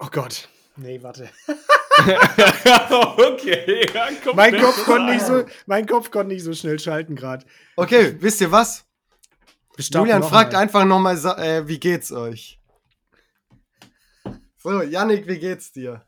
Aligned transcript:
Oh 0.00 0.08
Gott. 0.10 0.48
Nee, 0.76 1.02
warte. 1.02 1.28
okay, 2.02 3.86
ja, 3.92 4.08
komm, 4.24 4.36
mein, 4.36 4.58
Kopf 4.58 4.84
konnte 4.84 5.12
nicht 5.12 5.24
so, 5.24 5.44
mein 5.66 5.86
Kopf 5.86 6.10
konnte 6.10 6.34
nicht 6.34 6.42
so 6.42 6.54
schnell 6.54 6.78
schalten 6.78 7.14
gerade. 7.14 7.44
Okay, 7.76 8.16
wisst 8.18 8.40
ihr 8.40 8.50
was? 8.50 8.84
Julian 9.78 10.22
fragt 10.22 10.54
mal. 10.54 10.60
einfach 10.60 10.84
nochmal, 10.84 11.16
äh, 11.38 11.66
wie 11.68 11.78
geht's 11.78 12.10
euch? 12.10 12.58
So, 14.58 14.82
Yannick, 14.82 15.26
wie 15.26 15.38
geht's 15.38 15.72
dir? 15.72 16.04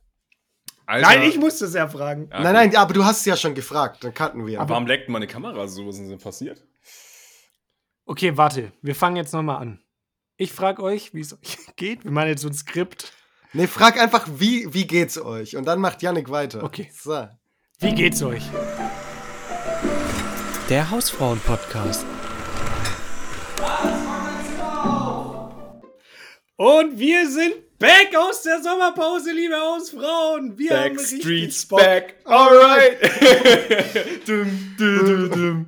Alter. 0.87 1.09
Nein, 1.09 1.23
ich 1.23 1.39
musste 1.39 1.65
es 1.65 1.75
ja 1.75 1.89
fragen. 1.89 2.29
Ja, 2.31 2.41
nein, 2.41 2.55
nein, 2.55 2.77
aber 2.77 2.93
du 2.93 3.05
hast 3.05 3.21
es 3.21 3.25
ja 3.27 3.37
schon 3.37 3.55
gefragt, 3.55 4.05
dann 4.05 4.15
kannten 4.15 4.47
wir. 4.47 4.61
Aber 4.61 4.71
warum 4.71 4.87
leckt 4.87 5.09
meine 5.09 5.27
Kamera 5.27 5.67
so? 5.67 5.87
Was 5.87 5.99
ist 5.99 6.11
denn 6.11 6.19
passiert? 6.19 6.63
Okay, 8.07 8.37
warte, 8.37 8.73
wir 8.83 8.95
fangen 8.95 9.17
jetzt 9.17 9.33
nochmal 9.33 9.63
an. 9.63 9.84
Ich 10.37 10.53
frage 10.53 10.83
euch, 10.83 11.15
wie 11.15 11.21
es 11.21 11.33
euch 11.33 11.59
geht. 11.77 12.03
Wir 12.05 12.11
machen 12.11 12.29
jetzt 12.29 12.43
so 12.43 12.49
ein 12.49 12.55
Skript. 12.55 13.13
Nee, 13.53 13.69
frag 13.69 14.01
einfach, 14.01 14.27
wie, 14.37 14.73
wie 14.75 14.85
geht's 14.85 15.17
euch? 15.17 15.57
Und 15.57 15.65
dann 15.65 15.79
macht 15.79 16.03
Yannick 16.03 16.29
weiter. 16.29 16.65
Okay. 16.65 16.91
So. 16.93 17.29
Wie 17.79 17.95
geht's 17.95 18.21
euch? 18.21 18.43
Der 20.69 20.91
Hausfrauen-Podcast. 20.91 22.05
Und 26.57 26.99
wir 26.99 27.31
sind 27.31 27.79
back 27.79 28.17
aus 28.17 28.43
der 28.43 28.61
Sommerpause, 28.61 29.33
liebe 29.33 29.55
Hausfrauen. 29.55 30.59
Wir 30.59 30.71
Backstreet's 30.71 31.67
back. 31.67 32.17
Alright. 32.25 32.99
dum, 34.27 34.75
dum, 34.79 35.31
dum, 35.31 35.67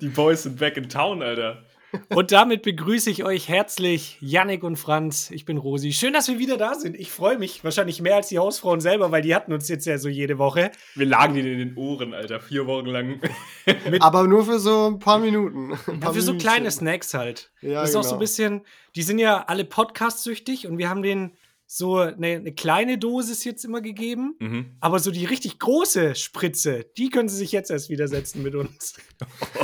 Die 0.00 0.08
Boys 0.08 0.42
sind 0.42 0.58
back 0.58 0.76
in 0.76 0.88
town, 0.88 1.22
Alter. 1.22 1.62
Und 2.10 2.32
damit 2.32 2.62
begrüße 2.62 3.10
ich 3.10 3.24
euch 3.24 3.48
herzlich, 3.48 4.18
Yannick 4.20 4.62
und 4.62 4.76
Franz. 4.76 5.30
Ich 5.30 5.44
bin 5.44 5.56
Rosi. 5.56 5.92
Schön, 5.92 6.12
dass 6.12 6.28
wir 6.28 6.38
wieder 6.38 6.56
da 6.56 6.74
sind. 6.74 6.96
Ich 6.96 7.10
freue 7.10 7.38
mich 7.38 7.64
wahrscheinlich 7.64 8.00
mehr 8.00 8.16
als 8.16 8.28
die 8.28 8.38
Hausfrauen 8.38 8.80
selber, 8.80 9.10
weil 9.10 9.22
die 9.22 9.34
hatten 9.34 9.52
uns 9.52 9.68
jetzt 9.68 9.86
ja 9.86 9.98
so 9.98 10.08
jede 10.08 10.38
Woche. 10.38 10.70
Wir 10.94 11.06
lagen 11.06 11.34
denen 11.34 11.52
in 11.52 11.58
den 11.58 11.76
Ohren, 11.76 12.14
Alter, 12.14 12.40
vier 12.40 12.66
Wochen 12.66 12.86
lang. 12.86 13.20
Aber 14.00 14.26
nur 14.26 14.44
für 14.44 14.58
so 14.58 14.86
ein 14.86 14.98
paar 14.98 15.18
Minuten. 15.18 15.72
Ein 15.86 16.00
paar 16.00 16.10
ja, 16.10 16.14
für 16.14 16.22
so 16.22 16.36
kleine 16.36 16.70
Snacks 16.70 17.14
halt. 17.14 17.50
Ja, 17.62 17.80
das 17.80 17.90
ist 17.90 17.94
genau. 17.94 18.00
auch 18.00 18.04
so 18.04 18.08
ein 18.08 18.12
genau. 18.12 18.20
bisschen, 18.20 18.60
die 18.94 19.02
sind 19.02 19.18
ja 19.18 19.44
alle 19.46 19.64
podcast-süchtig 19.64 20.66
und 20.66 20.78
wir 20.78 20.88
haben 20.90 21.02
den 21.02 21.32
so 21.70 21.98
eine, 21.98 22.28
eine, 22.28 22.52
kleine 22.52 22.96
Dosis 22.96 23.44
jetzt 23.44 23.62
immer 23.62 23.82
gegeben, 23.82 24.36
mhm. 24.38 24.76
aber 24.80 25.00
so 25.00 25.10
die 25.10 25.26
richtig 25.26 25.58
große 25.58 26.14
Spritze, 26.14 26.86
die 26.96 27.10
können 27.10 27.28
sie 27.28 27.36
sich 27.36 27.52
jetzt 27.52 27.70
erst 27.70 27.90
widersetzen 27.90 28.42
mit 28.42 28.54
uns. 28.54 28.94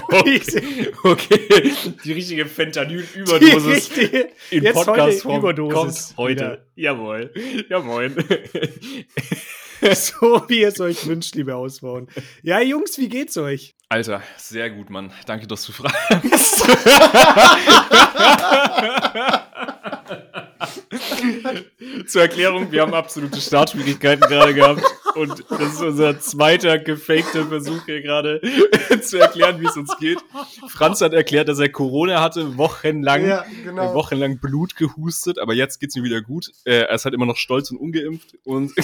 Okay, 0.06 0.92
okay. 1.02 1.72
die 2.04 2.12
richtige 2.12 2.46
Fentanyl-Überdosis 2.46 3.90
in 4.50 4.64
Podcast-Form 4.72 5.42
kommt 5.70 6.14
heute. 6.16 6.34
Wieder. 6.34 6.66
Jawohl, 6.76 7.32
ja 7.68 7.80
moin. 7.80 8.14
so 9.94 10.42
wie 10.48 10.62
es 10.62 10.80
euch 10.80 11.06
wünscht, 11.06 11.34
liebe 11.34 11.54
Ausbauen. 11.56 12.08
Ja, 12.42 12.60
Jungs, 12.60 12.98
wie 12.98 13.08
geht's 13.08 13.36
euch? 13.36 13.74
Alter, 13.88 14.22
sehr 14.36 14.70
gut, 14.70 14.90
Mann. 14.90 15.12
Danke, 15.26 15.46
dass 15.46 15.64
du 15.66 15.72
fragst. 15.72 16.64
Zur 22.06 22.22
Erklärung, 22.22 22.72
wir 22.72 22.82
haben 22.82 22.94
absolute 22.94 23.40
Startschwierigkeiten 23.40 24.28
gerade 24.28 24.54
gehabt. 24.54 24.82
Und 25.14 25.44
das 25.48 25.74
ist 25.74 25.82
unser 25.82 26.18
zweiter 26.20 26.78
gefakter 26.78 27.46
Versuch 27.46 27.84
hier 27.86 28.02
gerade 28.02 28.40
zu 29.02 29.18
erklären, 29.18 29.60
wie 29.60 29.66
es 29.66 29.76
uns 29.76 29.96
geht. 29.98 30.18
Franz 30.68 31.00
hat 31.00 31.12
erklärt, 31.12 31.48
dass 31.48 31.58
er 31.60 31.68
Corona 31.68 32.20
hatte, 32.20 32.56
wochenlang, 32.56 33.26
ja, 33.26 33.44
genau. 33.62 33.92
äh, 33.92 33.94
wochenlang 33.94 34.38
Blut 34.38 34.74
gehustet, 34.76 35.38
aber 35.38 35.54
jetzt 35.54 35.78
geht's 35.78 35.94
ihm 35.96 36.04
wieder 36.04 36.20
gut. 36.20 36.50
Äh, 36.64 36.80
er 36.80 36.94
ist 36.94 37.04
halt 37.04 37.14
immer 37.14 37.26
noch 37.26 37.36
stolz 37.36 37.70
und 37.70 37.76
ungeimpft 37.78 38.36
und 38.44 38.72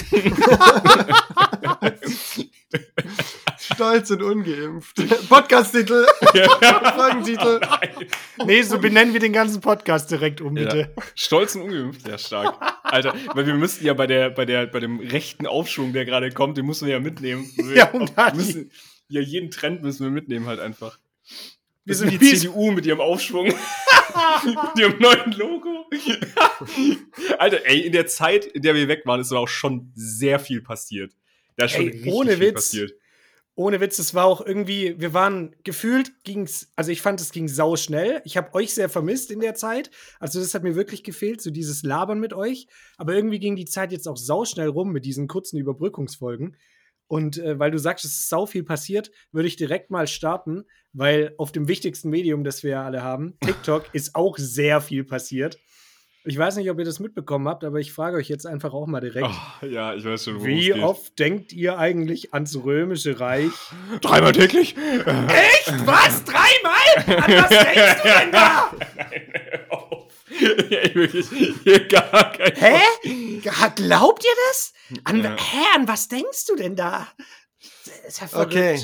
Stolz 3.81 4.11
und 4.11 4.21
ungeimpft. 4.21 4.95
Podcast-Titel. 5.29 6.05
Folgentitel. 6.95 7.59
Nee, 8.45 8.61
so 8.61 8.77
benennen 8.77 9.11
wir 9.11 9.19
den 9.19 9.33
ganzen 9.33 9.59
Podcast 9.59 10.11
direkt 10.11 10.39
um, 10.39 10.53
bitte. 10.53 10.93
Ja. 10.95 11.03
Stolz 11.15 11.55
und 11.55 11.63
ungeimpft, 11.63 12.07
ja 12.07 12.19
stark. 12.19 12.61
Alter, 12.83 13.15
weil 13.33 13.47
wir 13.47 13.55
müssten 13.55 13.83
ja 13.83 13.95
bei 13.95 14.05
der, 14.05 14.29
bei 14.29 14.45
der, 14.45 14.67
bei 14.67 14.79
dem 14.79 14.99
rechten 14.99 15.47
Aufschwung, 15.47 15.93
der 15.93 16.05
gerade 16.05 16.29
kommt, 16.29 16.59
den 16.59 16.67
müssen 16.67 16.85
wir 16.85 16.93
ja 16.93 16.99
mitnehmen. 16.99 17.49
Wir 17.57 17.75
ja, 17.75 17.89
und 17.89 18.15
müssen, 18.35 18.69
ja, 19.07 19.19
jeden 19.19 19.49
Trend 19.49 19.81
müssen 19.81 20.03
wir 20.03 20.11
mitnehmen 20.11 20.45
halt 20.45 20.59
einfach. 20.59 20.99
Wir 21.83 21.95
sind 21.95 22.11
die 22.11 22.19
CDU 22.19 22.69
mit 22.69 22.85
ihrem 22.85 23.01
Aufschwung. 23.01 23.47
mit 23.47 24.57
ihrem 24.77 24.99
neuen 24.99 25.31
Logo. 25.31 25.89
Alter, 27.39 27.65
ey, 27.65 27.79
in 27.79 27.93
der 27.93 28.05
Zeit, 28.05 28.45
in 28.45 28.61
der 28.61 28.75
wir 28.75 28.87
weg 28.87 29.07
waren, 29.07 29.21
ist 29.21 29.31
aber 29.31 29.41
auch 29.41 29.47
schon 29.47 29.91
sehr 29.95 30.37
viel 30.37 30.61
passiert. 30.61 31.13
Da 31.55 31.65
ist 31.65 31.71
schon 31.71 31.87
ey, 31.87 32.11
ohne 32.11 32.39
Witz, 32.39 32.53
passiert 32.53 32.93
ohne 33.61 33.79
Witz, 33.79 33.99
es 33.99 34.13
war 34.13 34.25
auch 34.25 34.45
irgendwie, 34.45 34.99
wir 34.99 35.13
waren 35.13 35.55
gefühlt, 35.63 36.23
ging's, 36.23 36.71
also 36.75 36.91
ich 36.91 37.01
fand, 37.01 37.21
es 37.21 37.31
ging 37.31 37.47
sau 37.47 37.75
schnell. 37.75 38.21
Ich 38.25 38.37
habe 38.37 38.53
euch 38.53 38.73
sehr 38.73 38.89
vermisst 38.89 39.31
in 39.31 39.39
der 39.39 39.55
Zeit. 39.55 39.91
Also 40.19 40.39
das 40.39 40.53
hat 40.53 40.63
mir 40.63 40.75
wirklich 40.75 41.03
gefehlt, 41.03 41.41
so 41.41 41.51
dieses 41.51 41.83
Labern 41.83 42.19
mit 42.19 42.33
euch. 42.33 42.67
Aber 42.97 43.13
irgendwie 43.13 43.39
ging 43.39 43.55
die 43.55 43.65
Zeit 43.65 43.91
jetzt 43.91 44.07
auch 44.07 44.17
sau 44.17 44.45
schnell 44.45 44.67
rum 44.67 44.91
mit 44.91 45.05
diesen 45.05 45.27
kurzen 45.27 45.57
Überbrückungsfolgen. 45.57 46.57
Und 47.07 47.39
äh, 47.39 47.59
weil 47.59 47.71
du 47.71 47.77
sagst, 47.77 48.05
es 48.05 48.11
ist 48.11 48.29
sau 48.29 48.45
viel 48.45 48.63
passiert, 48.63 49.11
würde 49.33 49.47
ich 49.47 49.57
direkt 49.57 49.91
mal 49.91 50.07
starten, 50.07 50.63
weil 50.93 51.33
auf 51.37 51.51
dem 51.51 51.67
wichtigsten 51.67 52.09
Medium, 52.09 52.45
das 52.45 52.63
wir 52.63 52.71
ja 52.71 52.85
alle 52.85 53.03
haben, 53.03 53.37
TikTok, 53.41 53.89
ist 53.93 54.15
auch 54.15 54.37
sehr 54.37 54.79
viel 54.79 55.03
passiert. 55.03 55.59
Ich 56.23 56.37
weiß 56.37 56.57
nicht, 56.57 56.69
ob 56.69 56.77
ihr 56.77 56.85
das 56.85 56.99
mitbekommen 56.99 57.47
habt, 57.47 57.63
aber 57.63 57.79
ich 57.79 57.91
frage 57.93 58.17
euch 58.17 58.29
jetzt 58.29 58.45
einfach 58.45 58.73
auch 58.73 58.85
mal 58.85 58.99
direkt. 59.01 59.27
Oh, 59.27 59.65
ja, 59.65 59.95
ich 59.95 60.05
weiß 60.05 60.25
schon, 60.25 60.39
wo 60.39 60.45
Wie 60.45 60.71
oft 60.73 61.17
denkt 61.17 61.51
ihr 61.51 61.79
eigentlich 61.79 62.31
ans 62.33 62.55
Römische 62.63 63.19
Reich? 63.19 63.51
Dreimal 64.01 64.31
täglich? 64.31 64.75
Echt? 64.77 65.87
Was? 65.87 66.23
Dreimal? 66.23 67.23
An 67.23 67.43
was 67.43 67.49
denkst 67.49 68.01
du 68.03 68.09
denn 68.19 68.31
da? 68.31 68.71
Nein, 68.95 69.69
auf. 69.69 70.11
Ja, 70.69 70.95
wirklich, 70.95 71.27
hier 71.63 71.87
gar 71.87 72.31
kein 72.31 72.55
Hä? 72.55 72.79
Glaubt 73.75 74.23
ihr 74.23 74.35
das? 74.49 74.73
An, 75.03 75.23
ja. 75.23 75.35
Hä, 75.35 75.65
an 75.75 75.87
was 75.87 76.07
denkst 76.07 76.45
du 76.47 76.55
denn 76.55 76.75
da? 76.75 77.07
Das 77.85 78.13
ist 78.13 78.21
ja 78.21 78.27
verrückt. 78.27 78.53
Okay. 78.53 78.79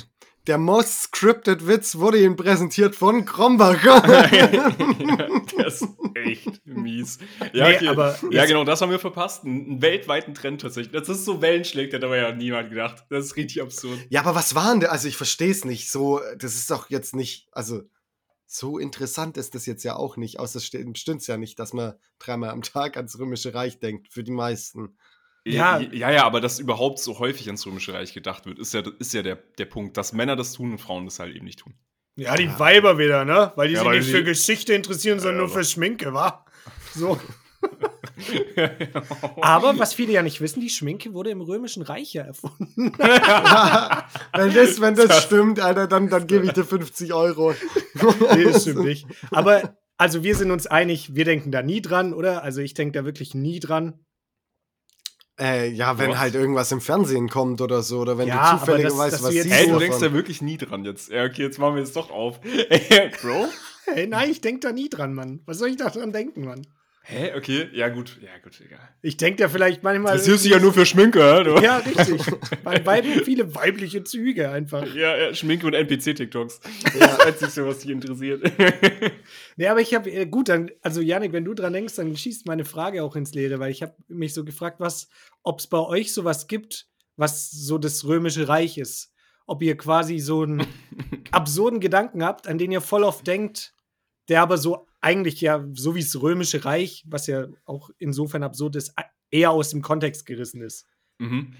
Der 0.47 0.57
most 0.57 1.01
scripted 1.03 1.67
Witz 1.67 1.97
wurde 1.97 2.23
Ihnen 2.23 2.37
präsentiert 2.37 2.95
von 2.95 3.25
Krombacher. 3.25 4.01
das 5.57 5.81
ist 5.81 5.89
echt 6.15 6.65
mies. 6.65 7.19
Ja, 7.51 7.69
nee, 7.69 7.85
aber 7.85 8.17
ja 8.31 8.45
genau, 8.45 8.63
das 8.63 8.79
haben 8.79 8.89
wir 8.89 8.99
verpasst. 8.99 9.43
Einen 9.43 9.81
weltweiten 9.81 10.33
Trend 10.33 10.61
tatsächlich. 10.61 10.93
Das 10.93 11.09
ist 11.09 11.25
so 11.25 11.41
Wellenschlägt, 11.41 11.93
hat 11.93 12.03
aber 12.05 12.15
ja 12.15 12.31
niemand 12.31 12.69
gedacht. 12.69 13.05
Das 13.09 13.25
ist 13.25 13.35
richtig 13.35 13.61
absurd. 13.61 13.99
Ja, 14.09 14.21
aber 14.21 14.35
was 14.35 14.55
waren 14.55 14.79
denn? 14.79 14.89
Also 14.89 15.09
ich 15.09 15.17
verstehe 15.17 15.51
es 15.51 15.65
nicht. 15.65 15.91
So, 15.91 16.21
das 16.37 16.55
ist 16.55 16.71
doch 16.71 16.89
jetzt 16.89 17.13
nicht, 17.13 17.49
also 17.51 17.81
so 18.45 18.77
interessant 18.77 19.35
ist 19.35 19.53
das 19.53 19.65
jetzt 19.65 19.83
ja 19.83 19.97
auch 19.97 20.15
nicht. 20.15 20.39
Außer 20.39 20.61
stimmt 20.61 20.97
es 20.97 21.27
ja 21.27 21.35
nicht, 21.35 21.59
dass 21.59 21.73
man 21.73 21.95
dreimal 22.19 22.51
am 22.51 22.61
Tag 22.61 22.95
ans 22.95 23.19
Römische 23.19 23.53
Reich 23.53 23.79
denkt, 23.79 24.07
für 24.07 24.23
die 24.23 24.31
meisten. 24.31 24.97
Ja. 25.53 25.79
ja, 25.79 26.11
ja, 26.11 26.25
aber 26.25 26.41
dass 26.41 26.59
überhaupt 26.59 26.99
so 26.99 27.19
häufig 27.19 27.47
ans 27.47 27.65
Römische 27.65 27.93
Reich 27.93 28.13
gedacht 28.13 28.45
wird, 28.45 28.59
ist 28.59 28.73
ja, 28.73 28.83
ist 28.99 29.13
ja 29.13 29.21
der, 29.21 29.37
der 29.57 29.65
Punkt, 29.65 29.97
dass 29.97 30.13
Männer 30.13 30.35
das 30.35 30.53
tun 30.53 30.71
und 30.71 30.77
Frauen 30.79 31.05
das 31.05 31.19
halt 31.19 31.35
eben 31.35 31.45
nicht 31.45 31.59
tun. 31.59 31.73
Ja, 32.15 32.35
die 32.35 32.49
Weiber 32.59 32.97
wieder, 32.97 33.25
ne? 33.25 33.51
Weil 33.55 33.67
die 33.67 33.75
ja, 33.75 33.83
sich 33.83 33.91
nicht 33.91 34.09
für 34.09 34.23
Geschichte 34.23 34.73
interessieren, 34.73 35.19
sondern 35.19 35.37
nur 35.37 35.49
für 35.49 35.63
Schminke, 35.63 36.13
wa? 36.13 36.45
So. 36.95 37.19
Aber 39.41 39.77
was 39.77 39.93
viele 39.93 40.13
ja 40.13 40.23
nicht 40.23 40.41
wissen, 40.41 40.59
die 40.59 40.69
Schminke 40.69 41.13
wurde 41.13 41.29
im 41.29 41.41
Römischen 41.41 41.83
Reich 41.83 42.13
ja 42.13 42.23
erfunden. 42.23 42.93
wenn 42.97 44.53
das, 44.53 44.81
wenn 44.81 44.95
das, 44.95 45.07
das 45.07 45.23
stimmt, 45.23 45.59
Alter, 45.59 45.87
dann, 45.87 46.09
dann 46.09 46.25
gebe 46.25 46.45
ich 46.45 46.53
dir 46.53 46.65
50 46.65 47.13
Euro. 47.13 47.53
nee, 48.35 48.45
das 48.45 48.61
stimmt 48.63 48.85
nicht. 48.85 49.05
Aber 49.31 49.77
also 49.97 50.23
wir 50.23 50.35
sind 50.35 50.51
uns 50.51 50.67
einig, 50.67 51.15
wir 51.15 51.25
denken 51.25 51.51
da 51.51 51.61
nie 51.61 51.81
dran, 51.81 52.13
oder? 52.13 52.43
Also 52.43 52.61
ich 52.61 52.73
denke 52.73 52.99
da 52.99 53.05
wirklich 53.05 53.33
nie 53.33 53.59
dran. 53.59 53.99
Äh, 55.39 55.69
ja, 55.69 55.99
wenn 55.99 56.11
was? 56.11 56.17
halt 56.17 56.35
irgendwas 56.35 56.71
im 56.71 56.81
Fernsehen 56.81 57.29
kommt 57.29 57.61
oder 57.61 57.83
so, 57.83 57.99
oder 57.99 58.17
wenn 58.17 58.27
ja, 58.27 58.53
du 58.53 58.59
zufälligerweise 58.59 59.23
was 59.23 59.31
siehst. 59.31 59.49
Hey, 59.49 59.69
du 59.69 59.77
denkst 59.77 59.99
da 59.99 60.11
wirklich 60.11 60.41
nie 60.41 60.57
dran 60.57 60.83
jetzt. 60.83 61.09
Ja, 61.09 61.25
okay, 61.25 61.43
jetzt 61.43 61.59
machen 61.59 61.75
wir 61.75 61.83
es 61.83 61.93
doch 61.93 62.09
auf. 62.09 62.39
Bro? 63.21 63.47
Hey, 63.85 64.07
nein, 64.07 64.31
ich 64.31 64.41
denk 64.41 64.61
da 64.61 64.71
nie 64.71 64.89
dran, 64.89 65.13
Mann. 65.13 65.41
Was 65.45 65.59
soll 65.59 65.69
ich 65.69 65.77
da 65.77 65.89
dran 65.89 66.11
denken, 66.11 66.45
Mann? 66.45 66.65
Hä? 67.09 67.33
Okay, 67.37 67.69
ja 67.71 67.87
gut, 67.87 68.19
ja 68.21 68.37
gut, 68.43 68.59
egal. 68.59 68.81
Ich 69.01 69.15
denke 69.15 69.41
da 69.41 69.47
vielleicht 69.47 69.81
manchmal. 69.81 70.17
Das 70.17 70.25
hilft 70.25 70.41
sich 70.41 70.51
ja 70.51 70.59
nur 70.59 70.73
für 70.73 70.85
Schminke, 70.85 71.19
oder? 71.19 71.63
Ja, 71.63 71.77
richtig. 71.77 72.21
Bei 72.65 72.79
beiden 72.79 73.23
viele 73.23 73.55
weibliche 73.55 74.03
Züge 74.03 74.49
einfach. 74.51 74.85
Ja, 74.93 75.15
ja 75.15 75.33
Schminke 75.33 75.67
und 75.67 75.73
NPC-TikToks. 75.73 76.59
Ja, 76.99 77.15
als 77.19 77.39
sich 77.39 77.51
sowas 77.51 77.79
dich 77.79 77.91
interessiert. 77.91 78.51
nee, 79.55 79.67
aber 79.67 79.79
ich 79.79 79.93
habe, 79.93 80.11
äh, 80.11 80.25
gut, 80.25 80.49
dann, 80.49 80.69
also 80.81 80.99
Janik, 80.99 81.31
wenn 81.31 81.45
du 81.45 81.53
dran 81.53 81.71
denkst, 81.71 81.95
dann 81.95 82.17
schießt 82.17 82.45
meine 82.45 82.65
Frage 82.65 83.01
auch 83.01 83.15
ins 83.15 83.33
Leere, 83.33 83.59
weil 83.59 83.71
ich 83.71 83.81
habe 83.81 83.95
mich 84.09 84.33
so 84.33 84.43
gefragt, 84.43 84.81
was, 84.81 85.07
ob 85.43 85.61
es 85.61 85.67
bei 85.67 85.79
euch 85.79 86.13
sowas 86.13 86.47
gibt, 86.47 86.87
was 87.15 87.49
so 87.49 87.77
das 87.77 88.03
Römische 88.03 88.49
Reich 88.49 88.77
ist. 88.77 89.13
Ob 89.45 89.63
ihr 89.63 89.77
quasi 89.77 90.19
so 90.19 90.41
einen 90.41 90.67
absurden 91.31 91.79
Gedanken 91.79 92.21
habt, 92.21 92.49
an 92.49 92.57
den 92.57 92.73
ihr 92.73 92.81
voll 92.81 93.05
oft 93.05 93.25
denkt, 93.25 93.73
der 94.27 94.41
aber 94.41 94.57
so 94.57 94.86
eigentlich 95.01 95.41
ja, 95.41 95.65
so 95.73 95.95
wie 95.95 96.01
das 96.01 96.19
Römische 96.21 96.65
Reich, 96.65 97.03
was 97.07 97.27
ja 97.27 97.47
auch 97.65 97.89
insofern 97.99 98.43
absurd 98.43 98.75
ist, 98.75 98.93
eher 99.29 99.51
aus 99.51 99.69
dem 99.69 99.81
Kontext 99.81 100.25
gerissen 100.25 100.61
ist. 100.61 100.85
Mhm. 101.19 101.53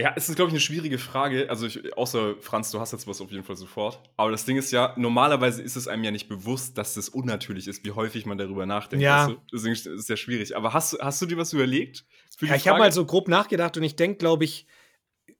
Ja, 0.00 0.12
es 0.14 0.28
ist, 0.28 0.36
glaube 0.36 0.50
ich, 0.50 0.52
eine 0.52 0.60
schwierige 0.60 0.96
Frage. 0.96 1.50
Also, 1.50 1.66
ich, 1.66 1.96
außer 1.96 2.36
Franz, 2.40 2.70
du 2.70 2.78
hast 2.78 2.92
jetzt 2.92 3.08
was 3.08 3.20
auf 3.20 3.32
jeden 3.32 3.42
Fall 3.42 3.56
sofort. 3.56 4.00
Aber 4.16 4.30
das 4.30 4.44
Ding 4.44 4.56
ist 4.56 4.70
ja, 4.70 4.94
normalerweise 4.96 5.60
ist 5.60 5.74
es 5.74 5.88
einem 5.88 6.04
ja 6.04 6.12
nicht 6.12 6.28
bewusst, 6.28 6.78
dass 6.78 6.94
das 6.94 7.08
unnatürlich 7.08 7.66
ist, 7.66 7.84
wie 7.84 7.90
häufig 7.90 8.24
man 8.24 8.38
darüber 8.38 8.64
nachdenkt. 8.64 9.02
Ja. 9.02 9.34
Deswegen 9.52 9.72
ist 9.72 9.86
es 9.86 10.06
ja 10.06 10.16
schwierig. 10.16 10.56
Aber 10.56 10.72
hast, 10.72 10.92
du- 10.92 10.98
hast 11.00 11.20
du 11.20 11.26
dir 11.26 11.36
was 11.36 11.52
überlegt? 11.52 12.04
Ja, 12.40 12.54
ich 12.54 12.68
habe 12.68 12.78
mal 12.78 12.92
so 12.92 13.04
grob 13.06 13.26
nachgedacht 13.26 13.76
und 13.76 13.82
ich 13.82 13.96
denke, 13.96 14.18
glaube 14.18 14.44
ich, 14.44 14.66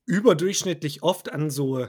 überdurchschnittlich 0.06 1.02
oft 1.04 1.30
an 1.32 1.50
so 1.50 1.86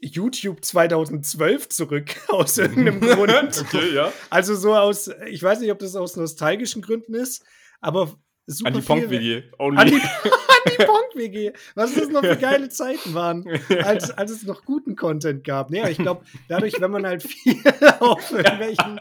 YouTube 0.00 0.64
2012 0.64 1.68
zurück, 1.68 2.16
aus 2.28 2.58
irgendeinem 2.58 3.00
Grund. 3.00 3.60
okay, 3.66 3.94
ja. 3.94 4.12
Also 4.30 4.54
so 4.54 4.74
aus, 4.74 5.10
ich 5.28 5.42
weiß 5.42 5.60
nicht, 5.60 5.70
ob 5.70 5.78
das 5.78 5.96
aus 5.96 6.16
nostalgischen 6.16 6.82
Gründen 6.82 7.14
ist, 7.14 7.44
aber 7.80 8.14
super 8.46 8.68
An 8.68 8.74
die 8.74 8.80
Pong-WG. 8.80 9.42
An 9.58 9.86
die, 9.86 9.92
die 10.78 10.84
Pong-WG. 10.84 11.52
Was 11.74 11.94
das 11.94 12.08
noch 12.08 12.22
für 12.22 12.36
geile 12.36 12.68
Zeiten 12.68 13.14
waren, 13.14 13.44
als, 13.82 14.10
als 14.10 14.30
es 14.30 14.44
noch 14.44 14.64
guten 14.64 14.96
Content 14.96 15.44
gab. 15.44 15.68
Aber 15.74 15.90
ich 15.90 15.98
glaube, 15.98 16.24
dadurch, 16.48 16.80
wenn 16.80 16.90
man 16.90 17.06
halt 17.06 17.22
viel 17.22 17.62
auf 18.00 18.30
irgendwelchen 18.30 19.00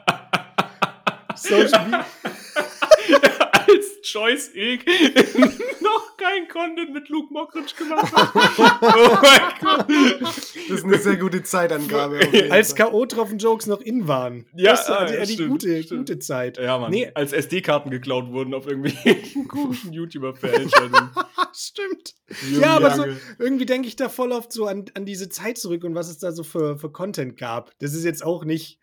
Social 1.35 1.85
Media. 1.85 2.05
Choice 4.07 4.51
Egg 4.55 4.85
noch 5.81 6.15
kein 6.17 6.47
Content 6.47 6.93
mit 6.93 7.09
Luke 7.09 7.33
Mockridge 7.33 7.73
gemacht 7.77 8.15
hat. 8.15 8.31
oh 8.81 9.17
mein 9.21 9.41
Gott. 9.61 9.87
Das 10.69 10.79
ist 10.79 10.85
eine 10.85 10.97
sehr 10.97 11.17
gute 11.17 11.43
Zeitangabe. 11.43 12.19
als. 12.49 12.75
K.O.-Tropfen-Jokes 12.75 13.67
noch 13.67 13.81
in 13.81 14.07
waren. 14.07 14.45
Ja, 14.55 14.71
das 14.71 14.89
war 14.89 15.05
die, 15.05 15.13
ja, 15.13 15.25
die 15.25 15.33
stimmt, 15.33 15.49
gute, 15.49 15.83
stimmt. 15.83 15.99
gute 16.01 16.19
Zeit. 16.19 16.57
Ja, 16.57 16.77
Mann. 16.77 16.91
Nee. 16.91 17.11
Als 17.13 17.33
SD-Karten 17.33 17.89
geklaut 17.89 18.31
wurden 18.31 18.53
auf 18.53 18.67
irgendwelchen 18.67 19.47
komischen 19.47 19.91
YouTuber-Veranstaltungen. 19.93 21.09
Stimmt. 21.53 22.15
Junge, 22.49 22.61
Ja, 22.61 22.75
aber 22.75 22.91
so, 22.91 23.05
irgendwie 23.39 23.65
denke 23.65 23.87
ich 23.87 23.95
da 23.95 24.09
voll 24.09 24.31
oft 24.31 24.53
so 24.53 24.67
an, 24.67 24.85
an 24.93 25.05
diese 25.05 25.29
Zeit 25.29 25.57
zurück 25.57 25.83
und 25.83 25.95
was 25.95 26.09
es 26.09 26.19
da 26.19 26.31
so 26.31 26.43
für, 26.43 26.77
für 26.77 26.91
Content 26.91 27.37
gab. 27.37 27.77
Das 27.79 27.93
ist 27.93 28.05
jetzt 28.05 28.23
auch 28.23 28.45
nicht 28.45 28.79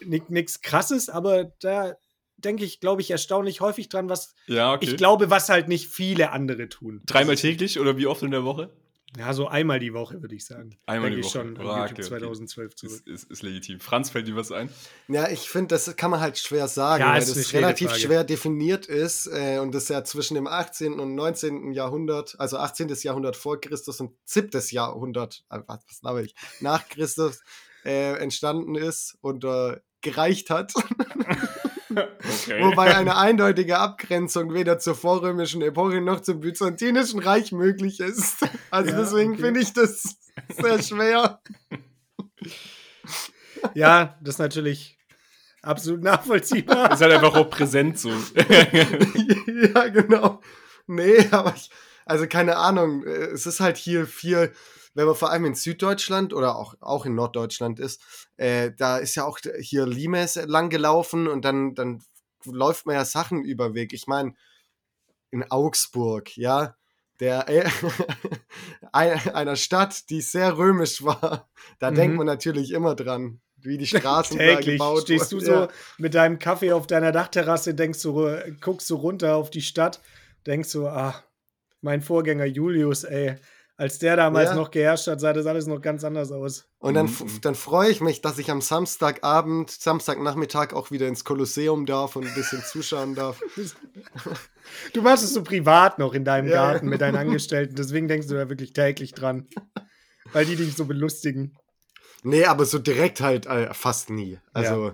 nichts 0.00 0.60
krasses, 0.60 1.08
aber 1.08 1.52
da 1.60 1.96
denke 2.38 2.64
ich, 2.64 2.80
glaube 2.80 3.02
ich, 3.02 3.10
erstaunlich 3.10 3.60
häufig 3.60 3.88
dran, 3.88 4.08
was 4.08 4.34
Ja, 4.46 4.72
okay. 4.74 4.86
ich 4.86 4.96
glaube, 4.96 5.30
was 5.30 5.48
halt 5.48 5.68
nicht 5.68 5.88
viele 5.88 6.30
andere 6.32 6.68
tun. 6.68 7.02
Dreimal 7.06 7.36
täglich 7.36 7.78
oder 7.78 7.96
wie 7.96 8.06
oft 8.06 8.22
in 8.22 8.30
der 8.30 8.44
Woche? 8.44 8.70
Ja, 9.16 9.32
so 9.32 9.48
einmal 9.48 9.78
die 9.80 9.94
Woche, 9.94 10.20
würde 10.20 10.34
ich 10.34 10.44
sagen. 10.44 10.76
Einmal 10.84 11.08
Denke 11.08 11.22
die 11.22 11.28
ich 11.28 11.34
Woche. 11.34 11.44
schon 11.46 11.56
an 11.56 11.66
Ah, 11.66 11.86
YouTube 11.86 11.92
okay, 11.92 12.02
okay. 12.02 12.20
2012 12.20 12.74
zurück. 12.76 12.92
Ist, 13.06 13.08
ist, 13.08 13.30
ist 13.30 13.42
legitim. 13.42 13.80
Franz, 13.80 14.10
fällt 14.10 14.28
dir 14.28 14.36
was 14.36 14.52
ein? 14.52 14.68
Ja, 15.08 15.30
ich 15.30 15.48
finde, 15.48 15.68
das 15.68 15.96
kann 15.96 16.10
man 16.10 16.20
halt 16.20 16.36
schwer 16.38 16.68
sagen, 16.68 17.00
Ja, 17.02 17.12
weil 17.14 17.20
das 17.20 17.52
relativ 17.54 17.88
Frage. 17.88 18.00
schwer 18.02 18.24
definiert 18.24 18.84
ist 18.84 19.26
äh, 19.26 19.60
und 19.60 19.74
das 19.74 19.88
ja 19.88 20.04
zwischen 20.04 20.34
dem 20.34 20.46
18. 20.46 21.00
und 21.00 21.14
19. 21.14 21.72
Jahrhundert, 21.72 22.36
also 22.38 22.58
18. 22.58 22.88
Jahrhundert 23.00 23.36
vor 23.36 23.58
Christus 23.58 23.98
und 23.98 24.12
7. 24.26 24.50
Jahrhundert, 24.72 25.42
äh, 25.48 25.60
was, 25.66 25.80
was 25.88 26.02
laber 26.02 26.20
ich, 26.22 26.34
nach 26.60 26.86
Christus 26.90 27.40
äh, 27.86 28.12
entstanden 28.18 28.74
ist 28.74 29.16
und 29.22 29.42
äh, 29.44 29.78
gereicht 30.02 30.50
hat. 30.50 30.74
Okay. 31.90 32.62
Wobei 32.62 32.94
eine 32.96 33.16
eindeutige 33.16 33.78
Abgrenzung 33.78 34.52
weder 34.52 34.78
zur 34.78 34.94
vorrömischen 34.94 35.62
Epoche 35.62 36.00
noch 36.00 36.20
zum 36.20 36.40
byzantinischen 36.40 37.20
Reich 37.20 37.52
möglich 37.52 38.00
ist. 38.00 38.46
Also 38.70 38.90
Ja, 38.90 38.98
deswegen 38.98 39.32
okay. 39.32 39.42
finde 39.42 39.60
ich 39.60 39.72
das 39.72 40.16
sehr 40.60 40.82
schwer. 40.82 41.40
Ja, 43.74 44.16
das 44.20 44.36
ist 44.36 44.38
natürlich 44.38 44.98
absolut 45.62 46.02
nachvollziehbar. 46.02 46.92
ist 46.92 47.00
halt 47.00 47.12
einfach 47.12 47.34
auch 47.34 47.50
präsent 47.50 47.98
so. 47.98 48.10
ja, 49.74 49.88
genau. 49.88 50.40
Nee, 50.86 51.26
aber 51.30 51.54
ich, 51.56 51.70
also 52.06 52.26
keine 52.26 52.56
Ahnung. 52.56 53.04
äh, 53.04 53.26
Es 53.32 53.46
ist 53.46 53.60
halt 53.60 53.76
hier 53.76 54.06
viel, 54.06 54.52
wenn 54.98 55.06
man 55.06 55.14
vor 55.14 55.30
allem 55.30 55.44
in 55.44 55.54
Süddeutschland 55.54 56.34
oder 56.34 56.56
auch, 56.56 56.74
auch 56.80 57.06
in 57.06 57.14
Norddeutschland 57.14 57.78
ist, 57.78 58.02
äh, 58.36 58.72
da 58.76 58.98
ist 58.98 59.14
ja 59.14 59.24
auch 59.24 59.38
hier 59.60 59.86
Limes 59.86 60.34
lang 60.34 60.70
gelaufen 60.70 61.28
und 61.28 61.44
dann, 61.44 61.76
dann 61.76 62.02
läuft 62.44 62.84
man 62.84 62.96
ja 62.96 63.04
Sachen 63.04 63.44
über 63.44 63.74
Weg. 63.74 63.92
Ich 63.92 64.08
meine, 64.08 64.34
in 65.30 65.48
Augsburg, 65.52 66.36
ja, 66.36 66.74
der 67.20 67.48
äh, 67.48 67.68
ein- 68.92 69.34
einer 69.34 69.54
Stadt, 69.54 70.10
die 70.10 70.20
sehr 70.20 70.58
römisch 70.58 71.04
war, 71.04 71.48
da 71.78 71.92
Mhm. 71.92 71.94
denkt 71.94 72.16
man 72.16 72.26
natürlich 72.26 72.72
immer 72.72 72.96
dran, 72.96 73.40
wie 73.56 73.78
die 73.78 73.86
Straßen 73.86 74.36
da 74.36 74.44
Täglich 74.56 74.78
gebaut 74.78 75.02
stehst 75.02 75.30
du 75.30 75.38
so 75.38 75.52
Ja. 75.52 75.68
mit 75.98 76.14
deinem 76.14 76.40
Kaffee 76.40 76.72
auf 76.72 76.88
deiner 76.88 77.12
Dachterrasse, 77.12 77.72
denkst 77.72 78.02
du, 78.02 78.18
ru- 78.18 78.60
guckst 78.60 78.90
du 78.90 78.96
runter 78.96 79.36
auf 79.36 79.50
die 79.50 79.62
Stadt, 79.62 80.00
denkst 80.44 80.72
du, 80.72 80.88
ah, 80.88 81.14
mein 81.82 82.02
Vorgänger 82.02 82.46
Julius, 82.46 83.04
ey, 83.04 83.36
als 83.78 83.98
der 83.98 84.16
damals 84.16 84.50
Ja. 84.50 84.56
noch 84.56 84.70
geherrscht 84.70 85.06
hat, 85.06 85.20
sah 85.20 85.32
das 85.32 85.46
alles 85.46 85.66
noch 85.66 85.80
ganz 85.80 86.02
anders 86.04 86.30
aus. 86.32 86.66
Und 86.80 86.94
dann, 86.94 87.06
Mhm. 87.06 87.40
dann 87.42 87.54
freue 87.54 87.90
ich 87.90 88.00
mich, 88.00 88.20
dass 88.20 88.38
ich 88.38 88.50
am 88.50 88.60
Samstagabend, 88.60 89.70
Samstagnachmittag 89.70 90.74
auch 90.74 90.90
wieder 90.90 91.06
ins 91.08 91.24
Kolosseum 91.24 91.86
darf 91.86 92.16
und 92.16 92.26
ein 92.26 92.34
bisschen 92.34 92.60
zuschauen 92.62 93.14
darf. 93.14 93.40
Du 94.92 95.00
machst 95.00 95.24
es 95.24 95.32
so 95.32 95.42
privat 95.42 95.98
noch 95.98 96.12
in 96.12 96.24
deinem 96.26 96.48
Ja. 96.48 96.72
Garten 96.72 96.88
mit 96.88 97.00
deinen 97.00 97.16
Angestellten, 97.16 97.74
deswegen 97.74 98.06
denkst 98.06 98.26
du 98.26 98.34
da 98.34 98.50
wirklich 98.50 98.74
täglich 98.74 99.12
dran. 99.14 99.46
Weil 100.32 100.44
die 100.44 100.56
dich 100.56 100.74
so 100.76 100.84
belustigen. 100.84 101.56
Nee, 102.22 102.44
aber 102.44 102.66
so 102.66 102.78
direkt 102.78 103.22
halt 103.22 103.46
äh, 103.46 103.72
fast 103.72 104.10
nie. 104.10 104.38
Also 104.52 104.92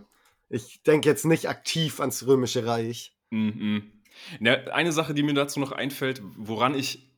ich 0.48 0.82
denke 0.84 1.08
jetzt 1.08 1.24
nicht 1.24 1.48
aktiv 1.48 1.98
ans 1.98 2.24
Römische 2.24 2.66
Reich. 2.66 3.16
Mhm. 3.30 3.90
Na, 4.38 4.52
eine 4.52 4.92
Sache, 4.92 5.12
die 5.12 5.24
mir 5.24 5.34
dazu 5.34 5.58
noch 5.58 5.72
einfällt, 5.72 6.22
woran 6.36 6.76
ich 6.76 7.10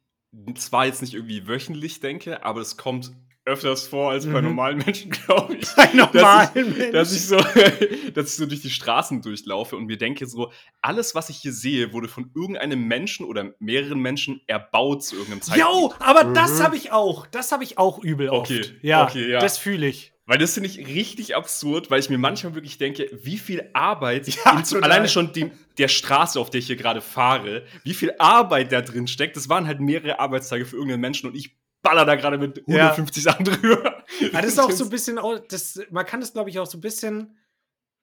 zwar 0.54 0.86
jetzt 0.86 1.02
nicht 1.02 1.14
irgendwie 1.14 1.46
wöchentlich 1.48 2.00
denke, 2.00 2.44
aber 2.44 2.60
es 2.60 2.76
kommt 2.76 3.12
öfters 3.48 3.86
vor 3.86 4.10
als 4.10 4.26
bei 4.26 4.40
Mhm. 4.40 4.48
normalen 4.48 4.78
Menschen, 4.78 5.08
glaube 5.26 5.54
ich. 5.56 5.68
Bei 5.76 5.88
normalen 5.94 6.12
dass 6.52 6.52
ich, 6.56 6.76
Menschen. 6.76 6.92
Dass 6.92 7.12
ich, 7.12 7.26
so, 7.26 7.36
dass 8.14 8.26
ich 8.30 8.34
so 8.36 8.46
durch 8.46 8.60
die 8.62 8.70
Straßen 8.70 9.22
durchlaufe 9.22 9.76
und 9.76 9.86
mir 9.86 9.96
denke 9.98 10.26
so, 10.26 10.50
alles, 10.82 11.14
was 11.14 11.30
ich 11.30 11.36
hier 11.36 11.52
sehe, 11.52 11.92
wurde 11.92 12.08
von 12.08 12.32
irgendeinem 12.34 12.88
Menschen 12.88 13.24
oder 13.24 13.52
mehreren 13.60 14.00
Menschen 14.00 14.40
erbaut 14.48 15.04
zu 15.04 15.14
irgendeinem 15.14 15.42
Zeitpunkt. 15.42 15.70
Jo, 15.72 15.94
aber 16.00 16.24
das 16.32 16.58
Mhm. 16.58 16.64
habe 16.64 16.76
ich 16.76 16.90
auch. 16.90 17.26
Das 17.28 17.52
habe 17.52 17.62
ich 17.62 17.78
auch 17.78 18.00
übel 18.02 18.30
Okay, 18.30 18.60
oft. 18.62 18.74
Ja, 18.82 19.04
okay, 19.04 19.30
ja. 19.30 19.38
das 19.38 19.58
fühle 19.58 19.86
ich. 19.86 20.12
Weil 20.26 20.38
das 20.38 20.54
finde 20.54 20.68
ich 20.68 20.78
richtig 20.88 21.36
absurd, 21.36 21.88
weil 21.90 22.00
ich 22.00 22.10
mir 22.10 22.18
manchmal 22.18 22.54
wirklich 22.54 22.78
denke, 22.78 23.08
wie 23.12 23.38
viel 23.38 23.70
Arbeit, 23.72 24.26
Ja, 24.28 24.62
alleine 24.80 25.08
schon 25.08 25.32
die, 25.32 25.52
der 25.78 25.86
Straße, 25.86 26.40
auf 26.40 26.50
der 26.50 26.58
ich 26.58 26.66
hier 26.66 26.76
gerade 26.76 27.00
fahre, 27.00 27.64
wie 27.84 27.94
viel 27.94 28.12
Arbeit 28.18 28.72
da 28.72 28.82
drin 28.82 29.06
steckt. 29.06 29.36
Das 29.36 29.48
waren 29.48 29.66
halt 29.68 29.80
mehrere 29.80 30.18
Arbeitstage 30.18 30.66
für 30.66 30.76
irgendeinen 30.76 31.02
Menschen 31.02 31.30
und 31.30 31.36
ich 31.36 31.56
baller 31.80 32.04
da 32.04 32.16
gerade 32.16 32.38
mit 32.38 32.58
Ja. 32.66 32.90
150 32.90 33.22
Sachen 33.22 33.44
drüber. 33.44 33.92
Ja, 34.20 34.40
das 34.40 34.52
ist 34.52 34.58
auch 34.60 34.70
so 34.70 34.84
ein 34.84 34.90
bisschen, 34.90 35.18
das, 35.48 35.80
man 35.90 36.06
kann 36.06 36.20
das, 36.20 36.32
glaube 36.32 36.48
ich, 36.48 36.58
auch 36.60 36.66
so 36.66 36.78
ein 36.78 36.80
bisschen, 36.80 37.36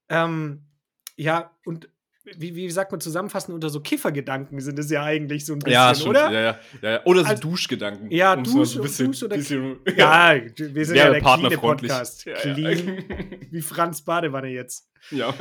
ähm, 0.09 0.65
ja, 1.15 1.55
und 1.65 1.89
wie, 2.37 2.55
wie 2.55 2.69
sagt 2.71 2.91
man 2.91 3.01
zusammenfassen, 3.01 3.53
unter 3.53 3.69
so 3.69 3.81
Kiffergedanken 3.81 4.59
sind 4.61 4.79
es 4.79 4.89
ja 4.89 5.03
eigentlich 5.03 5.45
so 5.45 5.53
ein 5.53 5.59
bisschen, 5.59 5.73
Ja, 5.73 5.93
stimmt. 5.93 6.09
oder? 6.11 6.31
Ja, 6.31 6.41
ja, 6.41 6.89
ja. 6.91 7.05
Oder 7.05 7.21
so 7.21 7.27
Also- 7.27 7.41
Duschgedanken. 7.41 8.11
Ja, 8.11 8.35
mal 8.35 8.43
Dusch- 8.43 8.75
Dusch 8.77 9.23
oder- 9.23 9.35
bisschen, 9.35 9.79
Ja, 9.97 10.35
wir 10.55 10.85
sind 10.85 10.95
ja 10.95 11.11
der 11.11 11.19
partnerfreundlich. 11.19 11.91
Clean-Podcast. 11.91 12.25
Ja, 12.25 12.33
Clean, 12.35 12.87
ja. 13.09 13.15
wie 13.51 13.61
Franz 13.61 14.01
Badewanne 14.03 14.47
jetzt. 14.49 14.89
ja, 15.11 15.33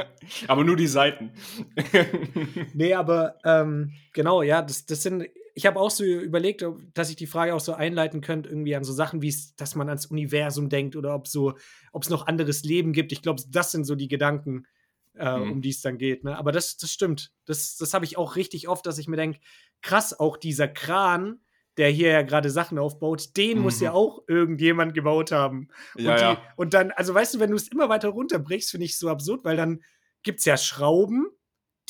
aber 0.48 0.64
nur 0.64 0.76
die 0.76 0.88
Seiten. 0.88 1.30
Nee, 2.74 2.94
aber 2.94 3.36
ähm, 3.44 3.92
genau, 4.12 4.42
ja, 4.42 4.62
das, 4.62 4.86
das 4.86 5.02
sind, 5.02 5.26
ich 5.54 5.66
habe 5.66 5.78
auch 5.78 5.90
so 5.90 6.04
überlegt, 6.04 6.64
dass 6.94 7.10
ich 7.10 7.16
die 7.16 7.26
Frage 7.26 7.54
auch 7.54 7.60
so 7.60 7.74
einleiten 7.74 8.20
könnte, 8.20 8.48
irgendwie 8.48 8.74
an 8.74 8.84
so 8.84 8.92
Sachen, 8.92 9.22
wie 9.22 9.34
dass 9.56 9.74
man 9.74 9.88
ans 9.88 10.06
Universum 10.06 10.68
denkt 10.68 10.96
oder 10.96 11.14
ob 11.14 11.28
so, 11.28 11.54
ob 11.92 12.02
es 12.02 12.10
noch 12.10 12.26
anderes 12.26 12.64
Leben 12.64 12.92
gibt. 12.92 13.12
Ich 13.12 13.22
glaube, 13.22 13.42
das 13.48 13.70
sind 13.70 13.84
so 13.84 13.94
die 13.94 14.08
Gedanken, 14.08 14.64
äh, 15.14 15.38
Mhm. 15.38 15.52
um 15.52 15.62
die 15.62 15.70
es 15.70 15.80
dann 15.82 15.98
geht. 15.98 16.24
Ne? 16.24 16.36
Aber 16.36 16.52
das, 16.52 16.76
das 16.76 16.90
stimmt. 16.92 17.32
Das, 17.44 17.76
das 17.76 17.94
habe 17.94 18.04
ich 18.04 18.16
auch 18.18 18.36
richtig 18.36 18.68
oft, 18.68 18.86
dass 18.86 18.98
ich 18.98 19.08
mir 19.08 19.16
denke, 19.16 19.40
krass, 19.82 20.18
auch 20.18 20.36
dieser 20.36 20.68
Kran, 20.68 21.40
der 21.76 21.88
hier 21.90 22.10
ja 22.10 22.22
gerade 22.22 22.50
Sachen 22.50 22.78
aufbaut, 22.78 23.36
den 23.36 23.58
muss 23.58 23.78
Mhm. 23.78 23.84
ja 23.84 23.92
auch 23.92 24.22
irgendjemand 24.28 24.94
gebaut 24.94 25.32
haben. 25.32 25.68
ja, 25.96 26.10
und, 26.12 26.18
die, 26.18 26.24
ja. 26.24 26.42
und 26.56 26.74
dann, 26.74 26.90
also 26.92 27.14
weißt 27.14 27.34
du, 27.34 27.40
wenn 27.40 27.50
du 27.50 27.56
es 27.56 27.68
immer 27.68 27.88
weiter 27.88 28.08
runterbrichst, 28.10 28.70
finde 28.70 28.84
ich 28.86 28.92
es 28.92 28.98
so 28.98 29.08
absurd, 29.08 29.44
weil 29.44 29.56
dann 29.56 29.82
gibt 30.22 30.40
es 30.40 30.44
ja 30.44 30.56
Schrauben, 30.56 31.26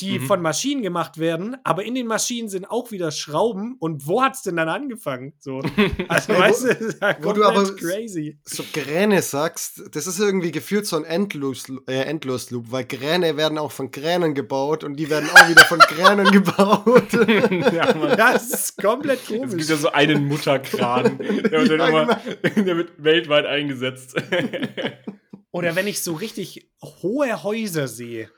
die 0.01 0.19
Mhm. 0.19 0.27
von 0.27 0.41
Maschinen 0.43 0.81
gemacht 0.83 1.19
werden, 1.19 1.57
aber 1.65 1.85
in 1.85 1.95
den 1.95 2.07
Maschinen 2.07 2.49
sind 2.49 2.65
auch 2.65 2.91
wieder 2.93 3.11
Schrauben. 3.11 3.77
Und 3.79 4.07
wo 4.07 4.23
hat 4.23 4.35
es 4.35 4.43
denn 4.43 4.57
dann 4.57 4.69
angefangen? 4.71 5.35
So. 5.39 5.61
Also, 6.09 6.33
weißt 6.33 6.65
du, 6.65 6.97
ja 7.01 7.17
wo 7.21 7.33
du 7.33 7.45
aber- 7.45 7.77
crazy. 7.77 8.39
So 8.45 8.65
Kräne 8.73 9.21
sagst, 9.23 9.83
das 9.93 10.07
ist 10.07 10.19
irgendwie 10.19 10.51
gefühlt 10.51 10.87
so 10.87 10.97
ein 10.97 11.05
Endlos, 11.05 11.65
äh, 11.89 12.05
Endlosloop, 12.05 12.73
weil 12.73 12.85
Kräne 12.87 13.37
werden 13.37 13.59
auch 13.59 13.71
von 13.71 13.91
Kränen 13.91 14.35
gebaut 14.35 14.83
und 14.83 14.97
die 14.97 15.11
werden 15.11 15.29
auch 15.31 15.49
wieder 15.49 15.65
von 15.67 15.79
Kränen 15.81 16.31
gebaut. 16.33 17.13
ja, 17.73 17.95
Mann. 17.95 18.17
Das 18.17 18.51
ist 18.51 18.79
komplett 18.83 19.21
Es 19.23 19.29
gibt 19.29 19.51
komisch. 19.51 19.69
ja 19.69 19.77
so 19.77 19.93
einen 19.93 20.27
Mutterkran, 20.27 21.19
der 21.19 21.31
wird, 21.53 21.71
dann 21.71 21.79
Ja, 21.79 21.89
immer, 21.89 22.21
der 22.57 22.77
wird 22.79 22.93
weltweit 22.97 23.45
eingesetzt. 23.47 24.17
Oder 25.51 25.77
wenn 25.77 25.87
ich 25.87 26.03
so 26.03 26.15
richtig 26.15 26.71
hohe 27.03 27.43
Häuser 27.43 27.87
sehe. 27.89 28.31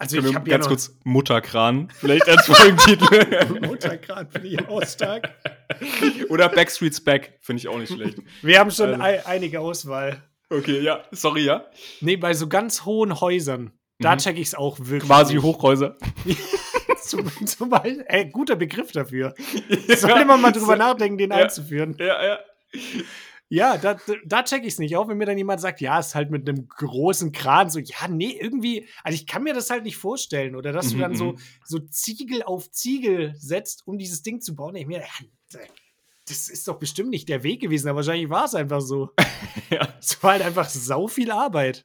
Also 0.00 0.18
ich 0.18 0.34
habe 0.34 0.48
ganz 0.48 0.64
ja 0.64 0.68
kurz 0.68 0.96
Mutterkran 1.02 1.88
vielleicht 1.92 2.28
als 2.28 2.46
Folgentitel. 2.46 3.60
Mutterkran 3.66 4.28
finde 4.30 4.48
ich 4.48 4.68
auch 4.68 4.84
stark. 4.86 5.28
Oder 6.28 6.48
Backstreet's 6.48 7.00
Back 7.00 7.38
finde 7.40 7.60
ich 7.60 7.68
auch 7.68 7.78
nicht 7.78 7.92
schlecht. 7.92 8.18
Wir 8.42 8.60
haben 8.60 8.70
schon 8.70 9.00
also. 9.00 9.26
einige 9.26 9.60
Auswahl. 9.60 10.22
Okay, 10.50 10.80
ja, 10.80 11.04
sorry, 11.10 11.44
ja. 11.44 11.66
Nee, 12.00 12.16
bei 12.16 12.32
so 12.32 12.48
ganz 12.48 12.84
hohen 12.84 13.20
Häusern, 13.20 13.72
da 13.98 14.14
mhm. 14.14 14.18
check 14.18 14.36
ich 14.38 14.48
es 14.48 14.54
auch 14.54 14.78
wirklich. 14.78 15.02
Quasi. 15.02 15.36
Hochhäuser. 15.36 15.96
zum, 17.02 17.46
zum 17.46 17.70
Beispiel, 17.70 18.04
ey, 18.08 18.26
guter 18.30 18.56
Begriff 18.56 18.92
dafür. 18.92 19.34
Sollte 19.88 20.24
man 20.24 20.40
mal 20.40 20.52
drüber 20.52 20.76
nachdenken, 20.76 21.18
den 21.18 21.30
ja. 21.30 21.38
einzuführen. 21.38 21.96
Ja, 21.98 22.24
ja. 22.24 22.38
Ja, 23.50 23.78
da, 23.78 23.96
da 24.26 24.42
check 24.42 24.64
ich's 24.64 24.78
nicht. 24.78 24.96
Auch 24.96 25.08
wenn 25.08 25.16
mir 25.16 25.24
dann 25.24 25.38
jemand 25.38 25.60
sagt, 25.60 25.80
ja, 25.80 25.98
ist 25.98 26.14
halt 26.14 26.30
mit 26.30 26.46
einem 26.46 26.68
großen 26.68 27.32
Kran 27.32 27.70
so, 27.70 27.78
ja, 27.78 28.06
nee, 28.08 28.38
irgendwie, 28.38 28.86
also 29.02 29.14
ich 29.14 29.26
kann 29.26 29.42
mir 29.42 29.54
das 29.54 29.70
halt 29.70 29.84
nicht 29.84 29.96
vorstellen. 29.96 30.54
Oder 30.54 30.72
dass 30.72 30.88
mhm, 30.88 30.92
du 30.92 30.98
dann 30.98 31.14
so, 31.14 31.32
mhm. 31.32 31.38
so 31.64 31.78
Ziegel 31.78 32.42
auf 32.42 32.70
Ziegel 32.70 33.34
setzt, 33.36 33.86
um 33.86 33.96
dieses 33.96 34.22
Ding 34.22 34.40
zu 34.42 34.54
bauen. 34.54 34.74
Ich 34.74 34.86
mir, 34.86 35.00
ja, 35.00 35.60
das 36.28 36.48
ist 36.48 36.68
doch 36.68 36.78
bestimmt 36.78 37.08
nicht 37.08 37.28
der 37.28 37.42
Weg 37.42 37.60
gewesen, 37.60 37.88
aber 37.88 37.96
wahrscheinlich 37.96 38.28
war 38.28 38.44
es 38.44 38.54
einfach 38.54 38.82
so. 38.82 39.10
ja. 39.70 39.88
Es 39.98 40.22
war 40.22 40.32
halt 40.32 40.42
einfach 40.42 40.68
sau 40.68 41.08
viel 41.08 41.30
Arbeit. 41.30 41.84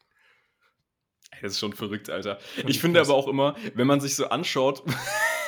Das 1.41 1.53
ist 1.53 1.59
schon 1.59 1.73
verrückt, 1.73 2.09
Alter. 2.09 2.39
Ich 2.67 2.79
finde 2.79 3.01
aber 3.01 3.13
auch 3.13 3.27
immer, 3.27 3.55
wenn 3.73 3.87
man 3.87 3.99
sich 3.99 4.15
so 4.15 4.27
anschaut, 4.27 4.83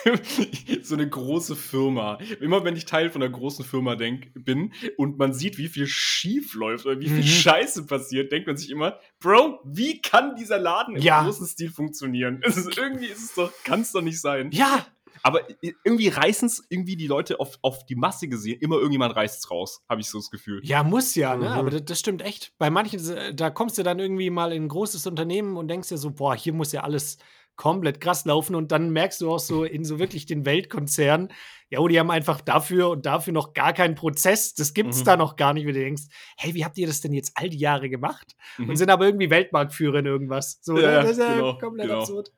so 0.83 0.95
eine 0.95 1.09
große 1.09 1.55
Firma. 1.55 2.17
Immer 2.39 2.63
wenn 2.63 2.75
ich 2.75 2.85
Teil 2.85 3.09
von 3.09 3.21
einer 3.21 3.31
großen 3.31 3.65
Firma 3.65 3.95
denk, 3.95 4.31
bin 4.33 4.73
und 4.97 5.17
man 5.17 5.33
sieht, 5.33 5.57
wie 5.57 5.67
viel 5.67 5.87
schief 5.87 6.53
läuft 6.53 6.85
oder 6.85 6.99
wie 6.99 7.07
viel 7.07 7.17
mhm. 7.17 7.23
Scheiße 7.23 7.85
passiert, 7.85 8.31
denkt 8.31 8.47
man 8.47 8.57
sich 8.57 8.69
immer, 8.69 8.99
Bro, 9.19 9.59
wie 9.63 10.01
kann 10.01 10.35
dieser 10.35 10.59
Laden 10.59 10.95
im 10.95 11.01
ja. 11.01 11.23
großen 11.23 11.47
Stil 11.47 11.71
funktionieren? 11.71 12.41
Es 12.43 12.57
ist, 12.57 12.77
irgendwie 12.77 13.07
ist 13.07 13.23
es 13.23 13.33
doch, 13.33 13.51
kann 13.63 13.81
es 13.81 13.91
doch 13.91 14.01
nicht 14.01 14.21
sein. 14.21 14.51
Ja, 14.51 14.85
aber 15.23 15.41
irgendwie 15.61 16.09
reißen 16.09 16.47
es 16.47 16.63
irgendwie 16.69 16.95
die 16.95 17.07
Leute 17.07 17.39
auf, 17.39 17.57
auf 17.63 17.85
die 17.87 17.95
Masse 17.95 18.27
gesehen, 18.27 18.59
immer 18.61 18.75
irgendjemand 18.75 19.15
reißt 19.15 19.39
es 19.39 19.49
raus, 19.49 19.81
habe 19.89 20.01
ich 20.01 20.07
so 20.07 20.19
das 20.19 20.29
Gefühl. 20.29 20.61
Ja, 20.63 20.83
muss 20.83 21.15
ja, 21.15 21.35
ne? 21.35 21.49
Mhm. 21.49 21.55
Aber 21.55 21.69
das, 21.71 21.85
das, 21.85 21.99
stimmt 21.99 22.21
echt. 22.21 22.53
Bei 22.59 22.69
manchen, 22.69 23.01
da 23.35 23.49
kommst 23.49 23.77
du 23.79 23.83
dann 23.83 23.97
irgendwie 23.97 24.29
mal 24.29 24.53
in 24.53 24.65
ein 24.65 24.67
großes 24.67 25.07
Unternehmen 25.07 25.57
und 25.57 25.67
denkst 25.67 25.89
dir 25.89 25.97
so, 25.97 26.11
boah, 26.11 26.35
hier 26.35 26.53
muss 26.53 26.71
ja 26.73 26.81
alles 26.81 27.17
komplett 27.55 28.01
krass 28.01 28.25
laufen 28.25 28.55
und 28.55 28.71
dann 28.71 28.89
merkst 28.89 29.21
du 29.21 29.31
auch 29.31 29.39
so 29.39 29.63
in 29.63 29.83
so 29.85 29.99
wirklich 29.99 30.25
den 30.25 30.45
Weltkonzernen, 30.45 31.29
ja, 31.69 31.79
oh, 31.79 31.87
die 31.87 31.99
haben 31.99 32.11
einfach 32.11 32.41
dafür 32.41 32.89
und 32.89 33.05
dafür 33.05 33.33
noch 33.33 33.53
gar 33.53 33.73
keinen 33.73 33.95
Prozess, 33.95 34.53
das 34.53 34.73
gibt's 34.73 34.99
mhm. 34.99 35.05
da 35.05 35.17
noch 35.17 35.35
gar 35.35 35.53
nicht, 35.53 35.65
wenn 35.65 35.73
du 35.73 35.79
denkst, 35.79 36.03
hey, 36.37 36.53
wie 36.53 36.63
habt 36.63 36.77
ihr 36.77 36.87
das 36.87 37.01
denn 37.01 37.13
jetzt 37.13 37.31
all 37.35 37.49
die 37.49 37.57
Jahre 37.57 37.89
gemacht? 37.89 38.35
Mhm. 38.57 38.69
Und 38.69 38.75
sind 38.75 38.89
aber 38.89 39.05
irgendwie 39.05 39.29
Weltmarktführer 39.29 39.99
in 39.99 40.05
irgendwas. 40.05 40.59
So, 40.61 40.77
ja, 40.77 41.01
das 41.01 41.11
ist 41.11 41.19
ja 41.19 41.33
genau, 41.33 41.57
komplett 41.57 41.87
genau. 41.87 42.01
absurd. 42.01 42.31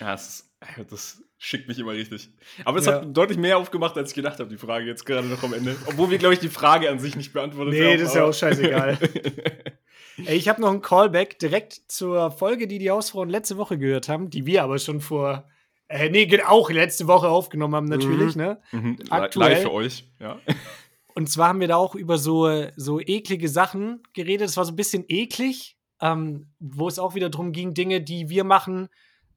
Ja, 0.00 0.12
das, 0.12 0.26
ist, 0.28 0.52
das 0.90 1.22
schickt 1.38 1.68
mich 1.68 1.78
immer 1.78 1.92
richtig. 1.92 2.30
Aber 2.64 2.78
es 2.78 2.86
ja. 2.86 2.94
hat 2.94 3.16
deutlich 3.16 3.38
mehr 3.38 3.58
aufgemacht, 3.58 3.96
als 3.96 4.10
ich 4.10 4.14
gedacht 4.14 4.38
habe, 4.38 4.48
die 4.48 4.56
Frage 4.56 4.86
jetzt 4.86 5.04
gerade 5.04 5.26
noch 5.26 5.42
am 5.42 5.52
Ende. 5.52 5.76
Obwohl 5.86 6.10
wir, 6.10 6.18
glaube 6.18 6.34
ich, 6.34 6.40
die 6.40 6.48
Frage 6.48 6.90
an 6.90 6.98
sich 6.98 7.16
nicht 7.16 7.32
beantwortet 7.32 7.74
nee, 7.74 7.80
haben. 7.80 7.90
Nee, 7.90 7.96
das 7.98 8.08
ist 8.08 8.14
ja 8.14 8.24
auch 8.24 8.34
scheißegal. 8.34 8.98
Ich 10.16 10.48
habe 10.48 10.60
noch 10.60 10.70
einen 10.70 10.82
Callback 10.82 11.38
direkt 11.38 11.80
zur 11.88 12.30
Folge, 12.30 12.66
die 12.66 12.78
die 12.78 12.90
Hausfrauen 12.90 13.28
letzte 13.28 13.56
Woche 13.56 13.78
gehört 13.78 14.08
haben, 14.08 14.30
die 14.30 14.46
wir 14.46 14.62
aber 14.62 14.78
schon 14.78 15.00
vor, 15.00 15.48
äh, 15.88 16.08
nee, 16.08 16.42
auch 16.42 16.70
letzte 16.70 17.06
Woche 17.06 17.28
aufgenommen 17.28 17.74
haben, 17.74 17.86
natürlich, 17.86 18.34
mhm. 18.34 18.42
ne? 18.42 18.60
Mhm. 18.72 18.98
Aktuell. 19.10 19.52
Live 19.52 19.62
für 19.62 19.72
euch, 19.72 20.04
ja. 20.18 20.38
Und 21.14 21.30
zwar 21.30 21.48
haben 21.48 21.60
wir 21.60 21.68
da 21.68 21.76
auch 21.76 21.94
über 21.94 22.18
so, 22.18 22.66
so 22.76 23.00
eklige 23.00 23.48
Sachen 23.48 24.02
geredet. 24.12 24.50
Es 24.50 24.58
war 24.58 24.66
so 24.66 24.72
ein 24.72 24.76
bisschen 24.76 25.06
eklig, 25.08 25.78
ähm, 26.02 26.52
wo 26.58 26.88
es 26.88 26.98
auch 26.98 27.14
wieder 27.14 27.30
darum 27.30 27.52
ging, 27.52 27.72
Dinge, 27.72 28.02
die 28.02 28.28
wir 28.28 28.44
machen, 28.44 28.88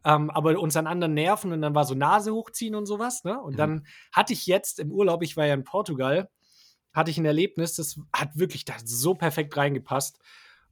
ähm, 0.04 0.30
aber 0.30 0.60
uns 0.60 0.76
an 0.76 0.88
anderen 0.88 1.14
nerven. 1.14 1.54
Und 1.54 1.62
dann 1.62 1.76
war 1.76 1.86
so 1.86 1.96
Nase 1.96 2.34
hochziehen 2.34 2.76
und 2.76 2.86
sowas. 2.86 3.24
Ne? 3.24 3.40
Und 3.40 3.54
mhm. 3.54 3.58
dann 3.58 3.88
hatte 4.12 4.34
ich 4.34 4.46
jetzt 4.46 4.80
im 4.80 4.92
Urlaub, 4.92 5.24
ich 5.24 5.38
war 5.38 5.46
ja 5.46 5.54
in 5.54 5.64
Portugal, 5.64 6.30
hatte 6.92 7.12
ich 7.12 7.18
ein 7.18 7.24
Erlebnis, 7.26 7.76
das 7.76 7.98
hat 8.12 8.38
wirklich 8.38 8.66
da 8.66 8.74
so 8.84 9.14
perfekt 9.14 9.56
reingepasst. 9.56 10.20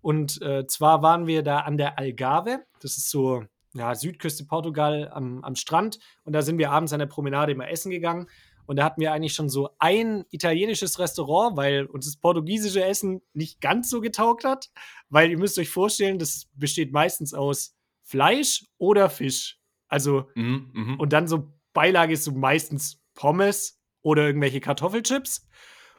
Und 0.01 0.41
äh, 0.41 0.67
zwar 0.67 1.01
waren 1.01 1.27
wir 1.27 1.43
da 1.43 1.59
an 1.59 1.77
der 1.77 1.97
Algarve, 1.97 2.65
das 2.81 2.97
ist 2.97 3.09
so 3.09 3.43
ja, 3.73 3.93
Südküste 3.95 4.45
Portugal 4.45 5.09
am, 5.13 5.43
am 5.43 5.55
Strand. 5.55 5.99
Und 6.23 6.33
da 6.33 6.41
sind 6.41 6.57
wir 6.57 6.71
abends 6.71 6.93
an 6.93 6.99
der 6.99 7.05
Promenade 7.05 7.51
immer 7.51 7.69
essen 7.69 7.91
gegangen. 7.91 8.27
Und 8.65 8.75
da 8.77 8.83
hatten 8.83 8.99
wir 8.99 9.13
eigentlich 9.13 9.33
schon 9.33 9.49
so 9.49 9.69
ein 9.79 10.25
italienisches 10.29 10.99
Restaurant, 10.99 11.55
weil 11.55 11.85
uns 11.85 12.05
das 12.05 12.17
portugiesische 12.17 12.83
Essen 12.83 13.21
nicht 13.33 13.61
ganz 13.61 13.89
so 13.89 14.01
getaugt 14.01 14.43
hat. 14.43 14.69
Weil 15.09 15.31
ihr 15.31 15.37
müsst 15.37 15.57
euch 15.57 15.69
vorstellen, 15.69 16.19
das 16.19 16.49
besteht 16.53 16.91
meistens 16.91 17.33
aus 17.33 17.75
Fleisch 18.03 18.65
oder 18.77 19.09
Fisch. 19.09 19.59
Also, 19.87 20.29
mhm, 20.35 20.69
mh. 20.73 20.95
und 20.97 21.13
dann 21.13 21.27
so 21.27 21.53
Beilage 21.73 22.13
ist 22.13 22.25
so 22.25 22.31
meistens 22.31 22.99
Pommes 23.13 23.79
oder 24.01 24.25
irgendwelche 24.25 24.59
Kartoffelchips. 24.59 25.47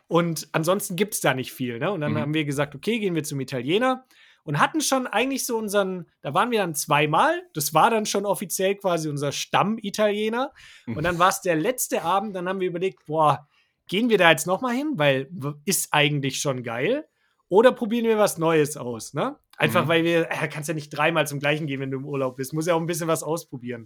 Und 0.09 0.49
ansonsten 0.53 0.97
gibt 0.97 1.15
es 1.15 1.21
da 1.21 1.35
nicht 1.35 1.53
viel. 1.53 1.79
Ne? 1.79 1.93
Und 1.93 2.01
dann 2.01 2.13
mhm. 2.13 2.19
haben 2.19 2.35
wir 2.35 2.45
gesagt, 2.45 2.75
okay, 2.75 2.99
gehen 2.99 3.15
wir 3.15 3.25
zum 3.25 3.41
Italiener 3.41 4.07
und 4.43 4.59
hatten 4.59 4.81
schon 4.81 5.07
eigentlich 5.07 5.45
so 5.45 5.59
unseren, 5.59 6.07
da 6.23 6.33
waren 6.33 6.51
wir 6.51 6.59
dann 6.59 6.75
zweimal, 6.75 7.43
das 7.53 7.75
war 7.75 7.91
dann 7.91 8.07
schon 8.07 8.25
offiziell 8.25 8.77
quasi 8.77 9.11
unser 9.11 9.31
Stamm-Italiener. 9.31 10.53
Mhm. 10.87 10.97
Und 10.97 11.05
dann 11.05 11.19
war 11.19 11.29
es 11.29 11.43
der 11.43 11.55
letzte 11.55 12.03
Abend, 12.03 12.35
dann 12.35 12.49
haben 12.49 12.61
wir 12.61 12.69
überlegt, 12.69 13.05
boah, 13.05 13.47
gehen 13.87 14.09
wir 14.09 14.17
da 14.17 14.31
jetzt 14.31 14.47
nochmal 14.47 14.75
hin, 14.75 14.93
weil 14.97 15.29
ist 15.67 15.93
eigentlich 15.93 16.41
schon 16.41 16.63
geil. 16.63 17.07
Oder 17.51 17.73
probieren 17.73 18.07
wir 18.07 18.19
was 18.19 18.39
Neues 18.39 18.79
aus, 18.79 19.13
ne? 19.13 19.37
Einfach 19.59 19.85
mhm. 19.85 19.89
weil 19.89 20.05
wir, 20.05 20.31
äh, 20.31 20.49
kannst 20.49 20.69
ja 20.69 20.75
nicht 20.75 20.91
dreimal 20.91 21.27
zum 21.27 21.41
gleichen 21.41 21.67
gehen, 21.67 21.81
wenn 21.81 21.91
du 21.91 21.99
im 21.99 22.07
Urlaub 22.07 22.37
bist. 22.37 22.55
Muss 22.55 22.67
ja 22.67 22.75
auch 22.75 22.81
ein 22.81 22.87
bisschen 22.87 23.09
was 23.09 23.23
ausprobieren. 23.23 23.83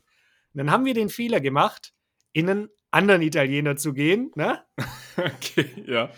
Und 0.53 0.59
dann 0.59 0.71
haben 0.71 0.85
wir 0.85 0.95
den 0.95 1.09
Fehler 1.09 1.41
gemacht, 1.41 1.93
in 2.33 2.49
einen 2.49 2.69
anderen 2.93 3.23
Italiener 3.23 3.77
zu 3.77 3.93
gehen, 3.93 4.31
ne? 4.37 4.65
okay, 5.17 5.85
ja. 5.87 6.11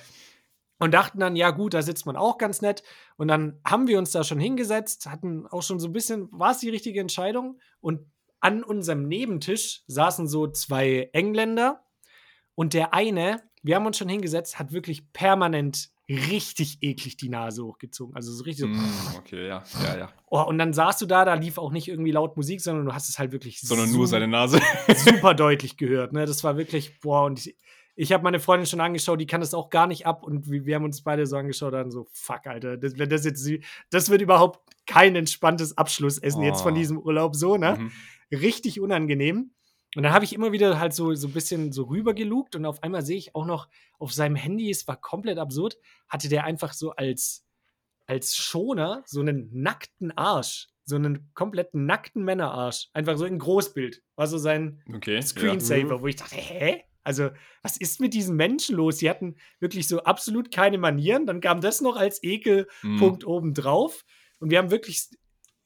Und 0.79 0.93
dachten 0.93 1.21
dann, 1.21 1.37
ja 1.37 1.51
gut, 1.51 1.73
da 1.73 1.83
sitzt 1.83 2.05
man 2.05 2.17
auch 2.17 2.37
ganz 2.37 2.61
nett. 2.61 2.83
Und 3.17 3.29
dann 3.29 3.61
haben 3.65 3.87
wir 3.87 3.99
uns 3.99 4.11
da 4.11 4.25
schon 4.25 4.41
hingesetzt, 4.41 5.07
hatten 5.07 5.47
auch 5.47 5.63
schon 5.63 5.79
so 5.79 5.89
ein 5.89 5.93
bisschen, 5.93 6.29
war 6.33 6.51
es 6.51 6.59
die 6.59 6.69
richtige 6.69 7.01
Entscheidung? 7.01 7.61
Und 7.81 8.01
an 8.41 8.63
unserem 8.63 9.09
Nebentisch 9.09 9.83
saßen 9.87 10.27
so 10.27 10.49
zwei 10.49 11.09
Engländer. 11.13 11.85
Und 12.55 12.75
der 12.75 12.93
eine, 12.93 13.41
wir 13.65 13.77
haben 13.77 13.87
uns 13.87 13.99
schon 13.99 14.09
hingesetzt, 14.09 14.59
hat 14.59 14.73
wirklich 14.73 15.13
permanent 15.13 15.89
richtig 16.09 16.79
eklig 16.83 17.17
die 17.17 17.31
Nase 17.31 17.65
hochgezogen. 17.65 18.15
Also 18.15 18.31
so 18.31 18.45
richtig 18.45 18.61
so. 18.61 18.69
Mm, 18.69 19.17
okay, 19.17 19.49
ja, 19.49 19.65
ja, 19.83 19.99
ja. 19.99 20.13
Oh, 20.27 20.43
und 20.43 20.59
dann 20.59 20.75
saßt 20.75 21.01
du 21.01 21.07
da, 21.07 21.25
da 21.25 21.33
lief 21.33 21.57
auch 21.57 21.73
nicht 21.73 21.89
irgendwie 21.89 22.11
laut 22.11 22.37
Musik, 22.37 22.61
sondern 22.61 22.85
du 22.85 22.93
hast 22.93 23.09
es 23.09 23.19
halt 23.19 23.33
wirklich 23.33 23.63
Sondern 23.63 23.91
nur 23.91 24.07
seine 24.07 24.29
Nase. 24.29 24.61
super 24.97 25.33
deutlich 25.35 25.79
gehört. 25.79 26.13
Ne? 26.13 26.27
Das 26.27 26.45
war 26.45 26.59
wirklich, 26.59 27.01
boah, 27.01 27.25
und 27.25 27.47
ich, 27.47 27.57
ich 27.97 28.13
habe 28.13 28.23
meine 28.23 28.39
Freundin 28.39 28.67
schon 28.67 28.83
angeschaut, 28.83 29.19
die 29.19 29.27
kann 29.27 29.41
das 29.41 29.55
auch 29.55 29.71
gar 29.71 29.87
nicht 29.87 30.07
ab 30.07 30.25
und 30.25 30.51
wir, 30.51 30.67
wir 30.67 30.75
haben 30.75 30.85
uns 30.85 31.03
beide 31.03 31.27
so 31.27 31.39
angeschaut, 31.39 31.73
dann 31.73 31.91
so, 31.91 32.07
fuck, 32.13 32.47
Alter, 32.47 32.77
das, 32.77 32.99
wenn 32.99 33.09
das 33.09 33.25
jetzt, 33.25 33.49
das 33.91 34.11
wird 34.11 34.21
überhaupt 34.21 34.61
kein 34.87 35.17
entspanntes 35.17 35.79
Abschlussessen 35.79 36.43
oh. 36.43 36.45
jetzt 36.45 36.61
von 36.61 36.75
oh. 36.75 36.77
diesem 36.77 36.99
Urlaub 36.99 37.35
so, 37.35 37.57
ne? 37.57 37.79
Mhm. 37.79 37.93
Richtig 38.31 38.79
unangenehm. 38.81 39.53
Und 39.95 40.03
dann 40.03 40.13
habe 40.13 40.25
ich 40.25 40.33
immer 40.33 40.53
wieder 40.53 40.79
halt 40.79 40.93
so, 40.93 41.15
so 41.15 41.29
ein 41.29 41.33
bisschen 41.33 41.73
so 41.73 41.85
rübergelugt 41.85 42.57
und 42.57 42.67
auf 42.67 42.83
einmal 42.83 43.03
sehe 43.03 43.17
ich 43.17 43.35
auch 43.35 43.47
noch 43.47 43.69
auf 43.99 44.13
seinem 44.13 44.37
Handy, 44.37 44.71
es 44.71 44.89
war 44.89 44.97
komplett 44.97 45.39
absurd, 45.39 45.77
hatte 46.09 46.29
der 46.29 46.45
einfach 46.45 46.73
so 46.73 46.91
als, 46.93 47.45
als 48.07 48.37
Schoner 48.37 49.03
so 49.07 49.21
einen 49.21 49.51
nackten 49.53 50.11
Arsch. 50.13 50.69
So 50.87 50.97
einen 50.97 51.31
kompletten 51.33 51.87
nackten 51.87 52.25
Männerarsch. 52.25 52.89
Einfach 52.93 53.17
so 53.17 53.25
in 53.25 53.39
Großbild. 53.39 54.03
War 54.17 54.27
so 54.27 54.37
sein 54.37 54.83
okay, 54.95 55.21
Screensaver, 55.23 55.95
ja. 55.95 56.03
wo 56.03 56.07
ich 56.07 56.17
dachte, 56.17 56.37
hä? 56.37 56.85
Also, 57.03 57.31
was 57.63 57.79
ist 57.79 58.01
mit 58.01 58.13
diesen 58.13 58.37
Menschen 58.37 58.77
los? 58.77 58.99
Die 58.99 59.09
hatten 59.09 59.37
wirklich 59.61 59.89
so 59.89 60.03
absolut 60.03 60.51
keine 60.51 60.77
Manieren. 60.77 61.25
Dann 61.25 61.41
kam 61.41 61.63
das 61.63 61.81
noch 61.81 61.97
als 61.97 62.23
Ekelpunkt 62.23 63.23
mhm. 63.23 63.29
obendrauf. 63.29 64.05
Und 64.41 64.51
wir 64.51 64.59
haben 64.59 64.71
wirklich 64.71 65.09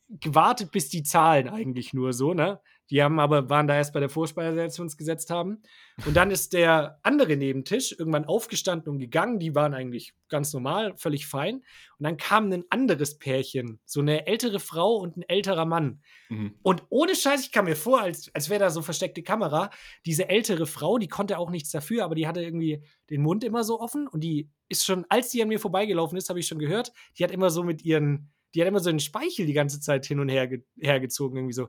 gewartet, 0.09 0.71
bis 0.71 0.89
die 0.89 1.03
Zahlen 1.03 1.49
eigentlich 1.49 1.93
nur 1.93 2.13
so, 2.13 2.35
ne? 2.35 2.61
Die 2.91 3.03
haben 3.03 3.21
aber, 3.21 3.51
waren 3.51 3.67
da 3.67 3.77
erst 3.77 3.93
bei 3.93 4.01
der 4.01 4.09
Vorspeise, 4.09 4.61
als 4.61 4.79
wir 4.79 4.83
uns 4.83 4.97
gesetzt 4.97 5.31
haben. 5.31 5.63
Und 6.07 6.17
dann 6.17 6.31
ist 6.31 6.53
der 6.53 6.99
andere 7.03 7.37
Nebentisch 7.37 7.95
irgendwann 7.99 8.25
aufgestanden 8.25 8.93
und 8.93 8.99
gegangen. 8.99 9.39
Die 9.39 9.55
waren 9.55 9.75
eigentlich 9.75 10.15
ganz 10.29 10.53
normal, 10.53 10.95
völlig 10.97 11.27
fein. 11.27 11.57
Und 11.57 12.05
dann 12.05 12.17
kam 12.17 12.51
ein 12.51 12.65
anderes 12.71 13.19
Pärchen, 13.19 13.79
so 13.85 14.01
eine 14.01 14.27
ältere 14.27 14.61
Frau 14.61 14.97
und 14.97 15.17
ein 15.17 15.23
älterer 15.23 15.67
Mann. 15.67 16.01
Mhm. 16.29 16.55
Und 16.63 16.85
ohne 16.89 17.15
Scheiß, 17.15 17.43
ich 17.43 17.53
kam 17.53 17.67
mir 17.67 17.77
vor, 17.77 18.01
als, 18.01 18.35
als 18.35 18.49
wäre 18.49 18.61
da 18.61 18.71
so 18.71 18.81
versteckte 18.81 19.23
Kamera. 19.23 19.71
Diese 20.07 20.29
ältere 20.29 20.67
Frau, 20.67 20.99
die 20.99 21.09
konnte 21.09 21.39
auch 21.39 21.51
nichts 21.51 21.71
dafür, 21.71 22.05
aber 22.05 22.15
die 22.15 22.27
hatte 22.27 22.43
irgendwie 22.43 22.83
den 23.11 23.23
Mund 23.23 23.45
immer 23.45 23.65
so 23.65 23.81
offen. 23.81 24.09
Und 24.09 24.23
die 24.23 24.49
ist 24.69 24.85
schon, 24.85 25.05
als 25.09 25.31
die 25.31 25.43
an 25.43 25.49
mir 25.49 25.61
vorbeigelaufen 25.61 26.17
ist, 26.17 26.31
habe 26.31 26.41
ich 26.41 26.47
schon 26.47 26.59
gehört, 26.59 26.93
die 27.19 27.25
hat 27.25 27.31
immer 27.31 27.51
so 27.51 27.63
mit 27.63 27.85
ihren, 27.85 28.31
die 28.55 28.63
hat 28.63 28.69
immer 28.69 28.81
so 28.81 28.89
einen 28.89 29.01
Speichel 29.01 29.45
die 29.45 29.53
ganze 29.53 29.81
Zeit 29.81 30.07
hin 30.07 30.21
und 30.21 30.29
her 30.29 30.49
hergezogen, 30.81 31.37
irgendwie 31.37 31.53
so. 31.53 31.69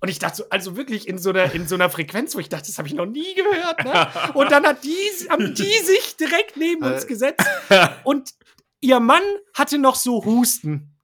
Und 0.00 0.08
ich 0.08 0.18
dachte 0.18 0.36
so, 0.36 0.44
also 0.48 0.76
wirklich 0.76 1.08
in 1.08 1.18
so 1.18 1.30
einer, 1.30 1.52
in 1.52 1.66
so 1.66 1.74
einer 1.74 1.90
Frequenz, 1.90 2.34
wo 2.34 2.38
ich 2.38 2.48
dachte, 2.48 2.68
das 2.68 2.78
habe 2.78 2.88
ich 2.88 2.94
noch 2.94 3.06
nie 3.06 3.34
gehört. 3.34 3.84
Ne? 3.84 4.32
Und 4.34 4.50
dann 4.50 4.64
hat 4.64 4.84
die, 4.84 5.28
haben 5.28 5.54
die 5.54 5.62
sich 5.62 6.16
direkt 6.16 6.56
neben 6.56 6.84
uns 6.84 7.04
äh. 7.04 7.06
gesetzt. 7.06 7.46
Und 8.04 8.30
ihr 8.80 9.00
Mann 9.00 9.22
hatte 9.54 9.78
noch 9.78 9.96
so 9.96 10.24
Husten. 10.24 10.96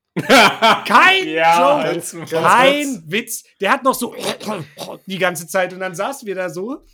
Kein 0.87 1.29
Ja, 1.29 1.93
Joke. 1.93 2.26
Kein 2.31 3.03
Witz. 3.07 3.45
Der 3.61 3.71
hat 3.71 3.83
noch 3.83 3.95
so 3.95 4.15
die 5.07 5.19
ganze 5.19 5.47
Zeit 5.47 5.73
und 5.73 5.81
dann 5.81 5.95
saßen 5.95 6.26
wir 6.26 6.35
da 6.35 6.49
so. 6.49 6.85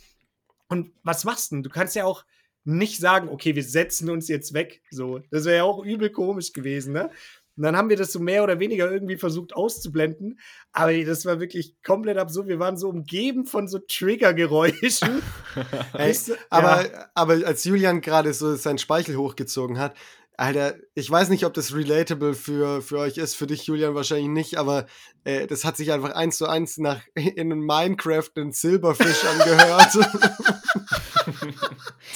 Und 0.67 0.91
was 1.03 1.23
machst 1.23 1.51
du 1.51 1.55
denn? 1.55 1.63
Du 1.63 1.69
kannst 1.69 1.95
ja 1.95 2.05
auch 2.05 2.25
nicht 2.65 2.99
sagen, 2.99 3.29
okay, 3.29 3.55
wir 3.55 3.63
setzen 3.63 4.09
uns 4.09 4.27
jetzt 4.27 4.53
weg. 4.53 4.81
So, 4.89 5.19
das 5.31 5.45
wäre 5.45 5.57
ja 5.57 5.63
auch 5.63 5.83
übel 5.83 6.09
komisch 6.09 6.53
gewesen, 6.53 6.93
ne? 6.93 7.11
Und 7.55 7.63
dann 7.63 7.77
haben 7.77 7.89
wir 7.89 7.97
das 7.97 8.11
so 8.11 8.19
mehr 8.19 8.43
oder 8.43 8.59
weniger 8.59 8.91
irgendwie 8.91 9.17
versucht 9.17 9.55
auszublenden. 9.55 10.39
Aber 10.71 10.93
das 11.03 11.25
war 11.25 11.39
wirklich 11.39 11.75
komplett 11.85 12.17
absurd. 12.17 12.47
Wir 12.47 12.59
waren 12.59 12.77
so 12.77 12.89
umgeben 12.89 13.45
von 13.45 13.67
so 13.67 13.79
Triggergeräuschen. 13.79 15.21
Weißt 15.93 16.29
du? 16.29 16.33
aber, 16.49 16.91
Ja. 16.91 17.05
aber 17.13 17.33
als 17.45 17.63
Julian 17.63 18.01
gerade 18.01 18.33
so 18.33 18.55
seinen 18.55 18.79
Speichel 18.79 19.17
hochgezogen 19.17 19.77
hat, 19.77 19.95
Alter, 20.37 20.75
ich 20.95 21.09
weiß 21.09 21.29
nicht, 21.29 21.45
ob 21.45 21.53
das 21.53 21.73
relatable 21.73 22.33
für, 22.33 22.81
für 22.81 22.99
euch 22.99 23.17
ist, 23.17 23.35
für 23.35 23.47
dich, 23.47 23.67
Julian, 23.67 23.95
wahrscheinlich 23.95 24.29
nicht, 24.29 24.57
aber 24.57 24.87
äh, 25.23 25.47
das 25.47 25.63
hat 25.63 25.77
sich 25.77 25.91
einfach 25.91 26.11
eins 26.11 26.37
zu 26.37 26.47
eins 26.47 26.77
nach 26.77 27.01
in 27.15 27.49
Minecraft 27.49 28.31
einen 28.35 28.51
Silberfisch 28.51 29.23
angehört. 29.39 29.91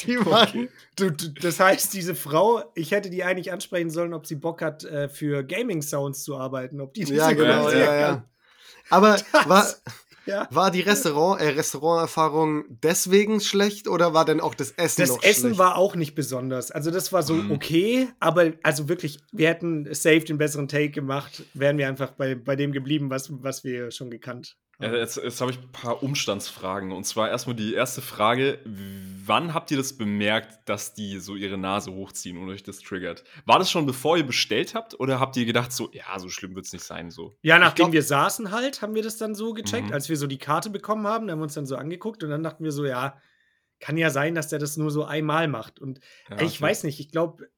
Die 0.06 0.18
waren, 0.26 0.70
Du, 0.98 1.12
du, 1.12 1.30
das 1.30 1.60
heißt, 1.60 1.94
diese 1.94 2.16
Frau, 2.16 2.64
ich 2.74 2.90
hätte 2.90 3.12
die 3.12 3.24
eigentlich 3.24 3.52
ansprechen 3.52 3.92
sollen, 3.92 4.16
ob 4.16 4.26
sie 4.26 4.36
Bock 4.36 4.64
hat, 4.64 4.84
äh, 4.84 5.10
für 5.10 5.44
Gaming-Sounds 5.44 6.24
zu 6.24 6.38
arbeiten. 6.38 6.82
Ob 6.82 6.96
die 6.96 7.02
das 7.02 7.12
ja, 7.12 7.32
genau, 7.34 7.70
ja, 7.70 7.78
ja. 7.78 8.08
kann. 8.08 8.24
Aber 8.90 9.18
war, 9.46 9.68
Ja. 10.28 10.48
war 10.52 10.72
die 10.72 10.82
Restaurant, 10.82 11.42
äh, 11.42 11.48
Restauranterfahrung 11.50 12.66
deswegen 12.70 13.40
schlecht 13.40 13.88
oder 13.88 14.14
war 14.14 14.26
denn 14.26 14.42
auch 14.42 14.54
das 14.56 14.72
Essen 14.72 15.02
Das 15.02 15.18
Essen 15.24 15.42
schlecht? 15.42 15.58
war 15.58 15.78
auch 15.78 15.96
nicht 15.96 16.16
besonders. 16.16 16.70
Also, 16.72 16.92
das 16.92 17.12
war 17.14 17.24
so 17.24 17.34
Mhm. 17.36 17.52
okay, 17.52 18.08
aber 18.20 18.54
also 18.64 18.90
wirklich, 18.90 19.20
wir 19.32 19.48
hätten 19.50 19.88
safe 19.94 20.20
den 20.22 20.38
besseren 20.38 20.68
Take 20.68 20.90
gemacht, 20.92 21.44
wären 21.54 21.78
wir 21.78 21.88
einfach 21.88 22.12
bei, 22.12 22.36
bei 22.36 22.56
dem 22.56 22.72
geblieben, 22.72 23.10
was, 23.10 23.30
was 23.42 23.64
wir 23.64 23.92
schon 23.92 24.10
gekannt 24.10 24.56
Ja, 24.80 24.88
haben. 24.90 24.96
jetzt 24.98 25.18
jetzt 25.18 25.42
habe 25.42 25.52
ich 25.52 25.58
ein 25.58 25.72
paar 25.72 26.04
Umstandsfragen. 26.04 26.92
Und 26.92 27.04
zwar 27.06 27.30
erstmal 27.30 27.56
die 27.56 27.74
erste 27.74 28.02
Frage: 28.02 28.60
Wann 29.26 29.54
habt 29.54 29.72
ihr 29.72 29.78
das 29.78 29.98
bemerkt, 29.98 30.70
dass 30.70 30.94
die 30.94 31.20
so 31.20 31.36
ihre 31.36 31.58
Nase 31.58 31.92
hochziehen 31.94 32.38
und 32.38 32.50
euch 32.50 32.64
das 32.64 32.80
triggert? 32.80 33.24
War 33.46 33.58
das 33.60 33.72
schon 33.72 33.86
bevor 33.86 34.18
ihr 34.18 34.26
bestellt 34.26 34.76
habt 34.76 35.00
oder 35.00 35.20
habt 35.20 35.36
ihr 35.38 35.46
gedacht, 35.46 35.72
so, 35.72 35.90
ja, 35.94 36.18
so 36.20 36.30
schlimm 36.30 36.56
wird 36.56 36.66
es 36.68 36.74
nicht 36.74 36.84
sein? 36.86 37.10
So? 37.10 37.36
Ja, 37.42 37.58
nachdem 37.60 37.86
glaub- 37.86 37.94
wir 37.94 38.04
saßen 38.04 38.52
halt, 38.52 38.82
haben 38.82 38.94
wir 38.96 39.04
das 39.04 39.18
dann 39.18 39.34
so 39.36 39.54
gecheckt, 39.54 39.88
Mhm. 39.88 39.94
als 39.94 40.10
wir 40.10 40.18
so 40.18 40.28
die 40.28 40.38
Karte 40.38 40.70
bekommen 40.70 41.08
haben, 41.08 41.30
haben 41.32 41.40
wir 41.40 41.44
uns 41.44 41.56
dann 41.56 41.66
so 41.66 41.76
angeguckt 41.76 42.24
und 42.24 42.30
dann 42.30 42.44
dachten 42.44 42.64
wir 42.64 42.72
so, 42.72 42.86
ja, 42.86 43.20
kann 43.80 43.98
ja 43.98 44.10
sein, 44.12 44.34
dass 44.36 44.48
der 44.50 44.60
das 44.60 44.78
nur 44.78 44.92
so 44.92 45.06
einmal 45.06 45.48
macht. 45.48 45.80
Und 45.80 46.00
Ja, 46.30 46.38
ich 46.42 46.54
okay. 46.58 46.62
weiß 46.62 46.84
nicht, 46.84 47.00
ich 47.00 47.10
glaube, 47.12 47.50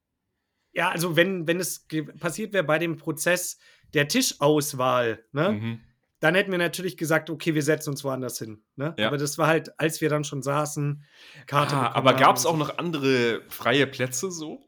ja, 0.71 0.89
also 0.89 1.15
wenn, 1.15 1.47
wenn 1.47 1.59
es 1.59 1.85
passiert 2.19 2.53
wäre 2.53 2.63
bei 2.63 2.77
dem 2.79 2.97
Prozess 2.97 3.57
der 3.93 4.07
Tischauswahl, 4.07 5.25
ne, 5.31 5.51
Mhm. 5.51 5.81
Dann 6.19 6.35
hätten 6.35 6.51
wir 6.51 6.57
natürlich 6.57 6.97
gesagt, 6.97 7.29
okay, 7.29 7.55
wir 7.55 7.63
setzen 7.63 7.91
uns 7.91 8.03
woanders 8.03 8.38
hin. 8.39 8.61
Ne? 8.75 8.93
Ja. 8.97 9.07
Aber 9.07 9.17
das 9.17 9.38
war 9.38 9.47
halt, 9.47 9.79
als 9.79 10.01
wir 10.01 10.09
dann 10.09 10.23
schon 10.23 10.41
saßen, 10.41 11.03
Karte. 11.47 11.75
Ah, 11.75 11.91
aber 11.93 12.13
gab 12.13 12.35
es 12.35 12.45
auch 12.45 12.57
noch 12.57 12.77
andere 12.77 13.41
freie 13.49 13.88
Plätze 13.88 14.31
so? 14.31 14.65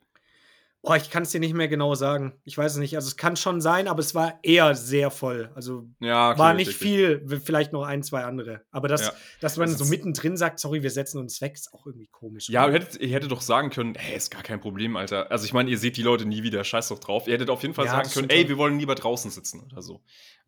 Boah, 0.83 0.95
ich 0.97 1.11
kann 1.11 1.21
es 1.21 1.29
dir 1.29 1.39
nicht 1.39 1.53
mehr 1.53 1.67
genau 1.67 1.93
sagen. 1.93 2.33
Ich 2.43 2.57
weiß 2.57 2.71
es 2.71 2.77
nicht. 2.79 2.95
Also 2.95 3.07
es 3.07 3.15
kann 3.15 3.35
schon 3.35 3.61
sein, 3.61 3.87
aber 3.87 3.99
es 3.99 4.15
war 4.15 4.39
eher 4.41 4.73
sehr 4.73 5.11
voll. 5.11 5.51
Also 5.53 5.85
Ja, 5.99 6.31
okay, 6.31 6.39
war 6.39 6.53
nicht 6.55 6.69
okay. 6.69 6.77
viel, 6.77 7.39
vielleicht 7.45 7.71
noch 7.71 7.83
ein, 7.83 8.01
zwei 8.01 8.23
andere. 8.23 8.61
Aber 8.71 8.87
das, 8.87 9.05
Ja. 9.05 9.13
dass 9.41 9.57
man 9.57 9.69
Das 9.69 9.77
so 9.77 9.85
mittendrin 9.85 10.37
sagt, 10.37 10.59
sorry, 10.59 10.81
wir 10.81 10.89
setzen 10.89 11.19
uns 11.19 11.39
weg, 11.39 11.53
ist 11.53 11.71
auch 11.71 11.85
irgendwie 11.85 12.07
komisch. 12.07 12.49
Ja, 12.49 12.65
ihr 12.65 12.73
hättet, 12.73 12.99
ihr 12.99 13.09
hättet 13.09 13.31
doch 13.31 13.41
sagen 13.41 13.69
können, 13.69 13.93
hey, 13.93 14.17
ist 14.17 14.31
gar 14.31 14.41
kein 14.41 14.59
Problem, 14.59 14.95
Alter. 14.95 15.29
Also 15.29 15.45
ich 15.45 15.53
meine, 15.53 15.69
ihr 15.69 15.77
seht 15.77 15.97
die 15.97 16.01
Leute 16.01 16.25
nie 16.25 16.41
wieder, 16.41 16.63
scheiß 16.63 16.87
doch 16.87 16.97
drauf. 16.97 17.27
Ihr 17.27 17.35
hättet 17.35 17.51
auf 17.51 17.61
jeden 17.61 17.75
Fall 17.75 17.85
Ja, 17.85 17.91
sagen 17.91 18.09
können, 18.09 18.29
ey, 18.31 18.49
wir 18.49 18.57
wollen 18.57 18.79
lieber 18.79 18.95
draußen 18.95 19.29
sitzen 19.29 19.61
oder 19.71 19.83
so. 19.83 20.01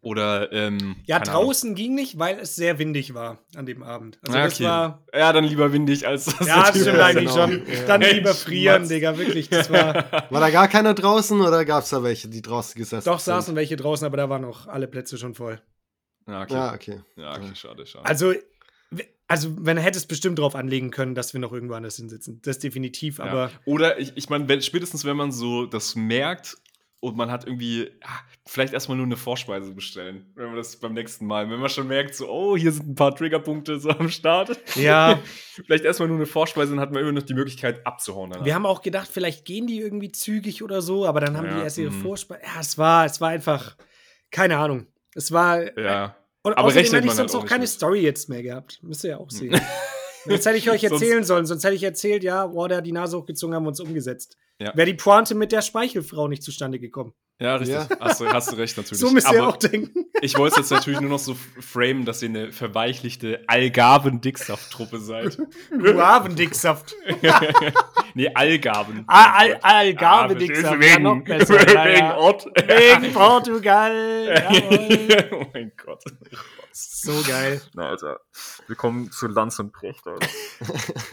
Oder, 0.03 0.51
ähm, 0.51 0.97
ja 1.05 1.17
keine 1.19 1.31
Ahnung. 1.31 1.45
draußen 1.45 1.75
ging 1.75 1.95
nicht, 1.95 2.19
weil 2.19 2.37
es 2.39 2.55
sehr 2.55 2.77
windig 2.77 3.13
war 3.13 3.39
an 3.55 3.65
dem 3.65 3.81
Abend. 3.83 4.19
Also 4.21 4.37
Ja, 4.37 4.43
das 4.45 4.53
okay. 4.55 4.63
war. 4.65 5.03
Ja, 5.13 5.33
dann 5.33 5.45
lieber 5.45 5.71
windig 5.73 6.05
als 6.05 6.25
das. 6.25 6.45
Ja, 6.47 6.69
das 6.71 6.79
stimmt 6.81 6.97
Ja, 6.97 7.05
eigentlich 7.05 7.29
genau. 7.33 7.47
schon. 7.47 7.61
Ja. 7.67 7.85
Dann 7.87 8.01
lieber 8.01 8.33
frieren. 8.33 8.87
Digga, 8.87 9.17
wirklich. 9.17 9.49
Das 9.49 9.71
war. 9.71 9.93
War 10.29 10.39
da 10.41 10.49
gar 10.49 10.67
keiner 10.67 10.93
draußen 10.93 11.39
oder 11.41 11.63
gab 11.65 11.83
es 11.83 11.89
da 11.89 12.03
welche, 12.03 12.27
die 12.27 12.41
draußen 12.41 12.77
gesessen 12.77 13.05
Doch 13.05 13.19
sind? 13.19 13.33
saßen 13.33 13.55
welche 13.55 13.75
draußen, 13.77 14.05
aber 14.05 14.17
da 14.17 14.29
waren 14.29 14.43
auch 14.45 14.67
alle 14.67 14.87
Plätze 14.87 15.17
schon 15.17 15.33
voll. 15.35 15.61
Ja, 16.27 16.41
okay. 16.43 16.53
Ja, 16.53 16.73
okay. 16.73 16.99
Ja, 17.15 17.31
okay, 17.35 17.51
schade, 17.55 17.85
schade. 17.85 18.05
Also, 18.05 18.33
also 19.27 19.55
wenn 19.59 19.77
hätte 19.77 19.97
es 19.97 20.05
bestimmt 20.05 20.37
drauf 20.39 20.55
anlegen 20.55 20.91
können, 20.91 21.15
dass 21.15 21.33
wir 21.33 21.39
noch 21.39 21.51
irgendwo 21.53 21.75
anders 21.75 21.95
hinsitzen. 21.95 22.41
Das 22.43 22.59
definitiv, 22.59 23.19
Ja. 23.19 23.25
aber 23.25 23.51
Oder 23.65 23.99
ich, 23.99 24.11
ich 24.15 24.29
meine, 24.29 24.61
spätestens 24.61 25.05
wenn 25.05 25.17
man 25.17 25.31
so 25.31 25.65
das 25.65 25.95
merkt 25.95 26.57
und 27.03 27.17
man 27.17 27.29
hat 27.29 27.45
irgendwie, 27.45 27.91
ah, 28.01 28.21
vielleicht 28.45 28.73
erstmal 28.73 28.95
nur 28.95 29.05
eine 29.05 29.17
Vorspeise 29.17 29.73
bestellen, 29.73 30.31
wenn 30.35 30.45
man 30.47 30.55
das 30.55 30.77
beim 30.77 30.93
nächsten 30.93 31.25
Mal, 31.25 31.49
wenn 31.49 31.59
man 31.59 31.69
schon 31.69 31.89
merkt, 31.89 32.15
so, 32.15 32.29
oh, 32.29 32.55
hier 32.55 32.71
sind 32.71 32.91
ein 32.91 32.95
paar 32.95 33.13
Triggerpunkte 33.13 33.77
so 33.77 33.89
am 33.89 34.07
Start. 34.07 34.57
ja, 34.75 35.19
vielleicht 35.65 35.83
erstmal 35.83 36.07
nur 36.07 36.15
eine 36.15 36.25
Vorspeise, 36.25 36.71
dann 36.71 36.79
hat 36.79 36.93
man 36.93 37.01
immer 37.01 37.11
noch 37.11 37.23
die 37.23 37.33
Möglichkeit 37.33 37.85
abzuhauen. 37.85 38.31
Danach. 38.31 38.45
wir 38.45 38.55
haben 38.55 38.65
auch 38.65 38.81
gedacht, 38.81 39.09
vielleicht 39.11 39.43
gehen 39.43 39.67
die 39.67 39.81
irgendwie 39.81 40.13
zügig 40.13 40.63
oder 40.63 40.81
so, 40.81 41.05
aber 41.05 41.19
dann 41.19 41.35
haben 41.35 41.47
Ja, 41.47 41.57
die 41.57 41.63
erst 41.63 41.77
ihre 41.77 41.91
mhm. 41.91 42.01
Vorspeise. 42.01 42.41
Ja, 42.41 42.61
es 42.61 42.77
war, 42.77 43.05
es 43.05 43.19
war 43.19 43.29
einfach, 43.29 43.75
keine 44.31 44.57
Ahnung. 44.57 44.87
Es 45.13 45.33
war. 45.33 45.77
ja. 45.77 46.15
Und 46.41 46.53
aber 46.57 46.67
außerdem 46.67 46.85
hätte 46.85 46.97
ich 46.99 47.05
man 47.05 47.15
sonst 47.15 47.33
halt 47.33 47.41
auch 47.41 47.45
auch 47.45 47.49
keine 47.49 47.61
mit. 47.63 47.69
Story 47.69 47.99
jetzt 47.99 48.29
mehr 48.29 48.43
gehabt. 48.43 48.79
Müsst 48.81 49.03
ihr 49.03 49.11
ja 49.11 49.17
auch 49.17 49.29
sehen. 49.29 49.59
Jetzt 50.25 50.45
hätte 50.45 50.57
ich 50.57 50.69
euch 50.69 50.81
Sonst- 50.87 51.01
erzählen 51.01 51.23
sollen, 51.23 51.45
sonst 51.45 51.63
hätte 51.63 51.75
ich 51.75 51.83
erzählt, 51.83 52.23
ja, 52.23 52.47
boah, 52.47 52.67
der 52.67 52.77
hat 52.79 52.85
die 52.85 52.91
Nase 52.91 53.17
hochgezogen, 53.17 53.55
haben 53.55 53.63
wir 53.63 53.69
uns 53.69 53.79
umgesetzt. 53.79 54.37
Ja. 54.59 54.71
Wäre 54.75 54.85
die 54.85 54.93
Pointe 54.93 55.35
mit 55.35 55.51
der 55.51 55.61
Speichelfrau 55.61 56.27
nicht 56.27 56.43
zustande 56.43 56.79
gekommen. 56.79 57.13
Ja, 57.39 57.55
richtig. 57.55 57.75
Ja. 57.75 57.87
Hast, 57.99 58.21
du, 58.21 58.27
hast 58.27 58.51
du 58.51 58.55
recht, 58.55 58.77
natürlich. 58.77 58.99
So 58.99 59.09
müsst 59.09 59.29
ihr 59.31 59.39
aber 59.41 59.49
auch 59.49 59.57
denken. 59.57 60.05
ich 60.21 60.37
wollte 60.37 60.61
es 60.61 60.69
jetzt 60.69 60.77
natürlich 60.77 61.01
nur 61.01 61.09
noch 61.09 61.19
so 61.19 61.35
framen, 61.59 62.05
dass 62.05 62.21
ihr 62.21 62.29
eine 62.29 62.51
verweichlichte 62.51 63.43
Algarven-Dicksaft-Truppe 63.47 64.99
seid. 64.99 65.37
Guavendicksaft. 65.71 66.95
nee, 68.13 68.29
Algarven. 68.33 69.03
Ah, 69.07 69.33
Al 69.39 69.59
Algarve-Dicksaft. 69.61 70.73
Ja, 70.75 70.79
Wegen, 70.79 71.03
noch 71.03 71.23
besser. 71.23 71.73
Ja, 71.73 71.85
wegen 71.85 71.97
ja. 71.97 72.17
Ort. 72.17 72.45
Wegen 72.45 73.13
Portugal. 73.13 74.27
Jawohl. 74.27 75.29
oh 75.31 75.45
mein 75.53 75.71
Gott. 75.83 76.03
So 76.75 77.21
geil. 77.27 77.61
Na, 77.75 77.89
Alter. 77.89 78.19
Willkommen 78.65 79.11
zu 79.11 79.27
Lanz 79.27 79.59
und 79.59 79.71
Precht, 79.71 80.05
Alter. 80.07 80.27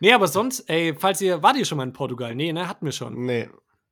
Nee, 0.00 0.12
aber 0.12 0.28
sonst, 0.28 0.60
ey, 0.70 0.94
falls 0.96 1.20
ihr, 1.20 1.42
wart 1.42 1.56
ihr 1.56 1.64
schon 1.64 1.76
mal 1.76 1.82
in 1.82 1.92
Portugal? 1.92 2.32
Nee, 2.32 2.52
ne, 2.52 2.68
hatten 2.68 2.84
wir 2.84 2.92
schon. 2.92 3.26
Nee. 3.26 3.48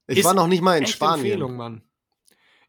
Ich 0.06 0.18
Ist 0.18 0.24
war 0.24 0.34
noch 0.34 0.46
nicht 0.46 0.62
mal 0.62 0.78
in 0.78 0.86
Spanien. 0.86 1.24
Empfehlung, 1.24 1.56
Mann. 1.56 1.82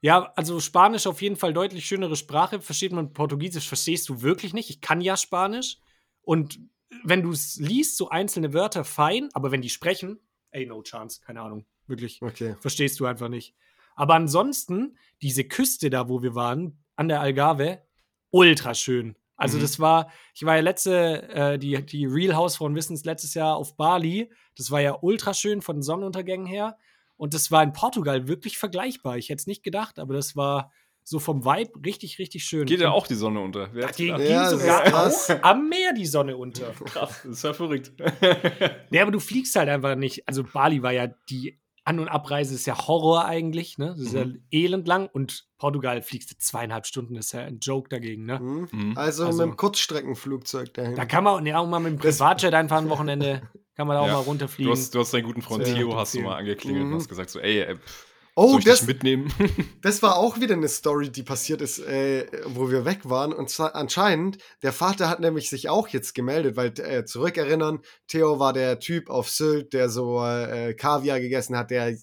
Ja, 0.01 0.33
also 0.35 0.59
Spanisch 0.59 1.05
auf 1.05 1.21
jeden 1.21 1.35
Fall 1.35 1.53
deutlich 1.53 1.85
schönere 1.85 2.15
Sprache. 2.15 2.59
Versteht 2.61 2.93
man 2.93 3.13
Portugiesisch, 3.13 3.67
verstehst 3.67 4.09
du 4.09 4.23
wirklich 4.23 4.55
nicht. 4.55 4.71
Ich 4.71 4.81
kann 4.81 5.01
ja 5.01 5.17
Spanisch. 5.17 5.77
Und 6.23 6.59
wenn 7.03 7.21
du 7.21 7.31
es 7.31 7.57
liest, 7.57 7.95
so 7.97 8.09
einzelne 8.09 8.53
Wörter, 8.53 8.83
fein. 8.83 9.29
Aber 9.33 9.51
wenn 9.51 9.61
die 9.61 9.69
sprechen, 9.69 10.19
ey, 10.49 10.65
no 10.65 10.81
chance. 10.81 11.21
Keine 11.23 11.41
Ahnung. 11.41 11.67
Wirklich. 11.85 12.19
Okay. 12.23 12.55
Verstehst 12.59 12.99
du 12.99 13.05
einfach 13.05 13.29
nicht. 13.29 13.53
Aber 13.95 14.15
ansonsten, 14.15 14.97
diese 15.21 15.43
Küste 15.43 15.91
da, 15.91 16.09
wo 16.09 16.23
wir 16.23 16.33
waren, 16.33 16.83
an 16.95 17.07
der 17.07 17.21
Algarve, 17.21 17.86
ultra 18.31 18.73
schön. 18.73 19.15
Also, 19.35 19.57
Mhm. 19.57 19.61
das 19.61 19.79
war, 19.79 20.11
ich 20.33 20.43
war 20.45 20.55
ja 20.55 20.61
letzte, 20.61 21.29
äh, 21.29 21.59
die, 21.59 21.85
die 21.85 22.05
Real 22.05 22.35
House 22.35 22.55
von 22.57 22.73
Wissens 22.75 23.05
letztes 23.05 23.33
Jahr 23.35 23.55
auf 23.55 23.77
Bali. 23.77 24.31
Das 24.57 24.71
war 24.71 24.81
ja 24.81 24.97
ultra 25.01 25.33
schön 25.33 25.61
von 25.61 25.77
den 25.77 25.83
Sonnenuntergängen 25.83 26.47
her. 26.47 26.77
Und 27.17 27.33
das 27.33 27.51
war 27.51 27.61
in 27.63 27.71
Portugal 27.73 28.27
wirklich 28.27 28.57
vergleichbar. 28.57 29.17
Ich 29.17 29.29
hätte 29.29 29.39
es 29.41 29.47
nicht 29.47 29.63
gedacht, 29.63 29.99
aber 29.99 30.13
das 30.15 30.35
war 30.35 30.71
so 31.03 31.19
vom 31.19 31.45
Vibe 31.45 31.71
richtig, 31.85 32.19
richtig 32.19 32.43
schön. 32.43 32.65
Geht 32.65 32.81
ja 32.81 32.91
auch 32.91 33.07
die 33.07 33.15
Sonne 33.15 33.39
unter. 33.39 33.69
Wer 33.73 33.85
Da 33.87 33.91
ging, 33.91 34.15
ging 34.17 34.25
Ja, 34.29 34.51
das 34.51 34.59
sogar 34.59 35.07
auch 35.39 35.43
am 35.43 35.69
Meer 35.69 35.93
die 35.93 36.05
Sonne 36.05 36.35
unter. 36.35 36.71
Krass, 36.85 37.21
das 37.23 37.31
ist 37.37 37.43
ja 37.43 37.53
verrückt. 37.53 37.93
Ja, 38.91 39.03
aber 39.03 39.11
du 39.11 39.19
fliegst 39.19 39.55
halt 39.55 39.69
einfach 39.69 39.95
nicht. 39.95 40.27
Also 40.27 40.43
Bali 40.43 40.83
war 40.83 40.91
ja 40.91 41.07
die 41.29 41.59
An- 41.87 41.99
und 41.99 42.09
Abreise 42.09 42.53
ist 42.53 42.65
ja 42.65 42.77
Horror 42.87 43.25
eigentlich, 43.25 43.77
ne? 43.77 43.95
Das 43.97 43.99
ist 43.99 44.13
ja 44.13 44.25
elend 44.51 44.87
lang 44.87 45.07
und 45.11 45.45
Portugal 45.57 46.01
fliegst 46.01 46.29
du 46.31 46.35
zweieinhalb 46.37 46.85
Stunden, 46.85 47.13
das 47.15 47.27
ist 47.27 47.31
ja 47.31 47.41
ein 47.41 47.59
Joke 47.59 47.87
dagegen, 47.89 48.25
ne? 48.25 48.39
Hm. 48.39 48.67
Mhm. 48.71 48.97
Also, 48.97 49.25
Also- 49.25 49.43
mit 49.45 49.53
dem 49.53 49.57
Kurzstreckenflugzeug 49.57 50.73
dahin. 50.73 50.95
Da 50.95 51.05
kann 51.05 51.23
man 51.23 51.45
ja 51.45 51.59
auch 51.59 51.67
mal 51.67 51.79
mit 51.79 51.93
dem 51.93 51.99
Privatjet 51.99 52.53
einfach 52.53 52.77
ein 52.77 52.89
Wochenende, 52.89 53.41
kann 53.75 53.87
man 53.87 53.95
da 53.95 54.01
auch 54.01 54.07
Ja. 54.07 54.13
mal 54.13 54.23
Du 54.23 54.29
runterfliegen. 54.29 54.71
hast, 54.71 54.93
du 54.93 54.99
hast 54.99 55.13
deinen 55.13 55.23
guten 55.23 55.41
Freund 55.41 55.65
Ja, 55.67 55.73
Theo, 55.75 55.95
hast 55.95 56.13
du 56.13 56.21
mal 56.21 56.35
angeklingelt 56.35 56.85
Mhm. 56.85 56.91
und 56.93 56.99
hast 56.99 57.09
gesagt 57.09 57.29
so, 57.29 57.39
ey, 57.39 57.61
ey 57.61 57.75
pff, 57.77 58.06
oh, 58.37 58.51
soll 58.51 58.59
ich 58.59 58.65
das, 58.65 58.79
dich 58.79 58.87
mitnehmen? 58.87 59.33
das 59.81 60.01
war 60.01 60.17
auch 60.17 60.39
wieder 60.39 60.55
eine 60.55 60.67
Story, 60.69 61.11
die 61.11 61.23
passiert 61.23 61.61
ist, 61.61 61.79
äh, 61.79 62.27
wo 62.45 62.69
wir 62.69 62.85
weg 62.85 63.01
waren. 63.03 63.33
Und 63.33 63.49
zwar 63.49 63.75
anscheinend, 63.75 64.37
der 64.61 64.73
Vater 64.73 65.09
hat 65.09 65.19
nämlich 65.19 65.49
sich 65.49 65.69
auch 65.69 65.87
jetzt 65.89 66.13
gemeldet, 66.13 66.55
weil 66.55 66.73
äh, 66.79 67.05
zurückerinnern, 67.05 67.79
Theo 68.07 68.39
war 68.39 68.53
der 68.53 68.79
Typ 68.79 69.09
auf 69.09 69.29
Sylt, 69.29 69.73
der 69.73 69.89
so 69.89 70.23
äh, 70.23 70.73
Kaviar 70.73 71.19
gegessen 71.19 71.57
hat, 71.57 71.71
der 71.71 71.97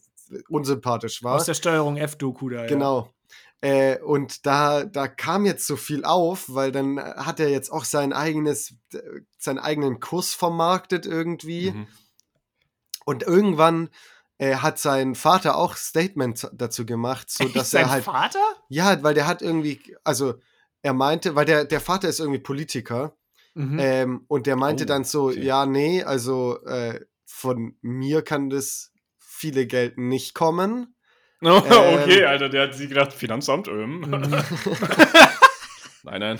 unsympathisch 0.49 1.23
war. 1.23 1.37
Aus 1.37 1.47
der 1.47 1.55
Steuerung 1.55 1.97
F-Doku 1.97 2.51
da. 2.51 2.63
Ja. 2.63 2.67
Genau. 2.67 3.15
Äh, 3.61 3.99
und 4.01 4.45
da, 4.45 4.85
da 4.85 5.09
kam 5.09 5.47
jetzt 5.47 5.67
so 5.67 5.77
viel 5.77 6.05
auf, 6.05 6.47
weil 6.49 6.71
dann 6.71 6.99
hat 6.99 7.41
er 7.41 7.49
jetzt 7.49 7.71
auch 7.71 7.85
sein 7.85 8.13
eigenes, 8.13 8.75
seinen 9.39 9.59
eigenen 9.59 10.01
Kurs 10.01 10.35
vermarktet 10.35 11.07
irgendwie. 11.07 11.71
Mhm. 11.71 11.87
Und 13.07 13.23
irgendwann 13.23 13.89
äh, 14.39 14.57
hat 14.57 14.79
sein 14.79 15.15
Vater 15.15 15.57
auch 15.57 15.77
Statement 15.77 16.49
dazu 16.53 16.85
gemacht, 16.87 17.31
so 17.31 17.49
dass 17.49 17.71
sein 17.71 17.85
er 17.85 17.91
halt. 17.91 18.05
Vater? 18.05 18.41
Ja, 18.69 19.03
weil 19.03 19.15
der 19.15 19.27
hat 19.27 19.43
irgendwie, 19.43 19.97
also 20.05 20.35
er 20.83 20.93
meinte, 20.93 21.35
weil 21.35 21.45
der, 21.45 21.65
der 21.65 21.81
Vater 21.81 22.09
ist 22.09 22.21
irgendwie 22.21 22.41
Politiker 22.41 23.17
Mhm. 23.57 23.79
ähm, 23.79 24.25
und 24.27 24.49
der 24.49 24.57
meinte 24.57 24.83
Oh, 24.83 24.87
dann 24.89 25.05
so, 25.05 25.29
okay. 25.29 25.41
ja, 25.45 25.65
nee, 25.65 26.03
also 26.03 26.61
äh, 26.65 26.99
von 27.25 27.77
mir 27.83 28.23
kann 28.23 28.51
das 28.51 28.91
viele 29.17 29.67
Geld 29.67 29.97
nicht 29.99 30.35
kommen. 30.35 30.91
Oh, 31.47 31.63
Ähm. 31.71 31.99
okay, 32.01 32.25
Alter, 32.25 32.49
der 32.49 32.63
hat 32.69 32.75
sie 32.75 32.89
gedacht, 32.89 33.13
Finanzamt, 33.13 33.69
ähm. 33.69 34.01
Mhm. 34.01 34.11
nein, 36.03 36.21
nein, 36.21 36.39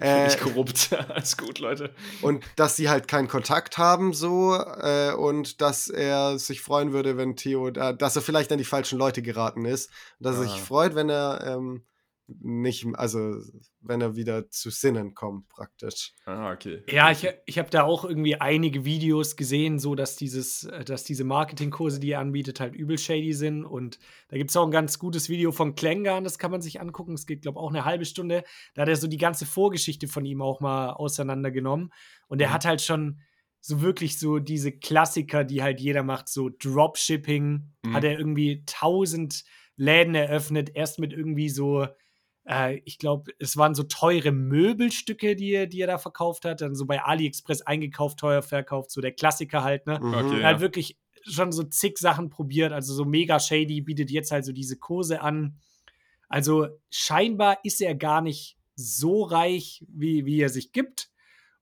Äh, 0.00 0.24
nicht 0.24 0.40
korrupt. 0.40 0.90
Alles 1.08 1.36
gut, 1.36 1.58
Leute. 1.58 1.94
und 2.22 2.44
dass 2.56 2.76
sie 2.76 2.88
halt 2.88 3.08
keinen 3.08 3.28
Kontakt 3.28 3.78
haben 3.78 4.12
so 4.12 4.54
äh, 4.54 5.12
und 5.12 5.60
dass 5.60 5.88
er 5.88 6.38
sich 6.38 6.60
freuen 6.60 6.92
würde, 6.92 7.16
wenn 7.16 7.36
Theo, 7.36 7.70
da, 7.70 7.92
dass 7.92 8.16
er 8.16 8.22
vielleicht 8.22 8.50
an 8.52 8.58
die 8.58 8.64
falschen 8.64 8.98
Leute 8.98 9.22
geraten 9.22 9.64
ist, 9.64 9.90
dass 10.20 10.36
er 10.36 10.42
sich 10.42 10.52
Ah. 10.52 10.64
freut, 10.64 10.94
wenn 10.94 11.08
er 11.10 11.42
ähm, 11.46 11.84
nicht, 12.28 12.84
also 12.94 13.40
wenn 13.80 14.00
er 14.00 14.16
wieder 14.16 14.50
zu 14.50 14.70
Sinnen 14.70 15.14
kommt 15.14 15.48
praktisch. 15.48 16.12
Ah, 16.24 16.52
okay. 16.52 16.82
Ja, 16.90 17.10
ich, 17.12 17.26
ich 17.46 17.58
habe 17.58 17.70
da 17.70 17.84
auch 17.84 18.04
irgendwie 18.04 18.34
einige 18.40 18.84
Videos 18.84 19.36
gesehen, 19.36 19.78
so 19.78 19.94
dass 19.94 20.16
dieses, 20.16 20.64
äh, 20.64 20.84
dass 20.84 21.04
diese 21.04 21.22
Marketingkurse, 21.24 22.00
die 22.00 22.10
er 22.10 22.20
anbietet, 22.20 22.58
halt 22.58 22.74
übel 22.74 22.98
shady 22.98 23.32
sind. 23.32 23.64
Und 23.64 23.98
da 24.28 24.36
gibt 24.36 24.50
es 24.50 24.56
auch 24.56 24.64
ein 24.64 24.72
ganz 24.72 24.98
gutes 24.98 25.28
Video 25.28 25.52
von 25.52 25.76
Klengarn, 25.76 26.24
das 26.24 26.38
kann 26.38 26.50
man 26.50 26.62
sich 26.62 26.80
angucken. 26.80 27.14
Es 27.14 27.26
geht, 27.26 27.42
glaube 27.42 27.58
ich, 27.58 27.62
auch 27.62 27.70
eine 27.70 27.84
halbe 27.84 28.04
Stunde. 28.04 28.42
Da 28.74 28.82
hat 28.82 28.88
er 28.88 28.96
so 28.96 29.06
die 29.06 29.18
ganze 29.18 29.46
Vorgeschichte 29.46 30.08
von 30.08 30.24
ihm 30.24 30.42
auch 30.42 30.60
mal 30.60 30.90
auseinandergenommen. 30.90 31.92
Und 32.26 32.40
er 32.40 32.48
Mhm. 32.48 32.52
hat 32.54 32.64
halt 32.64 32.82
schon 32.82 33.20
so 33.60 33.80
wirklich 33.82 34.18
so 34.18 34.38
diese 34.38 34.72
Klassiker, 34.72 35.44
die 35.44 35.62
halt 35.62 35.80
jeder 35.80 36.02
macht, 36.02 36.28
so 36.28 36.50
Dropshipping, 36.50 37.72
Mhm. 37.84 37.94
hat 37.94 38.04
er 38.04 38.18
irgendwie 38.18 38.64
tausend 38.66 39.44
Läden 39.76 40.14
eröffnet, 40.14 40.70
erst 40.74 40.98
mit 40.98 41.12
irgendwie 41.12 41.48
so 41.48 41.86
äh, 42.48 42.80
ich 42.84 42.98
glaube, 42.98 43.32
es 43.38 43.56
waren 43.56 43.74
so 43.74 43.82
teure 43.82 44.32
Möbelstücke, 44.32 45.36
die 45.36 45.52
er, 45.52 45.66
die 45.66 45.80
er 45.80 45.86
da 45.86 45.98
verkauft 45.98 46.44
hat. 46.44 46.60
Dann 46.60 46.74
so 46.74 46.86
bei 46.86 47.02
AliExpress 47.02 47.62
eingekauft, 47.62 48.18
teuer 48.18 48.42
verkauft, 48.42 48.90
so 48.90 49.00
der 49.00 49.12
Klassiker 49.12 49.62
halt, 49.64 49.86
ne? 49.86 50.00
Mhm. 50.00 50.14
Okay. 50.14 50.34
Er 50.36 50.40
Ja. 50.40 50.48
hat 50.54 50.60
wirklich 50.60 50.96
schon 51.28 51.50
so 51.52 51.64
zig 51.64 51.98
Sachen 51.98 52.30
probiert, 52.30 52.72
also 52.72 52.94
so 52.94 53.04
mega 53.04 53.40
shady, 53.40 53.80
bietet 53.80 54.10
jetzt 54.10 54.30
halt 54.30 54.44
so 54.44 54.52
diese 54.52 54.76
Kurse 54.78 55.20
an. 55.20 55.58
Also 56.28 56.68
scheinbar 56.90 57.58
ist 57.64 57.80
er 57.80 57.94
gar 57.94 58.20
nicht 58.20 58.56
so 58.76 59.22
reich, 59.22 59.84
wie, 59.88 60.24
wie 60.26 60.40
er 60.40 60.48
sich 60.48 60.72
gibt. 60.72 61.10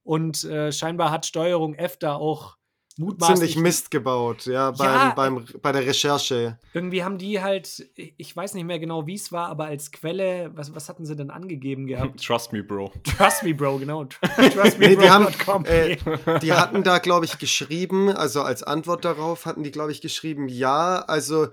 Und 0.03 0.44
äh, 0.44 0.70
scheinbar 0.70 1.11
hat 1.11 1.25
Steuerung 1.25 1.75
F 1.75 1.97
da 1.97 2.14
auch 2.14 2.57
mutmaßlich 2.98 3.38
Ziemlich 3.38 3.57
Mist 3.57 3.90
gebaut, 3.90 4.46
ja, 4.46 4.70
beim, 4.70 4.87
Ja, 4.87 5.12
beim, 5.14 5.44
bei 5.62 5.72
der 5.72 5.87
Recherche. 5.87 6.59
Irgendwie 6.72 7.02
haben 7.02 7.18
die 7.18 7.42
halt, 7.42 7.88
ich 7.96 8.37
weiß 8.37 8.54
nicht 8.54 8.64
mehr 8.64 8.78
genau, 8.78 9.07
wie 9.07 9.14
es 9.14 9.33
war, 9.33 9.48
aber 9.48 9.66
als 9.66 9.90
Quelle, 9.90 10.50
was, 10.54 10.74
was 10.74 10.88
hatten 10.88 11.04
sie 11.04 11.16
denn 11.16 11.30
angegeben 11.30 11.87
gehabt? 11.87 12.22
Trust 12.24 12.52
me, 12.52 12.62
Bro. 12.62 12.92
Trust 13.16 13.42
me, 13.42 13.54
Bro, 13.54 13.78
genau. 13.78 14.04
Trust 14.54 14.78
me, 14.78 14.88
Nee, 14.88 14.96
die 14.96 15.11
haben, 15.11 15.26
bro.com. 15.26 15.64
äh, 15.64 15.96
die 16.40 16.52
hatten 16.52 16.83
da, 16.83 16.98
glaube 16.98 17.24
ich, 17.24 17.38
geschrieben, 17.38 18.11
also 18.11 18.42
als 18.42 18.62
Antwort 18.62 19.04
darauf 19.04 19.46
hatten 19.46 19.62
die, 19.62 19.70
glaube 19.70 19.92
ich, 19.92 20.00
geschrieben, 20.00 20.48
ja, 20.48 21.00
also 21.00 21.48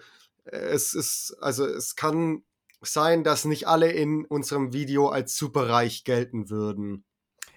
äh, 0.46 0.58
es 0.58 0.94
ist, 0.94 1.36
also 1.42 1.66
es 1.66 1.96
kann 1.96 2.44
sein, 2.82 3.24
dass 3.24 3.46
nicht 3.46 3.68
alle 3.68 3.92
in 3.92 4.26
unserem 4.26 4.74
Video 4.74 5.10
als 5.10 5.38
superreich 5.38 6.04
gelten 6.04 6.50
würden. 6.50 7.04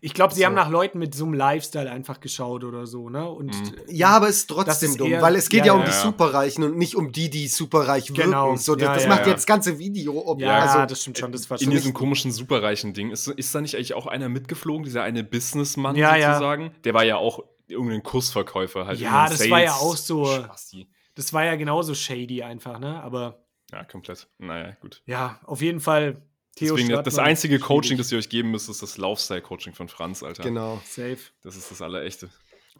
Ich 0.00 0.12
glaube, 0.14 0.34
sie 0.34 0.40
so. 0.40 0.46
haben 0.46 0.54
nach 0.54 0.68
Leuten 0.68 0.98
mit 0.98 1.14
so 1.14 1.24
einem 1.24 1.34
Lifestyle 1.34 1.90
einfach 1.90 2.20
geschaut 2.20 2.62
oder 2.64 2.86
so, 2.86 3.08
ne? 3.08 3.28
Und 3.28 3.46
Mhm. 3.54 3.72
Ja, 3.88 4.08
aber 4.10 4.28
es 4.28 4.38
ist 4.38 4.50
trotzdem 4.50 4.90
ist 4.90 5.00
dumm, 5.00 5.10
eher- 5.12 5.22
weil 5.22 5.36
es 5.36 5.48
geht 5.48 5.60
ja, 5.60 5.66
ja, 5.66 5.72
um 5.74 5.80
ja, 5.80 5.86
die 5.86 5.92
ja. 5.92 6.00
Superreichen 6.02 6.64
und 6.64 6.76
nicht 6.76 6.94
um 6.94 7.10
die, 7.12 7.30
die 7.30 7.48
superreich 7.48 8.10
wirken. 8.10 8.22
Genau. 8.30 8.56
So, 8.56 8.74
das 8.74 8.82
Ja, 8.86 8.94
das 8.94 9.02
ja, 9.04 9.08
macht 9.08 9.20
ja. 9.22 9.26
jetzt 9.28 9.38
das 9.40 9.46
ganze 9.46 9.78
Video. 9.78 10.22
Ob, 10.26 10.40
ja, 10.40 10.58
also, 10.58 10.86
das 10.86 11.00
stimmt 11.00 11.18
schon, 11.18 11.32
das 11.32 11.48
war 11.50 11.60
In 11.60 11.70
diesem 11.70 11.94
komischen 11.94 12.32
superreichen 12.32 12.92
Ding 12.94 13.10
ist, 13.10 13.26
ist 13.28 13.54
da 13.54 13.60
nicht 13.60 13.76
eigentlich 13.76 13.94
auch 13.94 14.06
einer 14.06 14.28
mitgeflogen, 14.28 14.84
dieser 14.84 15.02
eine 15.02 15.24
Businessmann 15.24 15.96
Ja, 15.96 16.16
ja. 16.16 16.34
sozusagen? 16.34 16.72
Der 16.84 16.94
war 16.94 17.04
ja 17.04 17.16
auch 17.16 17.40
irgendein 17.66 18.02
Kursverkäufer 18.02 18.86
halt. 18.86 19.00
Ja, 19.00 19.28
das 19.28 19.48
war 19.50 19.62
ja 19.62 19.70
Sales- 19.70 19.80
auch 19.82 19.96
so- 19.96 20.26
Spasti. 20.26 20.88
Das 21.14 21.32
war 21.32 21.44
ja 21.44 21.54
genauso 21.56 21.94
shady 21.94 22.42
einfach, 22.42 22.78
ne? 22.78 23.00
Aber 23.02 23.44
Ja, 23.72 23.84
komplett. 23.84 24.26
Naja, 24.38 24.76
gut. 24.80 25.00
ja, 25.06 25.38
auf 25.44 25.62
jeden 25.62 25.80
Fall 25.80 26.20
Theo 26.54 26.76
Deswegen, 26.76 26.92
das 26.94 27.14
Stratmann, 27.14 27.26
einzige 27.30 27.58
Coaching, 27.58 27.82
schwierig. 27.96 27.98
das 27.98 28.12
ihr 28.12 28.18
euch 28.18 28.28
geben 28.28 28.50
müsst, 28.50 28.68
ist 28.68 28.82
das 28.82 28.96
Laufstyle-Coaching 28.98 29.74
von 29.74 29.88
Franz, 29.88 30.22
Alter. 30.22 30.42
genau. 30.42 30.80
Safe. 30.86 31.18
Das 31.42 31.56
ist 31.56 31.70
das 31.70 31.82
Allerechte. 31.82 32.28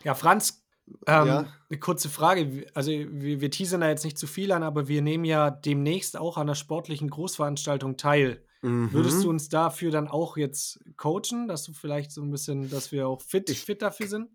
Ja, 0.05 0.15
Franz, 0.15 0.65
ähm, 1.07 1.27
Ja? 1.27 1.53
eine 1.71 1.79
kurze 1.81 2.09
Frage. 2.09 2.67
Also, 2.75 2.91
wir, 2.93 3.41
wir 3.41 3.51
teasern 3.51 3.81
da 3.81 3.89
jetzt 3.89 4.05
nicht 4.05 4.19
zu 4.19 4.27
viel 4.27 4.53
an, 4.53 4.63
aber 4.63 4.87
wir 4.89 5.03
nehmen 5.03 5.25
ja 5.25 5.51
demnächst 5.51 6.17
auch 6.17 6.37
an 6.37 6.43
einer 6.49 6.55
sportlichen 6.55 7.09
Großveranstaltung 7.11 7.97
teil. 7.97 8.45
Mhm. 8.63 8.93
Würdest 8.93 9.25
du 9.25 9.29
uns 9.31 9.49
dafür 9.49 9.91
dann 9.91 10.09
auch 10.09 10.37
jetzt 10.37 10.81
coachen, 10.97 11.49
dass 11.49 11.65
du 11.65 11.73
vielleicht 11.73 12.13
so 12.13 12.23
ein 12.23 12.31
bisschen, 12.31 12.71
dass 12.71 12.93
wir 12.93 13.09
auch 13.09 13.21
fit, 13.23 13.51
Ich- 13.51 13.61
fit 13.65 13.83
dafür 13.83 14.07
sind? 14.09 14.29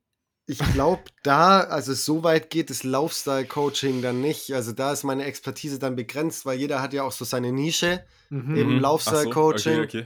Ich 0.47 0.57
glaube, 0.73 1.03
da, 1.23 1.59
also 1.61 1.93
so 1.93 2.23
weit 2.23 2.49
geht 2.49 2.71
das 2.71 2.83
Laufstyle-Coaching 2.83 4.01
dann 4.01 4.21
nicht. 4.21 4.51
Also 4.53 4.71
da 4.71 4.91
ist 4.91 5.03
meine 5.03 5.23
Expertise 5.25 5.77
dann 5.79 5.95
begrenzt, 5.95 6.45
weil 6.45 6.57
jeder 6.59 6.81
hat 6.81 6.93
ja 6.93 7.03
auch 7.03 7.11
so 7.11 7.23
seine 7.25 7.51
Nische 7.51 8.03
Mhm. 8.29 8.55
Im 8.55 8.73
Mhm. 8.75 8.79
Laufstyle-Coaching. 8.79 9.73
Ach 9.85 9.89
so, 9.91 9.99
Okay, 9.99 10.05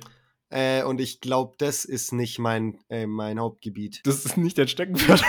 okay. 0.51 0.79
äh, 0.79 0.83
und 0.83 0.99
ich 1.01 1.19
glaube, 1.21 1.55
das 1.57 1.85
ist 1.85 2.13
nicht 2.13 2.39
mein, 2.39 2.79
äh, 2.89 3.05
mein 3.05 3.39
Hauptgebiet. 3.39 4.01
Das 4.05 4.25
ist 4.25 4.37
nicht 4.37 4.57
dein 4.57 4.67
Steckenpferd. 4.67 5.21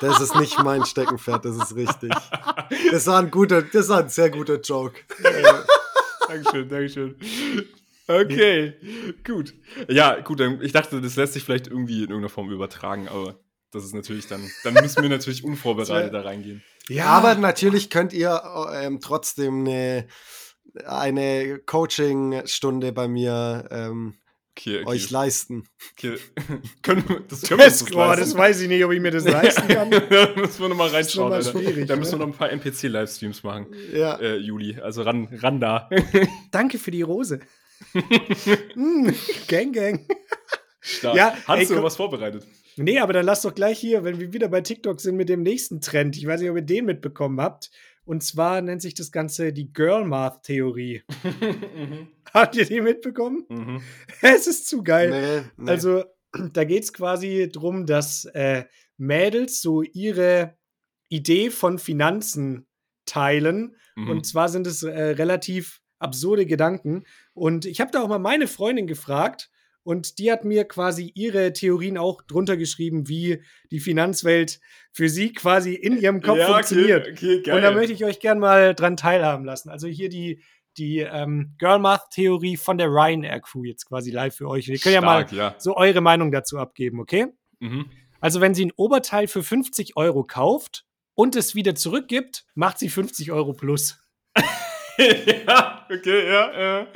Das 0.00 0.20
ist 0.20 0.34
nicht 0.34 0.58
mein 0.62 0.84
Steckenpferd, 0.84 1.44
das 1.44 1.56
ist 1.56 1.76
richtig. 1.76 2.10
Das 2.90 3.06
war 3.06 3.20
ein 3.20 3.30
guter, 3.30 3.62
das 3.62 3.88
war 3.88 4.00
ein 4.00 4.08
sehr 4.08 4.30
guter 4.30 4.60
Joke. 4.60 4.98
Dankeschön, 6.26 6.68
Dankeschön. 6.68 7.14
Okay, 8.08 8.72
gut. 9.24 9.54
Ja, 9.88 10.18
gut, 10.20 10.40
ich 10.60 10.72
dachte, 10.72 11.00
das 11.00 11.14
lässt 11.14 11.34
sich 11.34 11.44
vielleicht 11.44 11.68
irgendwie 11.68 11.98
in 11.98 12.10
irgendeiner 12.10 12.30
Form 12.30 12.50
übertragen, 12.50 13.06
aber 13.08 13.38
das 13.70 13.84
ist 13.84 13.94
natürlich 13.94 14.26
dann, 14.26 14.50
dann 14.64 14.74
müssen 14.74 15.02
wir 15.02 15.08
natürlich 15.08 15.44
unvorbereitet 15.44 16.12
da 16.14 16.22
reingehen. 16.22 16.64
Ja, 16.88 17.06
aber 17.06 17.36
natürlich 17.36 17.88
könnt 17.88 18.12
ihr 18.12 18.42
ähm, 18.74 18.98
trotzdem 19.00 19.60
eine, 19.60 20.08
eine 20.86 21.58
Coaching-Stunde 21.66 22.92
bei 22.92 23.08
mir 23.08 23.68
ähm, 23.70 24.14
Okay, 24.54 24.80
okay. 24.80 24.86
euch 24.86 25.10
leisten. 25.10 25.64
okay. 25.96 26.18
können 26.82 27.08
wir, 27.08 27.20
das 27.20 27.40
können 27.42 27.60
wir 27.60 27.66
uns 27.66 27.84
Boah, 27.86 28.08
das 28.10 28.18
leisten. 28.18 28.38
weiß 28.38 28.60
ich 28.60 28.68
nicht, 28.68 28.84
ob 28.84 28.92
ich 28.92 29.00
mir 29.00 29.10
das 29.10 29.24
leisten 29.24 29.66
kann. 29.66 29.90
da 30.10 30.28
müssen 30.36 30.60
wir 30.60 30.68
nochmal 30.68 30.88
ist 30.88 30.92
noch 30.92 30.98
reinschauen, 30.98 31.28
mal 31.30 31.36
Alter. 31.36 31.50
schwierig, 31.52 31.88
Da 31.88 31.96
müssen 31.96 32.12
wir 32.12 32.18
ne? 32.18 32.26
noch 32.26 32.34
ein 32.34 32.38
paar 32.38 32.50
NPC-Livestreams 32.50 33.42
machen, 33.44 33.66
Ja. 33.94 34.16
äh, 34.16 34.36
Juli. 34.36 34.78
Also 34.78 35.02
ran, 35.02 35.26
ran 35.40 35.58
da. 35.58 35.88
Danke 36.50 36.78
für 36.78 36.90
die 36.90 37.00
Rose. 37.00 37.40
mm, 38.74 39.08
gang, 39.48 39.72
gang. 39.74 40.06
Stark. 40.80 41.16
Ja, 41.16 41.34
Hast 41.46 41.70
ey, 41.70 41.76
du 41.76 41.82
was 41.82 41.96
vorbereitet? 41.96 42.46
Nee, 42.76 42.98
aber 42.98 43.12
dann 43.14 43.24
lass 43.24 43.42
doch 43.42 43.54
gleich 43.54 43.78
hier, 43.78 44.04
wenn 44.04 44.20
wir 44.20 44.32
wieder 44.34 44.48
bei 44.48 44.60
TikTok 44.60 45.00
sind, 45.00 45.16
mit 45.16 45.28
dem 45.28 45.42
nächsten 45.42 45.80
Trend. 45.80 46.16
Ich 46.16 46.26
weiß 46.26 46.40
nicht, 46.40 46.50
ob 46.50 46.56
ihr 46.56 46.62
den 46.62 46.84
mitbekommen 46.84 47.40
habt. 47.40 47.70
Und 48.04 48.22
zwar 48.24 48.60
nennt 48.62 48.82
sich 48.82 48.94
das 48.94 49.12
Ganze 49.12 49.52
die 49.52 49.72
Girl 49.72 50.04
Math 50.04 50.42
Theorie. 50.42 51.02
Habt 52.34 52.56
ihr 52.56 52.64
die 52.64 52.80
mitbekommen? 52.80 53.44
Mhm. 53.48 53.82
Es 54.20 54.46
ist 54.46 54.68
zu 54.68 54.82
geil. 54.82 55.10
Nee, 55.10 55.50
nee. 55.56 55.70
Also, 55.70 56.04
da 56.52 56.64
geht 56.64 56.82
es 56.82 56.92
quasi 56.92 57.48
darum, 57.52 57.86
dass 57.86 58.24
äh, 58.24 58.64
Mädels 58.96 59.62
so 59.62 59.82
ihre 59.82 60.56
Idee 61.08 61.50
von 61.50 61.78
Finanzen 61.78 62.66
teilen. 63.06 63.76
Mhm. 63.94 64.10
Und 64.10 64.26
zwar 64.26 64.48
sind 64.48 64.66
es 64.66 64.82
äh, 64.82 64.90
relativ 64.90 65.80
absurde 65.98 66.46
Gedanken. 66.46 67.04
Und 67.34 67.66
ich 67.66 67.80
habe 67.80 67.92
da 67.92 68.02
auch 68.02 68.08
mal 68.08 68.18
meine 68.18 68.48
Freundin 68.48 68.86
gefragt. 68.86 69.50
Und 69.84 70.18
die 70.18 70.30
hat 70.30 70.44
mir 70.44 70.64
quasi 70.64 71.10
ihre 71.14 71.52
Theorien 71.52 71.98
auch 71.98 72.22
drunter 72.22 72.56
geschrieben, 72.56 73.08
wie 73.08 73.42
die 73.70 73.80
Finanzwelt 73.80 74.60
für 74.92 75.08
sie 75.08 75.32
quasi 75.32 75.74
in 75.74 75.98
ihrem 76.00 76.22
Kopf 76.22 76.38
ja, 76.38 76.52
funktioniert. 76.52 77.02
Okay, 77.02 77.12
okay, 77.12 77.42
geil. 77.42 77.56
Und 77.56 77.62
da 77.62 77.72
möchte 77.72 77.92
ich 77.92 78.04
euch 78.04 78.20
gern 78.20 78.38
mal 78.38 78.74
dran 78.74 78.96
teilhaben 78.96 79.44
lassen. 79.44 79.70
Also 79.70 79.88
hier 79.88 80.08
die, 80.08 80.40
die 80.76 81.00
ähm, 81.00 81.54
Girl 81.58 81.80
Math 81.80 82.10
Theorie 82.10 82.56
von 82.56 82.78
der 82.78 82.88
Ryanair 82.88 83.40
Crew 83.40 83.64
jetzt 83.64 83.86
quasi 83.86 84.10
live 84.10 84.36
für 84.36 84.48
euch. 84.48 84.68
Ihr 84.68 84.78
könnt 84.78 84.94
ja 84.94 85.00
mal 85.00 85.26
Stark, 85.26 85.32
ja. 85.32 85.54
so 85.58 85.76
eure 85.76 86.00
Meinung 86.00 86.30
dazu 86.30 86.58
abgeben, 86.58 87.00
okay? 87.00 87.26
Mhm. 87.58 87.86
Also 88.20 88.40
wenn 88.40 88.54
sie 88.54 88.66
ein 88.66 88.72
Oberteil 88.76 89.26
für 89.26 89.42
50 89.42 89.96
Euro 89.96 90.22
kauft 90.22 90.84
und 91.14 91.34
es 91.34 91.56
wieder 91.56 91.74
zurückgibt, 91.74 92.44
macht 92.54 92.78
sie 92.78 92.88
50 92.88 93.32
Euro 93.32 93.52
plus. 93.52 93.98
ja, 95.46 95.86
okay, 95.90 96.26
ja, 96.28 96.60
ja. 96.60 96.86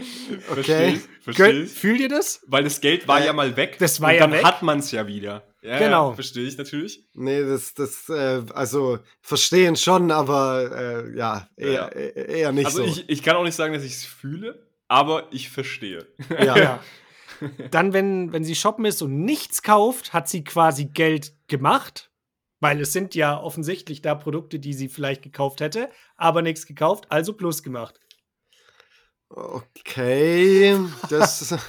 Verstehe 0.41 0.89
ich, 0.95 1.01
verstehe 1.23 1.63
ich. 1.63 1.71
Fühlt 1.73 2.01
ihr 2.01 2.09
das? 2.09 2.43
Weil 2.47 2.65
das 2.65 2.81
Geld 2.81 3.07
war 3.09 3.21
Äh, 3.21 3.27
ja 3.27 3.33
mal 3.33 3.57
weg. 3.57 3.77
das 3.79 4.01
war 4.01 4.09
und 4.11 4.15
ja 4.17 4.21
dann 4.21 4.33
weg. 4.33 4.45
hat 4.45 4.63
man 4.63 4.79
es 4.81 4.91
ja 4.91 5.07
wieder. 5.07 5.43
Ja, 5.63 5.79
Genau. 5.79 6.11
Ja, 6.11 6.15
verstehe 6.15 6.47
ich 6.47 6.57
natürlich. 6.59 7.09
Nee, 7.15 7.43
das, 7.43 7.75
das, 7.75 8.09
äh, 8.09 8.43
also 8.55 8.99
verstehen 9.21 9.77
schon, 9.77 10.11
aber 10.11 11.05
äh, 11.13 11.17
ja, 11.17 11.49
eher, 11.57 11.73
Ja. 11.73 11.89
eher 11.89 12.29
eher 12.29 12.53
nicht 12.53 12.67
also 12.67 12.85
so. 12.85 12.89
ich, 12.89 13.09
ich 13.09 13.23
kann 13.23 13.37
auch 13.37 13.45
nicht 13.45 13.57
sagen, 13.57 13.73
dass 13.75 13.83
ich 13.83 13.93
es 13.95 14.05
fühle, 14.05 14.67
aber 14.89 15.29
ich 15.33 15.51
verstehe. 15.51 16.07
ja. 16.31 16.57
Ja. 16.57 16.81
Dann, 17.71 17.93
wenn, 17.93 18.33
wenn 18.33 18.45
sie 18.45 18.55
shoppen 18.55 18.85
ist 18.87 19.03
und 19.03 19.25
nichts 19.25 19.63
kauft, 19.63 20.13
hat 20.15 20.27
sie 20.29 20.43
quasi 20.45 20.87
Geld 20.87 21.35
gemacht, 21.49 22.11
Weil 22.67 22.81
es 22.81 22.93
sind 22.93 23.15
ja 23.15 23.41
offensichtlich 23.41 24.03
da 24.03 24.17
Produkte, 24.17 24.59
die 24.59 24.75
sie 24.75 24.89
vielleicht 24.89 25.23
gekauft 25.23 25.61
hätte, 25.61 25.89
aber 26.17 26.43
nichts 26.43 26.67
gekauft, 26.67 27.05
also 27.11 27.33
plus 27.33 27.63
gemacht. 27.63 28.01
Okay, 29.29 30.77
das. 31.09 31.55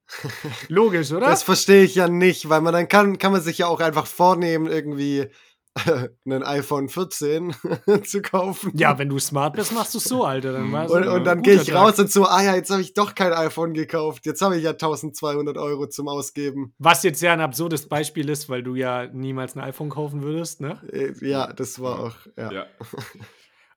Logisch, 0.68 1.12
oder? 1.12 1.26
Das 1.26 1.42
verstehe 1.42 1.84
ich 1.84 1.94
ja 1.94 2.08
nicht, 2.08 2.48
weil 2.48 2.62
man 2.62 2.72
dann 2.72 2.88
kann, 2.88 3.18
kann 3.18 3.32
man 3.32 3.42
sich 3.42 3.58
ja 3.58 3.66
auch 3.66 3.80
einfach 3.80 4.06
vornehmen, 4.06 4.66
irgendwie 4.66 5.28
einen 6.26 6.42
iPhone 6.42 6.88
14 6.88 7.54
zu 8.04 8.20
kaufen. 8.22 8.72
Ja, 8.74 8.98
wenn 8.98 9.08
du 9.08 9.18
smart 9.18 9.54
bist, 9.54 9.72
machst 9.72 9.94
du 9.94 9.98
es 9.98 10.04
so, 10.04 10.24
Alter. 10.26 10.52
Dann 10.52 10.72
und, 10.72 11.08
und 11.08 11.24
dann 11.24 11.42
gehe 11.42 11.54
ich 11.54 11.68
Tag. 11.68 11.76
raus 11.76 11.98
und 11.98 12.10
so, 12.10 12.26
ah 12.26 12.42
ja, 12.42 12.54
jetzt 12.54 12.70
habe 12.70 12.82
ich 12.82 12.94
doch 12.94 13.14
kein 13.14 13.32
iPhone 13.32 13.72
gekauft. 13.72 14.26
Jetzt 14.26 14.42
habe 14.42 14.56
ich 14.56 14.64
ja 14.64 14.70
1200 14.70 15.56
Euro 15.56 15.86
zum 15.86 16.08
Ausgeben. 16.08 16.74
Was 16.78 17.02
jetzt 17.02 17.22
ja 17.22 17.32
ein 17.32 17.40
absurdes 17.40 17.88
Beispiel 17.88 18.28
ist, 18.28 18.48
weil 18.48 18.62
du 18.62 18.74
ja 18.74 19.06
niemals 19.06 19.56
ein 19.56 19.60
iPhone 19.60 19.88
kaufen 19.88 20.22
würdest, 20.22 20.60
ne? 20.60 20.80
Äh, 20.92 21.12
ja, 21.26 21.52
das 21.52 21.80
war 21.80 22.00
auch, 22.00 22.16
ja. 22.36 22.52
ja. 22.52 22.66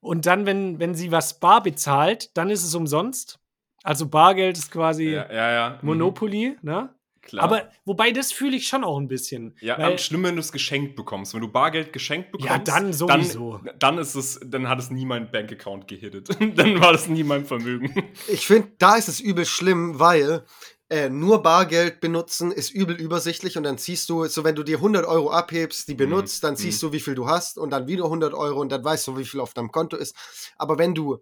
Und 0.01 0.25
dann, 0.25 0.45
wenn, 0.45 0.79
wenn 0.79 0.93
sie 0.93 1.11
was 1.11 1.39
bar 1.39 1.63
bezahlt, 1.63 2.35
dann 2.37 2.49
ist 2.49 2.63
es 2.63 2.75
umsonst. 2.75 3.39
Also 3.83 4.07
Bargeld 4.07 4.57
ist 4.57 4.71
quasi 4.71 5.11
ja, 5.11 5.31
ja, 5.31 5.51
ja. 5.51 5.79
Mhm. 5.81 5.87
Monopoly, 5.87 6.57
mhm. 6.61 6.69
ne? 6.69 6.94
Klar. 7.25 7.43
Aber 7.43 7.69
wobei, 7.85 8.11
das 8.11 8.31
fühle 8.31 8.55
ich 8.55 8.67
schon 8.67 8.83
auch 8.83 8.99
ein 8.99 9.07
bisschen. 9.07 9.55
Ja, 9.59 9.79
weil, 9.79 9.97
schlimm, 9.97 10.23
wenn 10.23 10.35
du 10.35 10.41
es 10.41 10.51
geschenkt 10.51 10.95
bekommst. 10.95 11.33
Wenn 11.33 11.41
du 11.41 11.47
Bargeld 11.47 11.91
geschenkt 11.91 12.31
bekommst, 12.31 12.49
ja, 12.49 12.59
dann 12.59 12.93
sowieso. 12.93 13.59
Dann, 13.63 13.79
dann 13.79 13.97
ist 13.97 14.13
es, 14.13 14.39
dann 14.45 14.69
hat 14.69 14.79
es 14.79 14.91
nie 14.91 15.05
mein 15.05 15.31
Bankaccount 15.31 15.87
gehittet. 15.87 16.29
dann 16.55 16.79
war 16.79 16.91
das 16.91 17.07
nie 17.07 17.23
mein 17.23 17.45
Vermögen. 17.45 17.93
Ich 18.27 18.45
finde, 18.45 18.69
da 18.77 18.95
ist 18.95 19.07
es 19.07 19.19
übel 19.19 19.45
schlimm, 19.45 19.99
weil 19.99 20.45
äh, 20.89 21.09
nur 21.09 21.41
Bargeld 21.41 21.99
benutzen 21.99 22.51
ist 22.51 22.69
übel 22.69 22.95
übersichtlich 22.95 23.57
und 23.57 23.63
dann 23.63 23.79
ziehst 23.79 24.07
du, 24.07 24.25
so 24.25 24.43
wenn 24.43 24.53
du 24.53 24.61
dir 24.61 24.77
100 24.77 25.03
Euro 25.05 25.31
abhebst, 25.31 25.87
die 25.87 25.93
mhm, 25.93 25.97
benutzt, 25.97 26.43
mhm. 26.43 26.47
dann 26.47 26.55
siehst 26.57 26.83
mhm. 26.83 26.87
du, 26.87 26.93
wie 26.93 26.99
viel 26.99 27.15
du 27.15 27.27
hast 27.27 27.57
und 27.57 27.71
dann 27.71 27.87
wieder 27.87 28.03
100 28.03 28.35
Euro 28.35 28.61
und 28.61 28.71
dann 28.71 28.83
weißt 28.83 29.07
du, 29.07 29.17
wie 29.17 29.25
viel 29.25 29.39
auf 29.39 29.55
deinem 29.55 29.71
Konto 29.71 29.97
ist. 29.97 30.15
Aber 30.57 30.77
wenn 30.77 30.93
du 30.93 31.17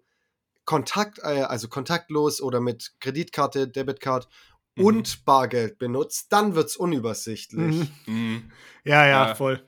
Kontakt, 0.64 1.18
äh, 1.18 1.42
also 1.42 1.68
kontaktlos 1.68 2.40
oder 2.40 2.60
mit 2.60 2.92
Kreditkarte, 3.00 3.68
Debitcard 3.68 4.28
mhm. 4.76 4.84
und 4.84 5.24
Bargeld 5.24 5.78
benutzt, 5.78 6.26
dann 6.30 6.54
wird 6.54 6.66
es 6.66 6.76
unübersichtlich. 6.76 7.90
Mhm. 8.06 8.14
mhm. 8.14 8.52
Ja, 8.84 9.06
ja, 9.06 9.28
ja, 9.28 9.34
voll. 9.34 9.62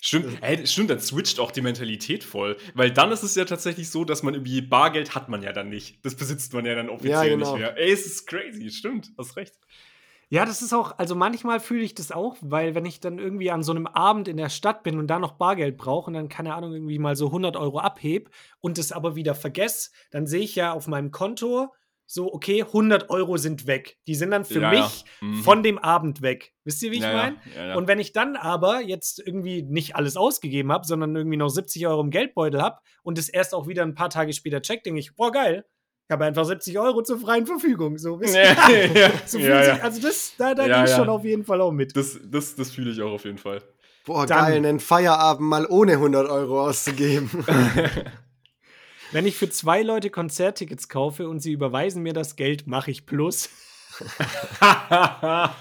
Stimmt, 0.00 0.38
ey, 0.42 0.64
stimmt, 0.64 0.90
dann 0.90 1.00
switcht 1.00 1.40
auch 1.40 1.50
die 1.50 1.60
Mentalität 1.60 2.22
voll. 2.22 2.56
Weil 2.74 2.92
dann 2.92 3.10
ist 3.10 3.24
es 3.24 3.34
ja 3.34 3.44
tatsächlich 3.44 3.90
so, 3.90 4.04
dass 4.04 4.22
man 4.22 4.34
irgendwie 4.34 4.60
Bargeld 4.60 5.16
hat 5.16 5.28
man 5.28 5.42
ja 5.42 5.52
dann 5.52 5.68
nicht. 5.68 6.04
Das 6.04 6.14
besitzt 6.14 6.52
man 6.52 6.64
ja 6.64 6.76
dann 6.76 6.88
offiziell 6.88 7.30
ja, 7.30 7.34
genau. 7.34 7.52
nicht 7.52 7.60
mehr. 7.60 7.76
Ey, 7.76 7.90
es 7.90 8.06
ist 8.06 8.26
crazy, 8.26 8.70
stimmt, 8.70 9.10
hast 9.18 9.36
recht. 9.36 9.54
Ja, 10.30 10.44
das 10.44 10.60
ist 10.60 10.74
auch, 10.74 10.98
also 10.98 11.14
manchmal 11.14 11.58
fühle 11.58 11.82
ich 11.82 11.94
das 11.94 12.12
auch, 12.12 12.36
weil 12.42 12.74
wenn 12.74 12.84
ich 12.84 13.00
dann 13.00 13.18
irgendwie 13.18 13.50
an 13.50 13.62
so 13.62 13.72
einem 13.72 13.86
Abend 13.86 14.28
in 14.28 14.36
der 14.36 14.50
Stadt 14.50 14.82
bin 14.82 14.98
und 14.98 15.06
da 15.08 15.18
noch 15.18 15.32
Bargeld 15.32 15.78
brauche 15.78 16.08
und 16.08 16.14
dann, 16.14 16.28
keine 16.28 16.54
Ahnung, 16.54 16.74
irgendwie 16.74 16.98
mal 16.98 17.16
so 17.16 17.26
100 17.26 17.56
Euro 17.56 17.80
abhebe 17.80 18.30
und 18.60 18.76
es 18.76 18.92
aber 18.92 19.16
wieder 19.16 19.34
vergesse, 19.34 19.90
dann 20.10 20.26
sehe 20.26 20.42
ich 20.42 20.54
ja 20.54 20.74
auf 20.74 20.86
meinem 20.86 21.10
Konto 21.10 21.72
so, 22.10 22.32
okay, 22.32 22.62
100 22.62 23.10
Euro 23.10 23.36
sind 23.36 23.66
weg. 23.66 23.98
Die 24.06 24.14
sind 24.14 24.30
dann 24.30 24.46
für 24.46 24.62
ja, 24.62 24.70
mich 24.70 25.04
ja. 25.20 25.26
Mhm. 25.26 25.42
von 25.42 25.62
dem 25.62 25.78
Abend 25.78 26.22
weg. 26.22 26.54
Wisst 26.64 26.82
ihr, 26.82 26.90
wie 26.90 26.96
ich 26.96 27.02
ja, 27.02 27.12
meine? 27.12 27.76
Und 27.76 27.86
wenn 27.86 27.98
ich 27.98 28.12
dann 28.12 28.34
aber 28.34 28.80
jetzt 28.80 29.20
irgendwie 29.24 29.62
nicht 29.62 29.94
alles 29.94 30.16
ausgegeben 30.16 30.72
habe, 30.72 30.86
sondern 30.86 31.14
irgendwie 31.14 31.36
noch 31.36 31.50
70 31.50 31.86
Euro 31.86 32.00
im 32.00 32.10
Geldbeutel 32.10 32.62
habe 32.62 32.78
und 33.02 33.18
es 33.18 33.28
erst 33.28 33.54
auch 33.54 33.68
wieder 33.68 33.82
ein 33.82 33.94
paar 33.94 34.08
Tage 34.08 34.32
später 34.32 34.62
check, 34.62 34.82
denke 34.84 35.00
ich, 35.00 35.16
boah, 35.16 35.30
geil, 35.30 35.66
ich 36.08 36.12
habe 36.14 36.24
einfach 36.24 36.46
70 36.46 36.78
Euro 36.78 37.02
zur 37.02 37.18
freien 37.18 37.44
Verfügung. 37.44 37.98
So, 37.98 38.18
wisst 38.18 38.34
ihr? 38.34 38.44
Ja, 38.94 39.10
so 39.26 39.38
ja, 39.38 39.62
ja. 39.62 39.78
also 39.82 40.00
das, 40.00 40.32
da, 40.38 40.54
da 40.54 40.66
gehe 40.66 40.84
ich 40.84 40.90
schon 40.90 41.10
auf 41.10 41.24
jeden 41.24 41.44
Fall 41.44 41.60
auch 41.60 41.72
mit. 41.72 41.94
Das, 41.94 42.18
das, 42.24 42.54
das 42.54 42.70
fühle 42.70 42.92
ich 42.92 43.02
auch 43.02 43.12
auf 43.12 43.26
jeden 43.26 43.36
Fall. 43.36 43.60
Boah, 44.06 44.24
Dann, 44.24 44.46
geil, 44.46 44.56
einen 44.56 44.80
Feierabend 44.80 45.46
mal 45.46 45.66
ohne 45.66 45.92
100 45.92 46.30
Euro 46.30 46.66
auszugeben. 46.66 47.28
Wenn 49.12 49.26
ich 49.26 49.36
für 49.36 49.48
zwei 49.50 49.82
Leute 49.82 50.10
Konzerttickets 50.10 50.88
kaufe 50.88 51.28
und 51.28 51.40
sie 51.40 51.52
überweisen 51.52 52.02
mir 52.02 52.12
das 52.12 52.36
Geld, 52.36 52.66
mache 52.66 52.90
ich 52.90 53.06
Plus. 53.06 53.48
ja, 54.60 55.56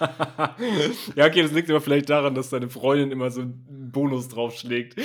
okay, 1.25 1.41
das 1.41 1.51
liegt 1.51 1.69
aber 1.69 1.81
vielleicht 1.81 2.09
daran, 2.09 2.35
dass 2.35 2.49
deine 2.49 2.69
Freundin 2.69 3.11
immer 3.11 3.31
so 3.31 3.41
einen 3.41 3.89
Bonus 3.91 4.27
draufschlägt. 4.27 4.95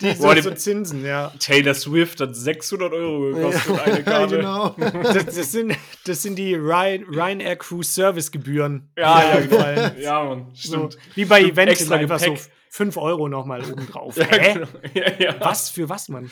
die 0.00 0.12
Boah, 0.20 0.40
so, 0.40 0.50
Zinsen, 0.52 1.04
ja. 1.04 1.32
Taylor 1.40 1.74
Swift 1.74 2.20
hat 2.20 2.36
600 2.36 2.92
Euro 2.92 3.34
gekostet, 3.34 3.76
ja, 3.76 3.82
eine 3.82 4.02
Karte. 4.04 4.36
genau. 4.36 4.76
Das, 5.02 5.24
das, 5.26 5.52
sind, 5.52 5.74
das 6.04 6.22
sind 6.22 6.36
die 6.36 6.54
Ryan, 6.54 7.04
Ryanair 7.04 7.56
Cruise 7.56 7.90
Service 7.90 8.30
Gebühren. 8.30 8.90
Ja, 8.96 9.34
ja, 9.34 9.40
genau. 9.40 10.00
ja, 10.00 10.24
man, 10.24 10.54
stimmt. 10.54 10.92
So, 10.92 10.98
wie 11.16 11.24
bei 11.24 11.42
Events 11.42 11.90
einfach 11.90 12.20
so 12.20 12.36
5 12.72 12.96
Euro 12.98 13.28
nochmal 13.28 13.62
obendrauf. 13.64 14.16
ja, 14.16 14.24
Hä? 14.26 14.54
Genau. 14.54 14.68
Ja, 14.94 15.12
ja. 15.18 15.40
Was 15.40 15.70
für 15.70 15.88
was, 15.88 16.08
Mann? 16.08 16.30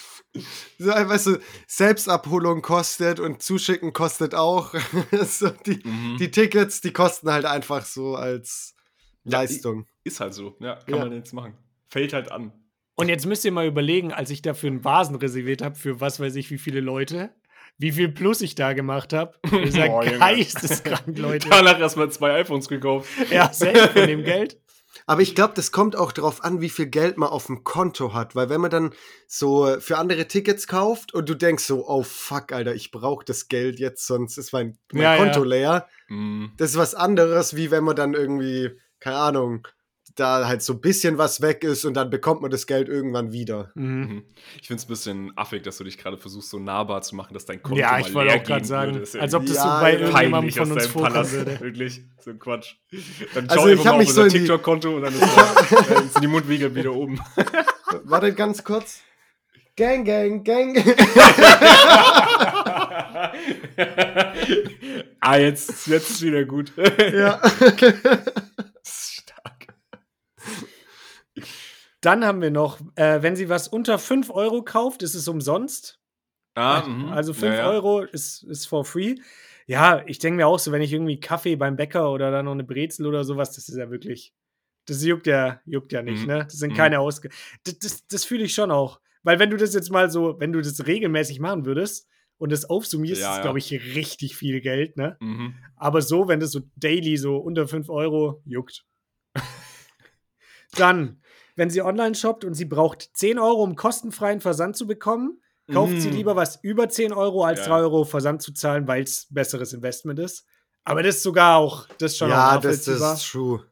So, 0.79 0.89
weißt 0.89 1.27
du, 1.27 1.39
Selbstabholung 1.67 2.63
kostet 2.63 3.19
und 3.21 3.43
Zuschicken 3.43 3.93
kostet 3.93 4.35
auch. 4.35 4.73
so, 5.25 5.51
die, 5.51 5.81
mhm. 5.85 6.17
die 6.19 6.31
Tickets, 6.31 6.81
die 6.81 6.93
kosten 6.93 7.31
halt 7.31 7.45
einfach 7.45 7.85
so 7.85 8.15
als 8.15 8.75
Leistung. 9.25 9.87
Ist 10.05 10.21
halt 10.21 10.33
so, 10.33 10.57
ja, 10.61 10.77
kann 10.77 11.01
man 11.01 11.13
jetzt 11.13 11.33
machen. 11.33 11.59
Fällt 11.89 12.13
halt 12.13 12.31
an. 12.31 12.53
Und 12.95 13.09
jetzt 13.09 13.27
müsst 13.27 13.45
ihr 13.45 13.53
mal 13.53 13.67
überlegen, 13.67 14.13
als 14.13 14.31
ich 14.31 14.41
dafür 14.41 14.71
einen 14.71 14.85
Vasen 14.85 15.17
reserviert 15.17 15.63
habe, 15.63 15.75
für 15.75 16.01
was 16.01 16.21
weiß 16.21 16.37
ich, 16.37 16.51
wie 16.51 16.59
viele 16.59 16.81
Leute, 16.81 17.31
wie 17.79 17.93
viel 17.93 18.09
Plus 18.09 18.41
ich 18.43 18.55
da 18.55 18.73
gemacht 18.73 19.13
habe. 19.13 19.35
Ihr 19.53 19.73
seid 19.73 20.19
geisteskrank, 20.19 21.17
Leute. 21.19 21.49
Danach 21.49 21.79
erstmal 21.79 22.11
zwei 22.11 22.41
iPhones 22.41 22.69
gekauft. 22.69 23.09
Ja, 23.31 23.53
selbst 23.53 23.91
von 23.91 24.07
dem 24.07 24.25
Geld. 24.25 24.61
Aber 25.09 25.23
ich 25.23 25.35
glaube, 25.35 25.55
das 25.57 25.73
kommt 25.73 25.97
auch 25.97 26.13
darauf 26.13 26.45
an, 26.45 26.61
wie 26.61 26.69
viel 26.69 26.85
Geld 26.85 27.17
man 27.17 27.31
auf 27.31 27.47
dem 27.47 27.65
Konto 27.65 28.13
hat. 28.13 28.37
Weil 28.37 28.51
wenn 28.51 28.61
man 28.61 28.71
dann 28.71 28.93
so 29.27 29.81
für 29.81 29.97
andere 29.97 30.29
Tickets 30.29 30.67
kauft 30.67 31.15
und 31.15 31.31
du 31.31 31.35
denkst 31.35 31.65
so, 31.65 31.89
oh 31.89 32.03
fuck, 32.03 32.53
Alter, 32.53 32.75
ich 32.75 32.91
brauche 32.91 33.25
das 33.25 33.49
Geld 33.49 33.81
jetzt, 33.81 34.07
sonst 34.07 34.37
ist 34.37 34.53
mein, 34.53 34.77
mein 34.93 35.03
ja, 35.03 35.17
Konto 35.17 35.45
ja. 35.45 35.49
leer. 35.49 35.89
Mhm. 36.09 36.53
Das 36.59 36.73
ist 36.73 36.77
was 36.77 36.95
anderes, 36.95 37.57
wie 37.57 37.71
wenn 37.71 37.85
man 37.85 37.97
dann 37.97 38.13
irgendwie, 38.13 38.79
keine 39.01 39.17
Ahnung, 39.17 39.67
da 40.19 40.49
halt 40.49 40.63
so 40.63 40.73
ein 40.75 40.81
bisschen 40.81 41.19
was 41.19 41.41
weg 41.41 41.63
ist 41.65 41.85
und 41.85 41.95
dann 41.95 42.11
bekommt 42.11 42.43
man 42.43 42.51
das 42.51 42.67
Geld 42.67 42.89
irgendwann 42.89 43.33
wieder. 43.33 43.71
Mhm. 43.75 44.01
mhm. 44.01 44.23
Ich 44.61 44.67
finde 44.67 44.81
es 44.81 44.87
ein 44.87 44.89
bisschen 44.89 45.33
affig, 45.37 45.63
dass 45.63 45.79
du 45.79 45.85
dich 45.85 45.99
gerade 45.99 46.19
versuchst, 46.19 46.51
so 46.51 46.59
nahbar 46.59 47.03
zu 47.03 47.15
machen, 47.15 47.35
dass 47.35 47.45
dein 47.45 47.63
Konto 47.63 47.81
ja, 47.81 47.99
ich 47.99 48.13
wollte 48.15 48.35
auch 48.35 48.43
gerade 48.43 48.65
sagen, 48.65 48.95
würde. 48.95 49.21
als 49.21 49.35
ob 49.35 49.47
das 49.47 49.57
ja, 49.57 49.63
so 49.63 49.69
bei 49.81 49.93
irgendjemandem 49.99 50.53
von 50.53 50.73
uns 50.73 50.87
vorkommen 50.87 51.31
würde. 51.31 51.61
Wirklich, 51.69 52.03
so 52.21 52.31
ein 52.31 52.39
Quatsch. 52.39 52.75
Dann 53.35 53.49
also 53.49 53.61
schau 53.61 53.69
also 53.69 53.81
ich 53.81 53.87
habe 53.87 53.99
mich 53.99 54.13
so 54.13 54.27
TikTok-Konto 54.27 54.97
und 54.97 55.03
dann 55.03 55.15
ist, 55.21 55.23
da, 55.23 55.55
dann 55.95 56.09
sind 56.09 56.23
die 56.23 56.29
Mundwinkel 56.29 56.75
wieder 56.75 56.93
oben. 56.93 57.21
Warte 58.05 58.33
ganz 58.35 58.65
kurz. 58.65 59.03
Gang, 59.77 60.05
gang, 60.05 60.43
gang. 60.43 60.77
ah, 65.21 65.37
jetzt, 65.37 65.87
jetzt 65.87 66.11
ist 66.11 66.23
wieder 66.23 66.45
gut. 66.45 66.73
ja. 67.13 67.41
Dann 72.01 72.25
haben 72.25 72.41
wir 72.41 72.51
noch, 72.51 72.81
äh, 72.95 73.23
wenn 73.23 73.37
sie 73.37 73.49
was 73.49 73.69
unter 73.69 73.99
5 73.99 74.31
Euro 74.31 74.63
kauft, 74.63 75.03
ist 75.03 75.15
es 75.15 75.27
umsonst. 75.27 75.99
Ah, 76.55 76.83
mhm. 76.87 77.07
also 77.07 77.33
5 77.33 77.45
ja, 77.45 77.61
ja. 77.61 77.71
Euro 77.71 78.03
ist, 78.03 78.43
ist 78.45 78.67
for 78.67 78.85
free. 78.85 79.17
Ja, 79.67 80.03
ich 80.07 80.19
denke 80.19 80.39
mir 80.39 80.47
auch 80.47 80.59
so, 80.59 80.73
wenn 80.73 80.83
ich 80.83 80.93
irgendwie 80.93 81.21
Kaffee 81.21 81.57
beim 81.57 81.77
Bäcker 81.77 82.11
oder 82.11 82.31
dann 82.31 82.47
noch 82.47 82.53
eine 82.53 82.65
Brezel 82.65 83.07
oder 83.07 83.25
sowas, 83.25 83.53
das 83.53 83.69
ist 83.69 83.77
ja 83.77 83.91
wirklich, 83.91 84.33
das 84.87 85.05
juckt 85.05 85.27
ja, 85.27 85.61
juckt 85.67 85.93
ja 85.93 86.03
nicht, 86.03 86.23
mhm. 86.23 86.27
ne? 86.27 86.45
Das 86.45 86.55
sind 86.55 86.73
mhm. 86.73 86.77
keine 86.77 87.01
Ausgaben. 87.01 87.35
Das, 87.65 87.79
das, 87.79 88.07
das 88.07 88.25
fühle 88.25 88.45
ich 88.45 88.55
schon 88.55 88.71
auch. 88.71 89.01
Weil 89.23 89.39
wenn 89.39 89.51
du 89.51 89.57
das 89.57 89.75
jetzt 89.75 89.91
mal 89.91 90.11
so, 90.11 90.41
wenn 90.41 90.53
du 90.53 90.61
das 90.61 90.87
regelmäßig 90.87 91.39
machen 91.39 91.67
würdest 91.67 92.09
und 92.39 92.51
das 92.51 92.65
aufsummierst, 92.65 93.21
ja, 93.21 93.37
ist, 93.37 93.43
glaube 93.43 93.59
ich, 93.59 93.71
richtig 93.73 94.37
viel 94.37 94.61
Geld, 94.61 94.97
ne? 94.97 95.17
Mhm. 95.21 95.55
Aber 95.77 96.01
so, 96.01 96.29
wenn 96.29 96.41
das 96.41 96.53
so 96.53 96.61
daily 96.77 97.17
so 97.17 97.37
unter 97.37 97.69
5 97.69 97.91
Euro 97.91 98.41
juckt. 98.47 98.87
Dann 100.77 101.21
wenn 101.59 101.71
sie 101.71 101.83
online 101.83 102.15
shoppt 102.15 102.45
und 102.45 102.55
sie 102.55 102.65
braucht 102.65 103.11
10 103.15 103.39
Euro, 103.41 103.65
um 103.65 103.75
kostenfreien 103.75 104.41
Versand 104.41 104.77
zu 104.77 104.87
bekommen, 104.87 105.43
kauft 105.71 105.95
mm. 105.95 106.01
sie 106.01 106.11
lieber 106.11 106.37
was 106.37 106.61
über 106.63 106.89
10 106.89 107.13
Euro, 107.13 107.45
als 107.45 107.61
ja. 107.61 107.67
3 107.67 107.81
Euro 107.81 108.05
Versand 108.05 108.43
zu 108.43 108.53
zahlen, 108.53 108.87
weil 108.87 109.03
es 109.03 109.27
besseres 109.29 109.73
Investment 109.73 110.21
ist. 110.21 110.47
Aber 110.85 111.03
das 111.03 111.17
ist 111.17 111.25
sogar 111.25 111.57
auch, 111.57 111.89
das 111.99 112.13
ist 112.13 112.19
schon 112.19 112.31
ja, 112.31 112.57
auch 112.57 112.61
das 112.61 112.87
ist 112.87 113.31
true. 113.31 113.65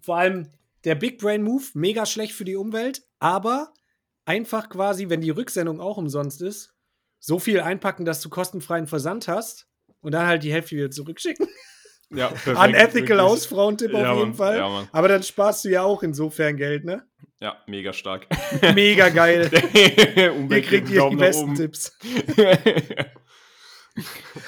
Vor 0.00 0.16
allem 0.18 0.48
der 0.84 0.94
Big 0.94 1.18
Brain 1.18 1.42
Move, 1.42 1.64
mega 1.74 2.06
schlecht 2.06 2.32
für 2.32 2.44
die 2.44 2.56
Umwelt, 2.56 3.02
aber 3.18 3.74
einfach 4.24 4.68
quasi, 4.68 5.08
wenn 5.08 5.20
die 5.20 5.30
Rücksendung 5.30 5.80
auch 5.80 5.96
umsonst 5.96 6.42
ist, 6.42 6.72
so 7.18 7.40
viel 7.40 7.60
einpacken, 7.60 8.04
dass 8.04 8.20
du 8.20 8.28
kostenfreien 8.28 8.86
Versand 8.86 9.26
hast 9.26 9.66
und 10.00 10.12
dann 10.12 10.28
halt 10.28 10.44
die 10.44 10.52
Hälfte 10.52 10.76
wieder 10.76 10.92
zurückschicken. 10.92 11.48
Ja, 12.12 12.28
perfekt, 12.28 12.58
Unethical 12.58 13.20
Hausfrauentipp 13.20 13.94
auf 13.94 14.02
ja, 14.02 14.16
jeden 14.16 14.34
Fall. 14.34 14.56
Ja, 14.56 14.88
Aber 14.90 15.08
dann 15.08 15.22
sparst 15.22 15.64
du 15.64 15.68
ja 15.68 15.82
auch 15.82 16.02
insofern 16.02 16.56
Geld, 16.56 16.84
ne? 16.84 17.04
Ja, 17.40 17.56
mega 17.66 17.92
stark. 17.92 18.26
Mega 18.74 19.08
geil. 19.08 19.50
ihr 19.74 20.62
kriegt 20.62 20.88
hier 20.88 21.08
die 21.08 21.16
besten. 21.16 21.54
Tipps. 21.54 21.96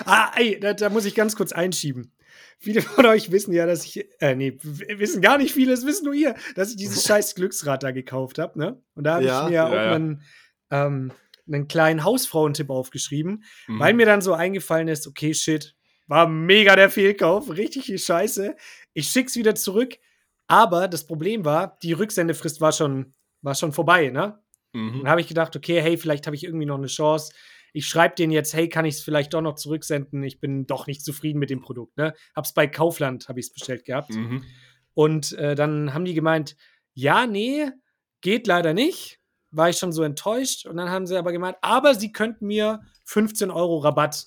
ah, 0.04 0.30
ey, 0.36 0.60
da, 0.60 0.74
da, 0.74 0.90
muss 0.90 1.06
ich 1.06 1.14
ganz 1.14 1.34
kurz 1.34 1.52
einschieben. 1.52 2.12
Viele 2.58 2.82
von 2.82 3.06
euch 3.06 3.32
wissen 3.32 3.54
ja, 3.54 3.64
dass 3.64 3.84
ich, 3.84 4.06
äh, 4.20 4.34
nee, 4.34 4.58
wissen 4.60 5.22
gar 5.22 5.38
nicht 5.38 5.54
viele, 5.54 5.70
das 5.70 5.86
wissen 5.86 6.04
nur 6.04 6.14
ihr, 6.14 6.34
dass 6.54 6.70
ich 6.70 6.76
dieses 6.76 7.04
scheiß 7.04 7.34
Glücksrad 7.34 7.82
da 7.82 7.92
gekauft 7.92 8.38
habe, 8.38 8.58
ne? 8.58 8.82
Und 8.94 9.04
da 9.04 9.14
habe 9.14 9.24
ja, 9.24 9.42
ich 9.42 9.48
mir 9.48 9.54
ja, 9.54 9.68
auch 9.68 9.72
ja. 9.72 9.94
Einen, 9.94 10.22
ähm, 10.70 11.12
einen 11.46 11.68
kleinen 11.68 12.04
Hausfrauentipp 12.04 12.68
aufgeschrieben, 12.68 13.44
mhm. 13.68 13.80
weil 13.80 13.94
mir 13.94 14.06
dann 14.06 14.20
so 14.20 14.34
eingefallen 14.34 14.88
ist, 14.88 15.06
okay, 15.06 15.32
shit, 15.32 15.74
war 16.06 16.28
mega 16.28 16.76
der 16.76 16.90
Fehlkauf, 16.90 17.50
richtig 17.50 17.86
viel 17.86 17.98
Scheiße. 17.98 18.56
Ich 18.92 19.08
schick's 19.08 19.36
wieder 19.36 19.54
zurück, 19.54 19.94
aber 20.46 20.88
das 20.88 21.06
Problem 21.06 21.44
war, 21.44 21.78
die 21.82 21.92
Rücksendefrist 21.92 22.60
war 22.60 22.72
schon, 22.72 23.14
war 23.40 23.54
schon 23.54 23.72
vorbei, 23.72 24.10
ne? 24.10 24.38
Mhm. 24.72 25.00
Dann 25.02 25.08
habe 25.08 25.20
ich 25.20 25.28
gedacht, 25.28 25.54
okay, 25.56 25.80
hey, 25.80 25.96
vielleicht 25.96 26.26
habe 26.26 26.36
ich 26.36 26.44
irgendwie 26.44 26.66
noch 26.66 26.78
eine 26.78 26.86
Chance. 26.86 27.32
Ich 27.72 27.86
schreibe 27.86 28.14
denen 28.14 28.32
jetzt, 28.32 28.54
hey, 28.54 28.68
kann 28.68 28.84
ich 28.84 28.96
es 28.96 29.02
vielleicht 29.02 29.32
doch 29.32 29.40
noch 29.40 29.54
zurücksenden? 29.54 30.22
Ich 30.22 30.40
bin 30.40 30.66
doch 30.66 30.86
nicht 30.86 31.04
zufrieden 31.04 31.38
mit 31.38 31.50
dem 31.50 31.60
Produkt. 31.60 31.96
Ne? 31.96 32.14
Hab's 32.34 32.52
bei 32.52 32.66
Kaufland, 32.66 33.28
habe 33.28 33.40
ich 33.40 33.46
es 33.46 33.52
bestellt 33.52 33.84
gehabt. 33.84 34.10
Mhm. 34.10 34.44
Und 34.94 35.32
äh, 35.32 35.54
dann 35.54 35.94
haben 35.94 36.04
die 36.04 36.14
gemeint, 36.14 36.56
ja, 36.92 37.26
nee, 37.26 37.70
geht 38.20 38.46
leider 38.46 38.74
nicht. 38.74 39.20
War 39.50 39.70
ich 39.70 39.78
schon 39.78 39.92
so 39.92 40.02
enttäuscht. 40.02 40.66
Und 40.66 40.76
dann 40.76 40.90
haben 40.90 41.06
sie 41.06 41.16
aber 41.16 41.32
gemeint, 41.32 41.56
aber 41.62 41.94
sie 41.94 42.12
könnten 42.12 42.46
mir 42.46 42.80
15 43.04 43.50
Euro 43.50 43.78
Rabatt 43.78 44.26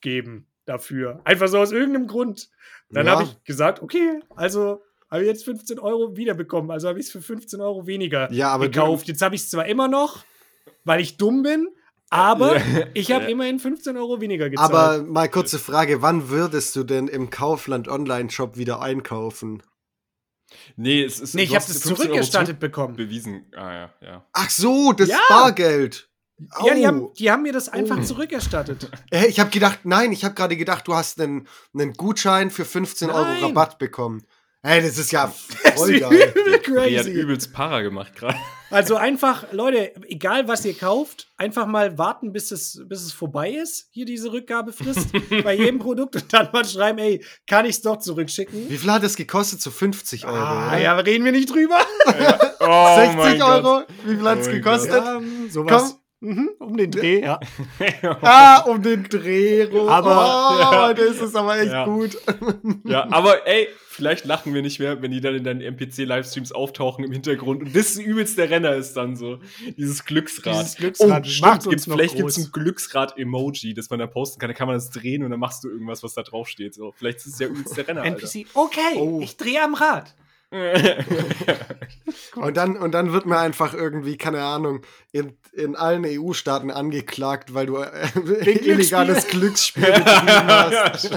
geben 0.00 0.46
dafür. 0.66 1.20
Einfach 1.24 1.48
so 1.48 1.58
aus 1.58 1.72
irgendeinem 1.72 2.06
Grund. 2.06 2.48
Dann 2.90 3.06
ja. 3.06 3.12
habe 3.12 3.24
ich 3.24 3.44
gesagt, 3.44 3.82
okay, 3.82 4.20
also 4.36 4.82
habe 5.10 5.22
ich 5.22 5.28
jetzt 5.28 5.44
15 5.44 5.78
Euro 5.78 6.16
wiederbekommen. 6.16 6.70
Also 6.70 6.88
habe 6.88 6.98
ich 6.98 7.06
es 7.06 7.12
für 7.12 7.22
15 7.22 7.60
Euro 7.60 7.86
weniger 7.86 8.30
ja, 8.32 8.56
gekauft. 8.56 9.08
Jetzt 9.08 9.22
habe 9.22 9.34
ich 9.34 9.42
es 9.42 9.50
zwar 9.50 9.66
immer 9.66 9.88
noch, 9.88 10.24
weil 10.84 11.00
ich 11.00 11.16
dumm 11.16 11.42
bin, 11.42 11.68
aber 12.10 12.56
ja. 12.58 12.86
ich 12.94 13.12
habe 13.12 13.24
ja. 13.24 13.30
immerhin 13.30 13.58
15 13.58 13.96
Euro 13.96 14.20
weniger 14.20 14.50
gezahlt. 14.50 14.72
Aber 14.72 15.02
mal 15.02 15.28
kurze 15.28 15.58
Frage, 15.58 16.02
wann 16.02 16.28
würdest 16.30 16.74
du 16.76 16.84
denn 16.84 17.08
im 17.08 17.30
Kaufland 17.30 17.88
Online-Shop 17.88 18.56
wieder 18.56 18.80
einkaufen? 18.80 19.62
Nee, 20.76 21.02
es 21.02 21.20
ist. 21.20 21.34
Nee, 21.34 21.42
ich 21.42 21.54
habe 21.54 21.64
das 21.66 21.80
zurückerstattet 21.80 22.60
bekommen. 22.60 22.96
Bewiesen. 22.96 23.46
Ah, 23.56 23.72
ja, 23.72 23.94
ja. 24.00 24.26
Ach 24.32 24.50
so, 24.50 24.92
das 24.92 25.08
ja. 25.08 25.18
Bargeld. 25.28 26.08
Ja, 26.64 26.74
die 26.74 26.86
haben, 26.86 27.12
die 27.14 27.30
haben, 27.30 27.42
mir 27.42 27.52
das 27.52 27.68
einfach 27.68 27.98
oh. 27.98 28.02
zurückerstattet. 28.02 28.90
Hey, 29.10 29.28
ich 29.28 29.38
habe 29.38 29.50
gedacht, 29.50 29.80
nein, 29.84 30.10
ich 30.10 30.24
habe 30.24 30.34
gerade 30.34 30.56
gedacht, 30.56 30.88
du 30.88 30.94
hast 30.94 31.20
einen, 31.20 31.46
einen 31.72 31.92
Gutschein 31.92 32.50
für 32.50 32.64
15 32.64 33.08
nein. 33.08 33.16
Euro 33.16 33.46
Rabatt 33.46 33.78
bekommen. 33.78 34.24
Hey, 34.66 34.82
das 34.82 34.96
ist 34.96 35.12
ja 35.12 35.28
voll 35.76 36.00
geil. 36.00 36.32
Crazy. 36.62 36.88
Die 36.88 36.98
hat 36.98 37.06
übelst 37.06 37.52
Para 37.52 37.82
gemacht 37.82 38.16
gerade. 38.16 38.38
Also 38.70 38.96
einfach, 38.96 39.52
Leute, 39.52 39.92
egal 40.08 40.48
was 40.48 40.64
ihr 40.64 40.74
kauft, 40.74 41.28
einfach 41.36 41.66
mal 41.66 41.98
warten, 41.98 42.32
bis 42.32 42.50
es, 42.50 42.82
bis 42.88 43.02
es 43.02 43.12
vorbei 43.12 43.50
ist, 43.50 43.88
hier 43.90 44.06
diese 44.06 44.32
Rückgabefrist 44.32 45.08
bei 45.44 45.54
jedem 45.54 45.78
Produkt 45.78 46.16
und 46.16 46.32
dann 46.32 46.48
mal 46.50 46.64
schreiben, 46.64 46.98
ey, 46.98 47.22
kann 47.46 47.66
ich 47.66 47.76
es 47.76 47.82
doch 47.82 47.98
zurückschicken? 47.98 48.70
Wie 48.70 48.78
viel 48.78 48.90
hat 48.90 49.04
das 49.04 49.16
gekostet? 49.16 49.60
So 49.60 49.70
50 49.70 50.26
Euro. 50.26 50.36
Ah, 50.36 50.78
ja, 50.78 50.96
reden 50.96 51.24
wir 51.26 51.32
nicht 51.32 51.52
drüber. 51.52 51.78
Ja. 52.06 52.38
Oh 52.58 53.16
60 53.22 53.44
Euro? 53.44 53.82
Wie 54.06 54.16
viel 54.16 54.28
hat 54.28 54.38
es 54.38 54.48
oh 54.48 54.50
gekostet? 54.50 55.04
Ja, 55.04 55.20
sowas. 55.50 55.90
Komm. 55.90 56.03
Mhm, 56.24 56.52
um 56.58 56.74
den 56.74 56.90
Dreh, 56.90 57.20
ja. 57.20 57.38
ah, 58.22 58.60
um 58.66 58.82
den 58.82 59.04
Dreh 59.04 59.64
rum. 59.64 59.88
Aber 59.88 60.54
oh, 60.54 60.58
ja. 60.58 60.94
das 60.94 61.20
ist 61.20 61.36
aber 61.36 61.58
echt 61.58 61.72
ja. 61.72 61.84
gut. 61.84 62.16
Ja, 62.86 63.06
aber 63.10 63.46
ey, 63.46 63.68
vielleicht 63.88 64.24
lachen 64.24 64.54
wir 64.54 64.62
nicht 64.62 64.78
mehr, 64.78 65.02
wenn 65.02 65.10
die 65.10 65.20
dann 65.20 65.34
in 65.34 65.44
deinen 65.44 65.60
MPC-Livestreams 65.60 66.52
auftauchen 66.52 67.04
im 67.04 67.12
Hintergrund 67.12 67.62
und 67.62 67.76
das 67.76 67.96
übelst 67.96 68.38
der 68.38 68.48
Renner 68.48 68.74
ist 68.74 68.94
dann 68.94 69.16
so. 69.16 69.38
Dieses 69.76 70.04
Glücksrad. 70.04 70.54
Dieses 70.54 70.76
Glücksrad 70.76 71.26
oh, 71.26 71.40
macht 71.42 71.66
uns 71.66 71.84
Vielleicht 71.84 72.16
gibt 72.16 72.30
es 72.30 72.38
ein 72.38 72.50
Glücksrad-Emoji, 72.52 73.74
das 73.74 73.90
man 73.90 73.98
da 73.98 74.06
posten 74.06 74.40
kann. 74.40 74.48
Da 74.48 74.54
kann 74.54 74.66
man 74.66 74.76
das 74.76 74.90
drehen 74.90 75.24
und 75.24 75.30
dann 75.30 75.40
machst 75.40 75.62
du 75.64 75.68
irgendwas, 75.68 76.02
was 76.02 76.14
da 76.14 76.22
drauf 76.22 76.48
steht. 76.48 76.74
So, 76.74 76.92
vielleicht 76.96 77.18
ist 77.18 77.26
es 77.26 77.38
ja 77.38 77.48
übelst 77.48 77.76
der 77.76 77.86
Renner. 77.86 78.04
NPC, 78.04 78.46
okay, 78.54 78.96
oh. 78.96 79.20
ich 79.22 79.36
drehe 79.36 79.62
am 79.62 79.74
Rad. 79.74 80.14
und, 82.36 82.56
dann, 82.56 82.76
und 82.76 82.92
dann 82.92 83.12
wird 83.12 83.26
mir 83.26 83.38
einfach 83.38 83.74
irgendwie, 83.74 84.16
keine 84.16 84.42
Ahnung, 84.42 84.82
in, 85.12 85.36
in 85.52 85.74
allen 85.76 86.04
EU-Staaten 86.06 86.70
angeklagt, 86.70 87.54
weil 87.54 87.66
du 87.66 87.78
äh, 87.78 88.08
illegales 88.44 89.26
Glücksspiel 89.28 89.82
betrieben 89.92 90.46
hast. 90.46 91.10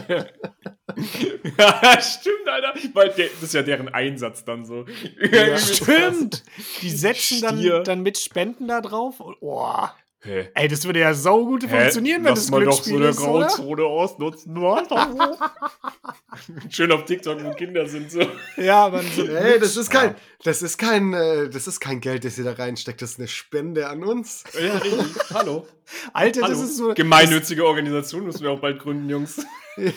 ja, 1.58 2.02
stimmt, 2.02 2.48
Alter. 2.48 2.74
Weil 2.94 3.10
der, 3.10 3.28
das 3.28 3.44
ist 3.44 3.54
ja 3.54 3.64
deren 3.64 3.90
Einsatz 3.90 4.44
dann 4.44 4.66
so. 4.66 4.86
Ja, 5.32 5.58
stimmt. 5.58 6.44
Die 6.82 6.90
setzen 6.90 7.42
dann, 7.42 7.84
dann 7.84 8.02
mit 8.02 8.18
Spenden 8.18 8.68
da 8.68 8.82
drauf. 8.82 9.22
Oh. 9.42 9.88
Hä? 10.28 10.50
Ey, 10.54 10.68
das 10.68 10.86
würde 10.86 11.00
ja 11.00 11.14
saugut 11.14 11.64
funktionieren, 11.64 12.24
wenn 12.24 12.36
Lass 12.36 12.48
das 12.48 12.60
Glücksspiel 12.60 13.02
ist, 13.04 13.20
doch 13.20 13.24
so 13.24 13.38
eine 13.38 13.46
Grauzone 13.46 13.84
ausnutzen. 13.84 14.58
Schön 16.70 16.92
auf 16.92 17.06
TikTok, 17.06 17.42
wo 17.44 17.52
Kinder 17.52 17.88
sind 17.88 18.12
so. 18.12 18.22
Ja, 18.58 18.86
aber 18.86 19.02
so 19.04 19.26
Ey, 19.28 19.60
das 19.60 19.78
ist 19.78 19.90
kein, 19.90 20.16
das 20.44 20.62
ist 20.62 20.78
kein, 20.78 21.14
äh, 21.14 21.50
das 21.50 21.68
ist 21.68 21.80
kein 21.80 22.02
Geld, 22.02 22.26
das 22.26 22.38
ihr 22.38 22.44
da 22.44 22.52
reinsteckt. 22.52 23.02
Das 23.02 23.12
ist 23.12 23.20
eine 23.20 23.30
Spende 23.30 23.88
an 23.88 24.04
uns. 24.04 24.44
Ja, 24.54 24.78
richtig. 24.78 25.16
Hallo. 25.34 25.66
Alter, 26.14 26.42
Hallo. 26.42 26.54
das 26.54 26.64
ist 26.64 26.78
so. 26.78 26.94
Gemeinnützige 26.94 27.66
Organisation 27.66 28.26
müssen 28.26 28.42
wir 28.42 28.52
auch 28.52 28.60
bald 28.60 28.80
gründen, 28.80 29.10
Jungs. 29.10 29.46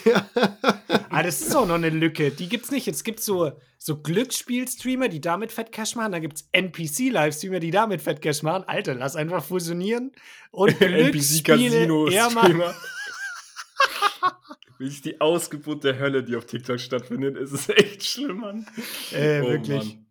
Ja. 0.04 0.28
ah, 1.10 1.22
das 1.22 1.40
ist 1.40 1.54
auch 1.54 1.66
noch 1.66 1.74
eine 1.74 1.90
Lücke. 1.90 2.30
Die 2.30 2.48
gibt's 2.48 2.70
nicht. 2.70 2.86
Jetzt 2.86 3.04
gibt's 3.04 3.24
so, 3.24 3.52
so 3.78 3.96
Glücksspiel-Streamer, 3.96 5.08
die 5.08 5.20
damit 5.20 5.52
Fettcash 5.52 5.96
machen. 5.96 6.12
Dann 6.12 6.22
gibt's 6.22 6.48
NPC-Livestreamer, 6.52 7.60
die 7.60 7.70
damit 7.70 8.02
Fettcash 8.02 8.42
machen. 8.42 8.64
Alter, 8.66 8.94
lass 8.94 9.16
einfach 9.16 9.42
fusionieren. 9.44 10.12
Und 10.50 10.80
NPC-Casino-Streamer. 10.80 12.74
Ist 14.78 15.04
die 15.04 15.20
Ausgeburt 15.20 15.84
der 15.84 15.98
Hölle, 15.98 16.22
die 16.22 16.36
auf 16.36 16.46
TikTok 16.46 16.78
stattfindet, 16.78 17.36
ist 17.36 17.52
es 17.52 17.68
echt 17.68 18.04
schlimm, 18.04 18.38
Mann. 18.40 18.66
Äh, 19.12 19.40
oh, 19.40 19.48
wirklich. 19.48 19.94
Mann. 19.94 20.06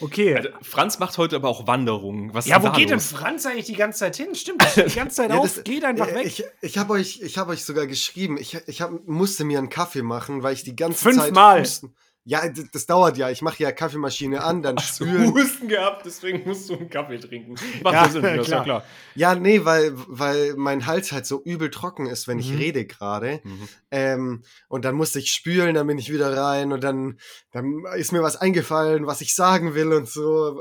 Okay. 0.00 0.36
Also, 0.36 0.50
Franz 0.60 0.98
macht 0.98 1.16
heute 1.16 1.36
aber 1.36 1.48
auch 1.48 1.66
Wanderungen. 1.66 2.34
Was 2.34 2.46
ja, 2.46 2.62
wo 2.62 2.70
geht 2.72 2.90
los? 2.90 3.08
denn 3.08 3.18
Franz 3.18 3.46
eigentlich 3.46 3.66
die 3.66 3.74
ganze 3.74 4.00
Zeit 4.00 4.16
hin? 4.16 4.34
Stimmt, 4.34 4.62
die 4.76 4.94
ganze 4.94 5.16
Zeit 5.16 5.30
ja, 5.30 5.36
auf, 5.38 5.54
das, 5.54 5.64
geht 5.64 5.84
einfach 5.84 6.08
weg. 6.08 6.26
Ich, 6.26 6.44
ich 6.60 6.76
habe 6.76 6.92
euch, 6.92 7.20
hab 7.38 7.48
euch 7.48 7.64
sogar 7.64 7.86
geschrieben, 7.86 8.36
ich, 8.36 8.58
ich 8.66 8.82
hab, 8.82 8.90
musste 9.06 9.44
mir 9.44 9.58
einen 9.58 9.70
Kaffee 9.70 10.02
machen, 10.02 10.42
weil 10.42 10.52
ich 10.52 10.62
die 10.62 10.76
ganze 10.76 11.02
Fünfmal. 11.02 11.64
Zeit. 11.64 11.80
Fünfmal. 11.80 11.92
Ja, 12.28 12.42
das 12.46 12.84
dauert 12.84 13.16
ja. 13.16 13.30
Ich 13.30 13.40
mache 13.40 13.62
ja 13.62 13.72
Kaffeemaschine 13.72 14.44
an, 14.44 14.60
dann 14.60 14.76
Hast 14.76 14.96
spülen. 14.96 15.32
Du 15.32 15.40
Husten 15.40 15.66
gehabt, 15.66 16.04
deswegen 16.04 16.46
musst 16.46 16.68
du 16.68 16.76
einen 16.76 16.90
Kaffee 16.90 17.18
trinken. 17.18 17.54
Macht 17.82 17.94
ja, 17.94 18.08
Sinn, 18.10 18.20
klar. 18.42 18.44
Ja, 18.44 18.62
klar. 18.62 18.84
Ja, 19.14 19.34
nee, 19.34 19.64
weil, 19.64 19.92
weil 19.94 20.52
mein 20.58 20.84
Hals 20.84 21.10
halt 21.10 21.24
so 21.24 21.42
übel 21.42 21.70
trocken 21.70 22.04
ist, 22.04 22.28
wenn 22.28 22.36
mhm. 22.36 22.42
ich 22.42 22.58
rede 22.58 22.84
gerade. 22.84 23.40
Mhm. 23.44 23.68
Ähm, 23.90 24.42
und 24.68 24.84
dann 24.84 24.94
musste 24.94 25.20
ich 25.20 25.32
spülen, 25.32 25.74
dann 25.74 25.86
bin 25.86 25.96
ich 25.96 26.12
wieder 26.12 26.36
rein 26.36 26.74
und 26.74 26.84
dann, 26.84 27.18
dann 27.50 27.84
ist 27.96 28.12
mir 28.12 28.22
was 28.22 28.36
eingefallen, 28.36 29.06
was 29.06 29.22
ich 29.22 29.34
sagen 29.34 29.74
will 29.74 29.94
und 29.94 30.06
so. 30.06 30.60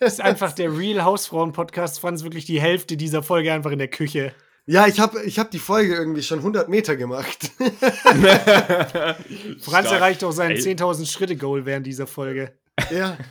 Das 0.00 0.14
ist 0.14 0.20
einfach 0.20 0.50
der 0.56 0.76
Real 0.76 1.04
Hausfrauen-Podcast. 1.04 2.00
Franz 2.00 2.24
wirklich 2.24 2.44
die 2.44 2.60
Hälfte 2.60 2.96
dieser 2.96 3.22
Folge 3.22 3.52
einfach 3.52 3.70
in 3.70 3.78
der 3.78 3.86
Küche. 3.86 4.34
Ja, 4.70 4.86
ich 4.86 5.00
habe 5.00 5.22
ich 5.22 5.38
hab 5.38 5.50
die 5.50 5.58
Folge 5.58 5.94
irgendwie 5.94 6.22
schon 6.22 6.40
100 6.40 6.68
Meter 6.68 6.94
gemacht. 6.94 7.52
Franz 9.60 9.90
erreicht 9.90 10.22
auch 10.24 10.32
sein 10.32 10.52
10.000 10.52 11.10
Schritte-Goal 11.10 11.64
während 11.64 11.86
dieser 11.86 12.06
Folge. 12.06 12.52
Ja. 12.90 13.16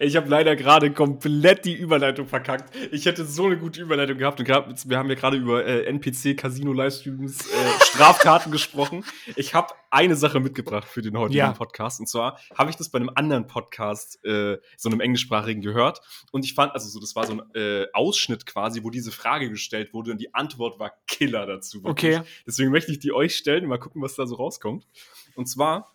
Ich 0.00 0.16
habe 0.16 0.28
leider 0.28 0.56
gerade 0.56 0.92
komplett 0.92 1.64
die 1.64 1.74
Überleitung 1.74 2.26
verkackt. 2.26 2.74
Ich 2.90 3.06
hätte 3.06 3.24
so 3.24 3.46
eine 3.46 3.58
gute 3.58 3.80
Überleitung 3.80 4.18
gehabt 4.18 4.40
und 4.40 4.46
grad, 4.46 4.88
wir 4.88 4.98
haben 4.98 5.08
ja 5.08 5.14
gerade 5.14 5.36
über 5.36 5.64
äh, 5.64 5.84
NPC 5.84 6.36
Casino 6.36 6.72
Livestreams 6.72 7.46
äh, 7.46 7.54
Straftaten 7.84 8.50
gesprochen. 8.50 9.04
Ich 9.36 9.54
habe 9.54 9.74
eine 9.90 10.16
Sache 10.16 10.40
mitgebracht 10.40 10.88
für 10.88 11.02
den 11.02 11.18
heutigen 11.18 11.38
ja. 11.38 11.52
Podcast 11.52 12.00
und 12.00 12.08
zwar 12.08 12.38
habe 12.54 12.70
ich 12.70 12.76
das 12.76 12.88
bei 12.88 12.98
einem 12.98 13.10
anderen 13.14 13.46
Podcast, 13.46 14.24
äh, 14.24 14.58
so 14.76 14.88
einem 14.88 15.00
englischsprachigen 15.00 15.62
gehört 15.62 16.00
und 16.30 16.44
ich 16.44 16.54
fand, 16.54 16.72
also 16.72 16.88
so 16.88 17.00
das 17.00 17.14
war 17.16 17.26
so 17.26 17.34
ein 17.34 17.42
äh, 17.54 17.86
Ausschnitt 17.92 18.46
quasi, 18.46 18.82
wo 18.84 18.90
diese 18.90 19.12
Frage 19.12 19.50
gestellt 19.50 19.92
wurde 19.92 20.12
und 20.12 20.20
die 20.20 20.34
Antwort 20.34 20.78
war 20.78 20.92
Killer 21.06 21.46
dazu. 21.46 21.84
Wirklich. 21.84 22.16
Okay. 22.18 22.26
Deswegen 22.46 22.70
möchte 22.70 22.92
ich 22.92 22.98
die 22.98 23.12
euch 23.12 23.36
stellen, 23.36 23.66
mal 23.66 23.78
gucken, 23.78 24.02
was 24.02 24.14
da 24.14 24.26
so 24.26 24.36
rauskommt. 24.36 24.86
Und 25.34 25.46
zwar 25.46 25.92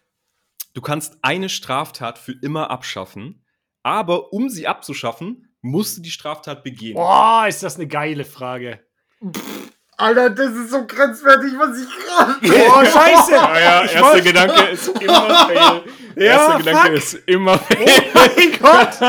Du 0.78 0.82
kannst 0.82 1.18
eine 1.24 1.50
Straftat 1.50 2.20
für 2.20 2.34
immer 2.34 2.70
abschaffen, 2.70 3.42
aber 3.88 4.34
um 4.34 4.50
sie 4.50 4.68
abzuschaffen, 4.68 5.50
musst 5.62 5.98
du 5.98 6.02
die 6.02 6.12
Straftat 6.12 6.64
begehen. 6.64 6.96
Boah, 6.96 7.46
ist 7.48 7.64
das 7.64 7.76
eine 7.78 7.88
geile 7.88 8.26
Frage. 8.26 8.80
Pff, 9.24 9.72
Alter, 10.00 10.30
das 10.30 10.52
ist 10.52 10.70
so 10.70 10.86
grenzwertig, 10.86 11.54
was 11.58 11.80
ich 11.80 11.90
gerade. 11.90 12.36
Oh, 12.70 12.86
scheiße! 12.86 13.32
Ja, 13.38 13.60
ja, 13.60 13.86
erster 13.86 14.22
Gedanke 14.22 14.62
ist 14.68 14.88
immer 14.90 15.30
fail. 15.48 15.84
Ja, 16.16 16.24
erster 16.24 16.58
Gedanke 16.60 16.94
ist 16.94 17.14
immer 17.26 17.58
fail. 17.58 17.86
Oh 18.14 18.20
mein 18.36 18.60
Gott! 18.60 19.02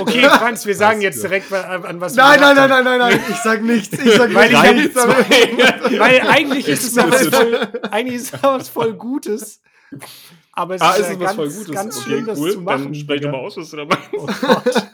okay, 0.00 0.22
Franz, 0.22 0.66
wir 0.66 0.74
sagen 0.74 1.00
jetzt 1.00 1.22
direkt, 1.22 1.52
an 1.52 2.00
was 2.00 2.16
nein, 2.16 2.40
wir 2.40 2.54
Nein, 2.54 2.56
nein, 2.56 2.70
nein, 2.70 2.84
nein, 2.84 2.98
nein, 2.98 3.20
ich 3.30 3.36
sag 3.36 3.62
nichts. 3.62 3.96
Ich 3.96 4.16
sag 4.16 4.34
weil, 4.34 4.52
ich 4.52 4.72
nichts 4.72 4.96
weil 4.96 6.20
eigentlich 6.22 6.66
ist 6.66 6.84
es 6.84 6.96
was 6.96 7.28
voll, 7.28 7.68
eigentlich 7.92 8.16
ist 8.16 8.34
es 8.34 8.42
was 8.42 8.68
voll 8.68 8.94
Gutes. 8.94 9.60
Aber 10.56 10.74
es 10.74 10.80
ah, 10.80 10.94
ist, 10.94 11.00
ist 11.00 11.10
es 11.10 11.20
was 11.20 11.34
voll 11.34 11.50
Gutes? 11.50 11.74
ganz 11.74 11.98
okay, 11.98 12.24
das 12.26 12.38
cool. 12.38 12.52
zu 12.52 12.62
machen. 12.62 12.84
Dann 12.84 12.94
sprech 12.94 13.20
doch 13.20 13.30
mal 13.30 13.40
aus, 13.40 13.58
was 13.58 13.70
du 13.70 13.76
da 13.76 13.84
meinst. 13.84 14.08
Oh 14.12 14.26
Gott. 14.26 14.90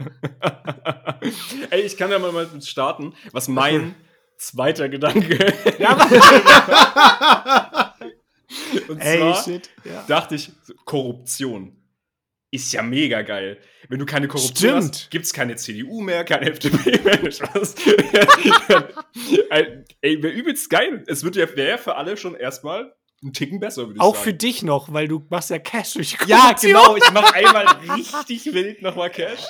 Ey, 1.70 1.82
ich 1.82 1.96
kann 1.96 2.10
ja 2.10 2.18
mal 2.18 2.32
mit 2.32 2.66
starten, 2.66 3.14
was 3.30 3.46
mein 3.46 3.94
zweiter 4.38 4.88
Gedanke. 4.88 5.54
Ja, 5.78 5.94
Und 8.88 8.98
Ey, 8.98 9.18
zwar 9.18 9.42
shit, 9.42 9.70
ja. 9.84 10.04
dachte 10.06 10.36
ich, 10.36 10.52
Korruption 10.84 11.76
ist 12.50 12.72
ja 12.72 12.82
mega 12.82 13.22
geil. 13.22 13.58
Wenn 13.88 13.98
du 13.98 14.06
keine 14.06 14.28
Korruption 14.28 14.80
Stimmt. 14.80 14.94
hast, 14.94 15.10
gibt 15.10 15.24
es 15.26 15.32
keine 15.32 15.56
CDU 15.56 16.00
mehr, 16.00 16.24
keine 16.24 16.50
FDP 16.50 17.00
mehr. 17.02 17.20
Ey, 20.00 20.22
wäre 20.22 20.32
übelst 20.32 20.70
geil. 20.70 21.02
Es 21.06 21.24
wird 21.24 21.36
ja, 21.36 21.54
wäre 21.56 21.78
für 21.78 21.96
alle 21.96 22.16
schon 22.16 22.36
erstmal 22.36 22.94
ein 23.24 23.32
Ticken 23.32 23.60
besser, 23.60 23.82
würde 23.82 23.94
ich 23.94 24.00
Auch 24.00 24.14
sagen. 24.14 24.18
Auch 24.18 24.22
für 24.22 24.34
dich 24.34 24.62
noch, 24.62 24.92
weil 24.92 25.08
du 25.08 25.24
machst 25.30 25.50
ja 25.50 25.58
Cash 25.58 25.94
durch. 25.94 26.16
Ja, 26.26 26.52
genau. 26.52 26.96
Ich 26.96 27.10
mache 27.12 27.34
einmal 27.34 27.66
richtig 27.96 28.52
wild 28.52 28.82
nochmal 28.82 29.10
Cash. 29.10 29.40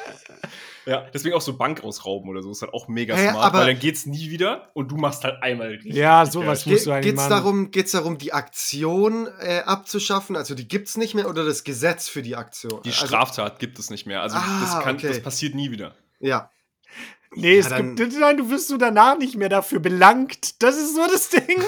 Ja, 0.87 1.07
deswegen 1.15 1.35
auch 1.35 1.41
so 1.41 1.57
Bank 1.57 1.83
ausrauben 1.83 2.29
oder 2.29 2.43
so 2.43 2.51
ist 2.51 2.61
halt 2.61 2.75
auch 2.75 2.89
mega 2.89 3.19
ja, 3.19 3.33
smart, 3.33 3.55
weil 3.55 3.67
dann 3.67 3.79
geht's 3.79 4.05
nie 4.05 4.31
wieder 4.31 4.71
und 4.75 4.91
du 4.91 4.97
machst 4.97 5.25
halt 5.25 5.43
einmal 5.43 5.69
richtig. 5.69 5.95
Ja, 5.95 6.27
sowas 6.27 6.67
musst 6.67 6.87
du 6.87 6.91
eigentlich 6.91 7.13
geht's 7.13 7.23
machen. 7.23 7.31
Darum, 7.31 7.71
geht's 7.71 7.93
darum, 7.93 8.19
die 8.19 8.33
Aktion 8.33 9.29
äh, 9.41 9.61
abzuschaffen? 9.65 10.37
Also 10.37 10.55
die 10.55 10.69
gibt's 10.69 10.97
nicht 10.97 11.15
mehr 11.15 11.29
oder 11.29 11.45
das 11.45 11.65
Gesetz 11.65 12.09
für 12.09 12.23
die 12.23 12.37
Aktion? 12.37 12.83
Die 12.85 12.91
also, 12.91 13.07
Straftat 13.07 13.59
gibt 13.59 13.79
es 13.79 13.89
nicht 13.89 14.07
mehr. 14.07 14.21
Also 14.21 14.37
ah, 14.37 14.61
das, 14.61 14.85
kann, 14.85 14.97
okay. 14.97 15.09
das 15.09 15.23
passiert 15.23 15.55
nie 15.55 15.71
wieder. 15.71 15.95
Ja. 16.21 16.51
Nee, 17.37 17.55
ja, 17.55 17.61
es 17.61 17.75
gibt, 17.75 18.19
nein, 18.19 18.37
du 18.37 18.51
wirst 18.51 18.71
du 18.71 18.77
danach 18.77 19.19
nicht 19.19 19.37
mehr 19.37 19.49
dafür 19.49 19.81
belangt. 19.81 20.63
Das 20.63 20.77
ist 20.77 20.95
so 20.95 21.03
das 21.11 21.29
Ding. 21.31 21.63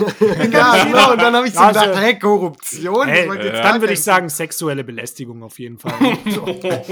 ja, 0.52 0.84
genau. 0.84 1.12
Und 1.12 1.20
dann 1.20 1.34
habe 1.34 1.48
ich 1.48 1.54
so 1.54 1.60
also, 1.60 1.80
gedacht, 1.80 2.00
hey, 2.00 2.18
Korruption. 2.18 3.08
Hey, 3.08 3.28
äh, 3.28 3.52
dann 3.62 3.80
würde 3.80 3.94
ich 3.94 4.02
sagen, 4.02 4.28
sexuelle 4.28 4.84
Belästigung 4.84 5.42
auf 5.42 5.58
jeden 5.58 5.78
Fall. 5.78 5.92
okay. 6.40 6.82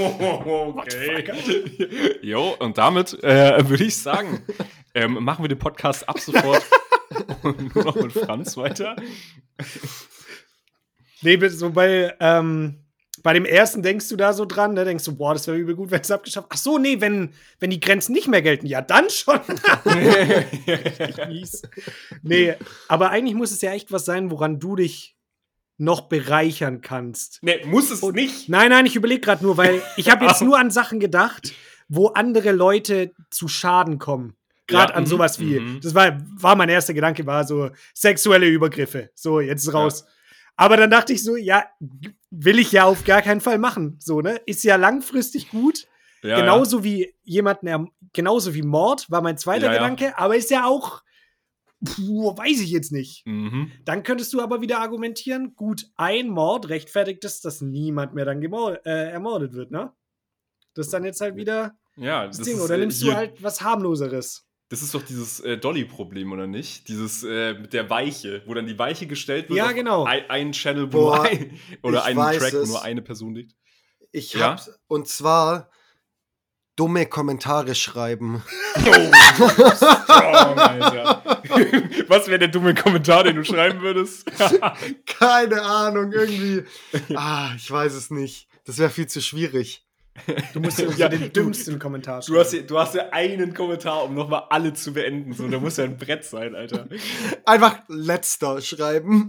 jo, 2.22 2.57
und 2.59 2.79
damit 2.79 3.22
äh, 3.22 3.68
würde 3.68 3.85
ich 3.85 3.97
sagen, 3.97 4.43
ähm, 4.95 5.18
machen 5.25 5.45
wir 5.45 5.49
den 5.49 5.59
Podcast 5.59 6.09
ab 6.09 6.18
sofort 6.18 6.64
nur 7.43 7.85
noch 7.85 7.97
mit 7.97 8.12
Franz 8.12 8.57
weiter. 8.57 8.97
Nee, 11.22 11.49
so 11.49 11.70
bei, 11.70 12.14
ähm, 12.20 12.84
bei 13.25 13.33
dem 13.33 13.47
ersten 13.47 13.83
denkst 13.83 14.11
du 14.11 14.16
da 14.16 14.35
so 14.35 14.45
dran, 14.45 14.75
ne? 14.75 14.85
Denkst 14.85 15.05
du, 15.05 15.16
boah, 15.16 15.33
das 15.33 15.47
wäre 15.47 15.57
übel 15.57 15.75
gut, 15.75 15.91
wenn 15.91 16.03
es 16.03 16.11
abgeschafft 16.11 16.49
Ach 16.51 16.59
so, 16.59 16.77
nee, 16.77 17.01
wenn, 17.01 17.31
wenn 17.59 17.70
die 17.70 17.81
Grenzen 17.81 18.12
nicht 18.12 18.29
mehr 18.29 18.43
gelten, 18.43 18.66
ja, 18.66 18.83
dann 18.83 19.09
schon. 19.09 19.41
mies. 21.29 21.62
Nee, 22.22 22.55
aber 22.87 23.09
eigentlich 23.11 23.35
muss 23.35 23.51
es 23.51 23.62
ja 23.62 23.72
echt 23.72 23.91
was 23.91 24.05
sein, 24.05 24.31
woran 24.31 24.61
du 24.61 24.77
dich 24.77 25.16
noch 25.79 26.03
bereichern 26.03 26.83
kannst. 26.83 27.39
Nee, 27.41 27.64
muss 27.64 27.91
es 27.91 28.01
Und, 28.03 28.14
nicht. 28.14 28.51
Nein, 28.51 28.68
nein, 28.68 28.85
ich 28.85 28.95
überlege 28.95 29.22
gerade 29.22 29.43
nur, 29.43 29.57
weil 29.57 29.81
ich 29.97 30.11
habe 30.11 30.27
jetzt 30.27 30.43
nur 30.43 30.59
an 30.59 30.70
Sachen 30.70 31.01
gedacht, 31.01 31.55
wo 31.89 32.09
andere 32.09 32.53
Leute 32.53 33.12
zu 33.31 33.49
Schaden 33.49 33.99
kommen. 33.99 34.37
Gerade 34.66 34.93
ja, 34.93 34.97
an 34.99 35.05
mhm, 35.05 35.09
sowas 35.09 35.41
wie, 35.41 35.61
mm 35.61 35.81
das 35.81 35.95
war, 35.95 36.20
war 36.37 36.57
mein 36.57 36.68
erster 36.68 36.93
Gedanke, 36.93 37.25
war 37.25 37.47
so 37.47 37.70
sexuelle 37.95 38.47
Übergriffe. 38.47 39.09
So, 39.14 39.41
jetzt 39.41 39.72
raus. 39.72 40.05
Ja. 40.07 40.12
Aber 40.57 40.77
dann 40.77 40.91
dachte 40.91 41.12
ich 41.12 41.22
so, 41.22 41.37
ja, 41.37 41.64
will 42.37 42.59
ich 42.59 42.72
ja 42.72 42.85
auf 42.85 43.05
gar 43.05 43.22
keinen 43.22 43.41
Fall 43.41 43.59
machen. 43.59 43.97
So, 44.01 44.20
ne? 44.20 44.41
Ist 44.47 44.64
ja 44.64 44.76
langfristig 44.76 45.51
gut. 45.51 45.87
Ja, 46.22 46.41
genauso 46.41 46.78
ja. 46.78 46.85
wie 46.85 47.14
jemanden, 47.22 47.89
genauso 48.14 48.55
wie 48.55 48.62
Mord 48.62 49.11
war 49.11 49.20
mein 49.20 49.37
zweiter 49.37 49.66
ja, 49.66 49.72
Gedanke, 49.74 50.18
aber 50.18 50.37
ist 50.37 50.51
ja 50.51 50.64
auch, 50.64 51.03
puh, 51.85 52.37
weiß 52.37 52.61
ich 52.61 52.70
jetzt 52.70 52.93
nicht. 52.93 53.26
Mhm. 53.26 53.70
Dann 53.85 54.03
könntest 54.03 54.32
du 54.32 54.41
aber 54.41 54.62
wieder 54.62 54.80
argumentieren, 54.80 55.55
gut, 55.55 55.87
ein 55.97 56.30
Mord 56.30 56.70
rechtfertigt 56.70 57.24
es, 57.24 57.43
dass 57.43 57.61
niemand 57.61 58.14
mehr 58.14 58.24
dann 58.24 58.43
äh, 58.43 59.11
ermordet 59.11 59.53
wird, 59.53 59.70
ne? 59.70 59.93
Das 60.72 60.87
ist 60.87 60.93
dann 60.93 61.05
jetzt 61.05 61.20
halt 61.20 61.37
wieder 61.37 61.76
ja, 61.97 62.26
das, 62.26 62.39
das 62.39 62.47
Ding. 62.47 62.59
Oder 62.61 62.74
äh, 62.74 62.78
nimmst 62.78 63.03
du 63.03 63.12
halt 63.12 63.43
was 63.43 63.61
harmloseres? 63.61 64.47
Das 64.75 64.83
ist 64.83 64.93
doch 64.93 65.03
dieses 65.03 65.39
äh, 65.39 65.57
Dolly-Problem, 65.57 66.33
oder 66.33 66.49
nicht? 66.49 66.89
Dieses 66.89 67.22
äh, 67.22 67.55
mit 67.55 67.72
der 67.72 67.89
Weiche, 67.91 68.43
wo 68.45 68.55
dann 68.55 68.66
die 68.66 68.77
Weiche 68.77 69.07
gestellt 69.07 69.49
wird. 69.49 69.57
Ja, 69.57 69.70
genau. 69.70 70.03
Ein, 70.03 70.29
ein 70.29 70.51
Channel, 70.51 70.93
wo 70.93 71.11
Boah, 71.11 71.22
ein, 71.22 71.61
oder 71.83 72.03
einen 72.03 72.18
Track, 72.18 72.53
es. 72.53 72.68
wo 72.68 72.72
nur 72.72 72.83
eine 72.83 73.01
Person 73.01 73.37
liegt. 73.37 73.55
Ich 74.11 74.35
ja? 74.35 74.51
hab's, 74.51 74.77
und 74.89 75.07
zwar 75.07 75.70
dumme 76.75 77.07
Kommentare 77.07 77.77
schreiben. 77.77 78.43
Oh, 78.77 79.70
strong, 79.77 80.59
Alter. 80.59 81.22
Was 82.09 82.27
wäre 82.27 82.41
der 82.41 82.49
dumme 82.49 82.75
Kommentar, 82.75 83.22
den 83.22 83.37
du 83.37 83.45
schreiben 83.45 83.81
würdest? 83.81 84.29
Keine 85.07 85.62
Ahnung, 85.62 86.11
irgendwie. 86.11 86.64
Ah, 87.14 87.53
ich 87.57 87.70
weiß 87.70 87.93
es 87.93 88.11
nicht. 88.11 88.49
Das 88.64 88.79
wäre 88.79 88.91
viel 88.91 89.07
zu 89.07 89.20
schwierig. 89.20 89.84
Du 90.52 90.60
musst 90.60 90.78
ja, 90.78 90.88
ja 90.96 91.08
den 91.08 91.32
dümmsten 91.32 91.78
Kommentar 91.78 92.22
schreiben. 92.22 92.34
Du 92.34 92.40
hast, 92.40 92.52
ja, 92.52 92.62
du 92.62 92.78
hast 92.78 92.94
ja 92.94 93.08
einen 93.10 93.52
Kommentar, 93.52 94.04
um 94.04 94.14
nochmal 94.14 94.44
alle 94.50 94.72
zu 94.72 94.92
beenden. 94.92 95.32
So, 95.32 95.48
da 95.48 95.58
muss 95.58 95.76
ja 95.76 95.84
ein 95.84 95.96
Brett 95.96 96.24
sein, 96.24 96.54
Alter. 96.54 96.88
Einfach 97.44 97.80
letzter 97.88 98.60
schreiben. 98.60 99.26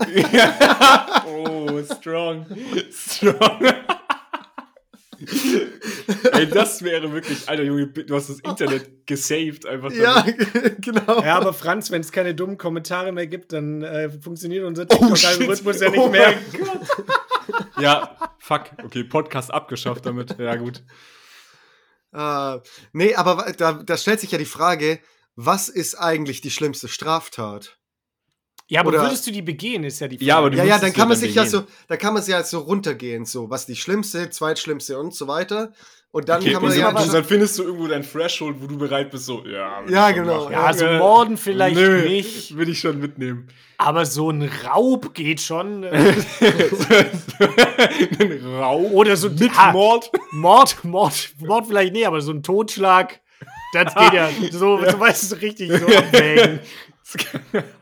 oh, 1.27 1.81
strong. 1.83 2.45
Strong. 2.91 3.73
Ey, 6.33 6.47
das 6.47 6.83
wäre 6.83 7.11
wirklich, 7.11 7.47
Alter 7.47 7.63
Junge, 7.63 7.87
du 7.87 8.15
hast 8.15 8.29
das 8.29 8.39
Internet 8.41 9.07
gesaved 9.07 9.65
einfach. 9.65 9.91
Ja, 9.91 10.25
genau. 10.79 11.21
Ja, 11.21 11.37
aber 11.37 11.53
Franz, 11.53 11.89
wenn 11.89 12.01
es 12.01 12.11
keine 12.11 12.35
dummen 12.35 12.57
Kommentare 12.57 13.11
mehr 13.11 13.25
gibt, 13.25 13.53
dann 13.53 13.81
äh, 13.81 14.09
funktioniert 14.09 14.65
unser 14.65 14.83
oh, 14.83 14.85
TikTok-Algorithmus 14.87 15.77
oh, 15.79 15.83
ja 15.83 15.89
nicht 15.89 15.99
oh 15.99 16.09
mehr. 16.09 16.33
Ja, 17.79 18.17
fuck. 18.39 18.71
Okay, 18.83 19.03
Podcast 19.03 19.51
abgeschafft 19.51 20.05
damit. 20.05 20.37
Ja, 20.39 20.55
gut. 20.55 20.83
Uh, 22.13 22.59
nee, 22.93 23.15
aber 23.15 23.53
da, 23.57 23.73
da 23.73 23.97
stellt 23.97 24.19
sich 24.19 24.31
ja 24.31 24.37
die 24.37 24.45
Frage, 24.45 24.99
was 25.35 25.69
ist 25.69 25.95
eigentlich 25.95 26.41
die 26.41 26.51
schlimmste 26.51 26.87
Straftat? 26.87 27.77
Ja, 28.67 28.79
aber 28.79 28.89
Oder, 28.89 29.01
würdest 29.03 29.27
du 29.27 29.31
die 29.31 29.43
begehen, 29.43 29.83
ist 29.83 29.99
ja 29.99 30.07
die 30.07 30.17
Frage. 30.17 30.25
Ja, 30.25 30.37
aber 30.37 30.53
ja, 30.53 30.63
ja, 30.63 30.79
dann 30.79 30.91
kann 30.91 31.07
man 31.07 31.17
sich 31.17 31.35
begehen. 31.35 31.43
ja 31.43 31.49
so, 31.49 31.63
da 31.87 31.97
kann 31.97 32.15
man 32.15 32.23
sich 32.23 32.31
ja 32.31 32.43
so 32.43 32.59
runtergehen, 32.59 33.25
so 33.25 33.49
was 33.49 33.67
die 33.67 33.75
schlimmste, 33.75 34.29
zweitschlimmste 34.29 34.97
und 34.97 35.13
so 35.13 35.27
weiter. 35.27 35.71
Und 36.15 36.29
dann 36.29 36.41
okay, 36.41 36.53
kann 36.53 36.63
man 36.63 36.75
ja. 36.75 36.91
dann, 36.93 37.11
dann 37.11 37.25
findest 37.25 37.59
du 37.59 37.63
irgendwo 37.63 37.87
dein 37.87 38.01
Threshold, 38.01 38.55
wo 38.61 38.67
du 38.67 38.77
bereit 38.77 39.11
bist, 39.11 39.25
so, 39.25 39.45
ja. 39.45 39.83
Ja, 39.87 40.11
genau. 40.11 40.49
Ja, 40.49 40.71
so 40.73 40.85
Morden 40.85 41.35
vielleicht 41.35 41.75
Nö, 41.75 42.07
nicht. 42.07 42.57
Will 42.57 42.69
ich 42.69 42.79
schon 42.79 42.99
mitnehmen. 42.99 43.49
Aber 43.77 44.05
so 44.05 44.29
ein 44.29 44.49
Raub 44.65 45.13
geht 45.13 45.41
schon. 45.41 45.83
ein 45.83 46.15
Raub? 48.45 48.91
Oder 48.93 49.17
so 49.17 49.29
mit 49.29 49.53
ja, 49.53 49.73
Mord? 49.73 50.09
Mord, 50.31 50.83
Mord, 50.85 51.33
Mord 51.39 51.67
vielleicht 51.67 51.91
nicht, 51.91 52.07
aber 52.07 52.21
so 52.21 52.31
ein 52.31 52.41
Totschlag. 52.41 53.19
Das 53.73 53.93
geht 53.93 54.13
ja 54.13 54.29
so, 54.51 54.79
ja. 54.79 54.91
so 54.91 54.99
weißt 54.99 55.31
du, 55.33 55.35
richtig 55.41 55.69
so 55.69 55.85
abwägen. 55.85 56.61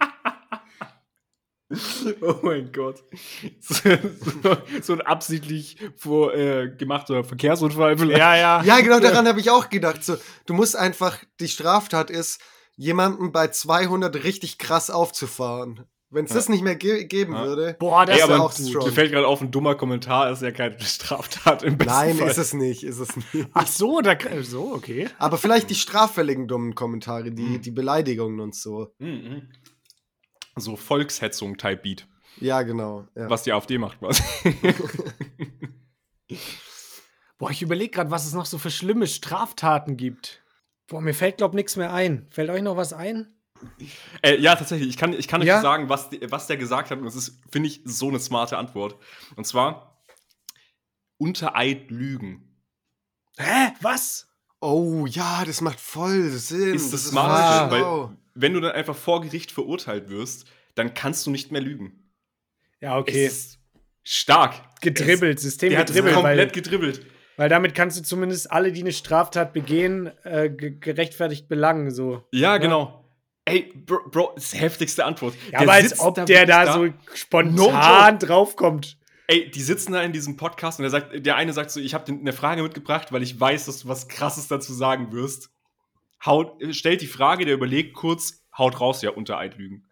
Oh 2.22 2.36
mein 2.42 2.72
Gott. 2.72 3.04
So, 3.60 3.90
so, 4.44 4.58
so 4.82 4.94
ein 4.94 5.02
absichtlich 5.02 5.78
vor, 5.96 6.34
äh, 6.34 6.70
gemachter 6.70 7.24
Verkehrsunfall. 7.24 7.98
Vielleicht. 7.98 8.20
Ja, 8.20 8.36
ja. 8.36 8.64
Ja, 8.64 8.80
genau 8.80 9.00
daran 9.00 9.28
habe 9.28 9.40
ich 9.40 9.50
auch 9.50 9.70
gedacht. 9.70 10.04
So, 10.04 10.18
du 10.46 10.54
musst 10.54 10.76
einfach, 10.76 11.18
die 11.40 11.48
Straftat 11.48 12.10
ist, 12.10 12.42
jemanden 12.76 13.32
bei 13.32 13.48
200 13.48 14.24
richtig 14.24 14.58
krass 14.58 14.90
aufzufahren. 14.90 15.86
Wenn 16.10 16.26
es 16.26 16.32
ja. 16.32 16.36
das 16.36 16.50
nicht 16.50 16.64
mehr 16.64 16.76
ge 16.76 17.06
geben 17.06 17.34
ja. 17.34 17.44
würde, 17.44 17.76
boah, 17.80 18.06
das 18.06 18.18
wäre 18.18 18.40
auch 18.40 18.52
strong. 18.52 18.86
Mir 18.86 18.92
fällt 18.92 19.12
gerade 19.12 19.26
auf, 19.26 19.42
ein 19.42 19.50
dummer 19.50 19.74
Kommentar 19.74 20.30
ist 20.32 20.44
ja 20.44 20.52
keine 20.52 20.80
Straftat 20.80 21.64
im 21.64 21.78
besten 21.78 21.92
Nein, 21.92 22.18
Fall. 22.18 22.30
ist 22.30 22.38
es 22.38 22.54
nicht, 22.54 22.84
ist 22.84 23.00
es 23.00 23.16
nicht. 23.16 23.48
Ach 23.54 23.66
so, 23.66 24.00
da, 24.00 24.16
so, 24.44 24.74
okay. 24.74 25.10
Aber 25.18 25.40
vielleicht 25.40 25.72
die 25.72 25.76
straffälligen 25.76 26.48
dummen 26.48 26.76
Kommentare, 26.76 27.32
die, 27.32 27.42
mhm. 27.42 27.62
die 27.64 27.72
Beleidigungen 27.72 28.40
und 28.42 28.54
so. 28.54 28.94
Mhm 29.00 29.50
so 30.56 30.76
Volkshetzung 30.76 31.58
Type 31.58 31.78
Beat. 31.78 32.08
Ja, 32.40 32.62
genau. 32.64 33.08
Ja. 33.16 33.30
Was 33.30 33.44
die 33.44 33.54
AfD 33.54 33.78
macht 33.78 34.00
quasi. 34.00 34.24
Boah, 37.38 37.52
ich 37.52 37.62
überlege 37.62 37.92
gerade, 37.92 38.12
was 38.12 38.26
es 38.26 38.34
noch 38.34 38.46
so 38.46 38.58
für 38.58 38.72
schlimme 38.72 39.08
Straftaten 39.08 39.98
gibt. 39.98 40.42
Boah, 40.88 41.02
mir 41.02 41.14
fällt, 41.14 41.38
glaub 41.38 41.54
nichts 41.54 41.76
mehr 41.76 41.94
ein. 41.94 42.28
Fällt 42.30 42.50
euch 42.50 42.62
noch 42.62 42.78
was 42.78 42.94
ein? 42.94 43.34
Äh, 44.22 44.40
ja, 44.40 44.56
tatsächlich. 44.56 44.90
Ich 44.90 44.98
kann, 44.98 45.14
ich 45.14 45.28
kann 45.28 45.42
ja? 45.42 45.58
euch 45.58 45.62
sagen, 45.62 45.90
was, 45.90 46.10
was 46.30 46.48
der 46.48 46.58
gesagt 46.58 46.92
hat. 46.92 47.00
Und 47.00 47.06
das 47.06 47.16
ist, 47.16 47.42
finde 47.52 47.70
ich, 47.70 47.82
so 47.86 48.10
eine 48.10 48.20
smarte 48.20 48.58
Antwort. 48.58 48.98
Und 49.36 49.46
zwar: 49.46 50.04
Unter 51.18 51.56
Eid 51.56 51.90
lügen. 51.92 52.60
Hä? 53.38 53.74
Was? 53.82 54.28
Oh, 54.60 55.06
ja, 55.06 55.44
das 55.46 55.62
macht 55.62 55.80
voll 55.80 56.30
Sinn. 56.30 56.76
Ist 56.76 56.94
das, 56.94 57.04
das 57.04 57.12
smart, 57.12 57.72
weil 57.72 58.18
wenn 58.34 58.54
du 58.54 58.60
dann 58.60 58.72
einfach 58.72 58.96
vor 58.96 59.22
Gericht 59.22 59.52
verurteilt 59.52 60.10
wirst, 60.10 60.46
dann 60.76 60.94
kannst 60.94 61.26
du 61.26 61.32
nicht 61.32 61.52
mehr 61.52 61.62
lügen. 61.62 62.10
Ja, 62.82 62.98
okay. 62.98 63.30
Stark. 64.04 64.56
Gedribbelt, 64.82 65.38
es, 65.38 65.44
System 65.44 65.70
der 65.70 65.86
gedribbelt. 65.86 66.16
Hat 66.16 66.22
komplett 66.22 66.50
weil, 66.50 66.62
gedribbelt. 66.62 67.06
Weil 67.38 67.50
damit 67.50 67.74
kannst 67.74 67.98
du 67.98 68.04
zumindest 68.04 68.52
alle, 68.52 68.72
die 68.72 68.82
eine 68.82 68.92
Straftat 68.92 69.54
begehen, 69.54 70.12
äh, 70.24 70.50
gerechtfertigt 70.50 71.48
belangen. 71.48 71.92
So. 71.92 72.24
Ja, 72.32 72.58
genau. 72.58 73.04
Ey, 73.46 73.74
Bro, 73.76 74.10
Bro, 74.10 74.32
das 74.36 74.46
ist 74.46 74.54
die 74.54 74.58
heftigste 74.58 75.06
Antwort. 75.06 75.34
Ja, 75.46 75.60
der 75.60 75.62
aber 75.62 75.72
als 75.74 76.00
ob 76.00 76.26
der 76.26 76.46
da, 76.46 76.66
da, 76.66 76.74
so 76.74 76.90
spontan 77.14 78.14
no 78.14 78.20
draufkommt. 78.20 78.98
ey, 79.28 79.50
die 79.50 79.62
sitzen 79.62 79.94
da 79.94 80.02
in 80.02 80.14
diesem 80.14 80.38
Podcast 80.38 80.80
und 80.80 80.84
der, 80.84 80.92
sagt, 80.92 81.26
der 81.26 81.36
eine 81.36 81.52
sagt 81.54 81.72
so, 81.72 81.80
ich 81.80 81.94
habe 81.94 82.12
eine 82.12 82.34
Frage 82.34 82.64
mitgebracht, 82.64 83.12
weil 83.12 83.24
ich 83.24 83.40
weiß, 83.40 83.66
dass 83.66 83.80
du 83.80 83.88
was 83.88 84.08
Krasses 84.08 84.48
dazu 84.48 84.74
sagen 84.74 85.12
wirst. 85.12 85.50
Haut, 86.26 86.56
stellt 86.74 87.02
die 87.02 87.08
Frage, 87.08 87.46
der 87.46 87.56
überlegt 87.56 87.94
kurz, 87.94 88.46
haut 88.58 88.80
raus, 88.80 89.02
ja, 89.02 89.12
unter 89.12 89.38
Eidlügen. 89.38 89.90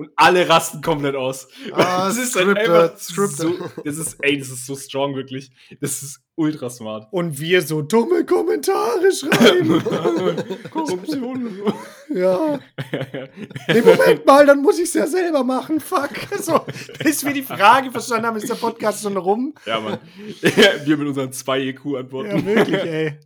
Und 0.00 0.12
alle 0.16 0.48
rasten 0.48 0.80
komplett 0.80 1.14
aus. 1.14 1.46
Ah, 1.72 2.06
das 2.08 2.16
ist 2.16 2.32
scripted, 2.32 2.70
einfach 2.70 2.96
so, 2.96 3.54
das 3.84 3.98
ist, 3.98 4.16
ey, 4.22 4.38
das 4.38 4.48
ist 4.48 4.64
so 4.64 4.74
strong, 4.74 5.14
wirklich. 5.14 5.50
Das 5.78 6.02
ist 6.02 6.22
ultra 6.36 6.70
smart. 6.70 7.06
Und 7.10 7.38
wir 7.38 7.60
so 7.60 7.82
dumme 7.82 8.24
Kommentare 8.24 9.12
schreiben. 9.12 9.84
Korruption. 10.70 11.62
ja. 12.08 12.58
Nee, 13.68 13.82
Moment 13.82 14.24
mal, 14.24 14.46
dann 14.46 14.62
muss 14.62 14.78
ich 14.78 14.84
es 14.84 14.94
ja 14.94 15.06
selber 15.06 15.44
machen. 15.44 15.80
Fuck. 15.80 16.12
So, 16.40 16.64
bis 17.04 17.22
wir 17.26 17.34
die 17.34 17.42
Frage 17.42 17.90
verstanden 17.90 18.26
haben, 18.26 18.36
ist 18.38 18.48
der 18.48 18.54
Podcast 18.54 19.02
schon 19.02 19.18
rum. 19.18 19.54
Ja, 19.66 19.80
Mann. 19.80 19.98
wir 20.40 20.96
mit 20.96 21.08
unseren 21.08 21.30
zwei 21.32 21.60
EQ-Antworten. 21.60 22.38
Ja, 22.38 22.46
wirklich, 22.46 22.82
ey. 22.82 23.18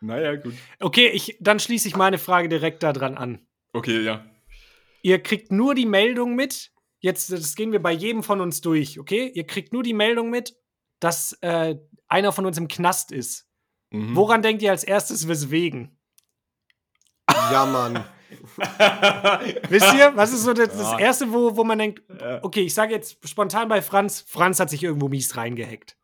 Naja, 0.00 0.34
gut. 0.34 0.54
Okay, 0.80 1.10
ich, 1.14 1.38
dann 1.40 1.60
schließe 1.60 1.86
ich 1.86 1.94
meine 1.96 2.18
Frage 2.18 2.48
direkt 2.48 2.82
daran 2.82 3.16
an. 3.16 3.38
Okay, 3.72 4.02
ja. 4.02 4.24
Ihr 5.02 5.22
kriegt 5.22 5.52
nur 5.52 5.74
die 5.74 5.86
Meldung 5.86 6.34
mit. 6.34 6.72
Jetzt, 7.00 7.30
das 7.30 7.54
gehen 7.54 7.72
wir 7.72 7.80
bei 7.80 7.92
jedem 7.92 8.22
von 8.22 8.40
uns 8.40 8.60
durch, 8.60 8.98
okay? 8.98 9.30
Ihr 9.34 9.46
kriegt 9.46 9.72
nur 9.72 9.82
die 9.82 9.94
Meldung 9.94 10.30
mit, 10.30 10.56
dass 11.00 11.32
äh, 11.42 11.76
einer 12.08 12.32
von 12.32 12.46
uns 12.46 12.58
im 12.58 12.68
Knast 12.68 13.12
ist. 13.12 13.46
Mhm. 13.90 14.16
Woran 14.16 14.42
denkt 14.42 14.62
ihr 14.62 14.70
als 14.70 14.84
erstes, 14.84 15.28
weswegen? 15.28 15.96
Ja, 17.30 17.66
Mann. 17.66 18.04
Wisst 19.68 19.94
ihr, 19.94 20.12
was 20.14 20.32
ist 20.32 20.42
so 20.42 20.52
das, 20.52 20.76
das. 20.76 20.98
Erste, 20.98 21.32
wo, 21.32 21.56
wo 21.56 21.64
man 21.64 21.78
denkt, 21.78 22.02
okay, 22.42 22.62
ich 22.62 22.74
sage 22.74 22.92
jetzt 22.92 23.26
spontan 23.26 23.68
bei 23.68 23.80
Franz, 23.80 24.24
Franz 24.26 24.60
hat 24.60 24.70
sich 24.70 24.82
irgendwo 24.82 25.08
mies 25.08 25.36
reingehackt. 25.36 25.97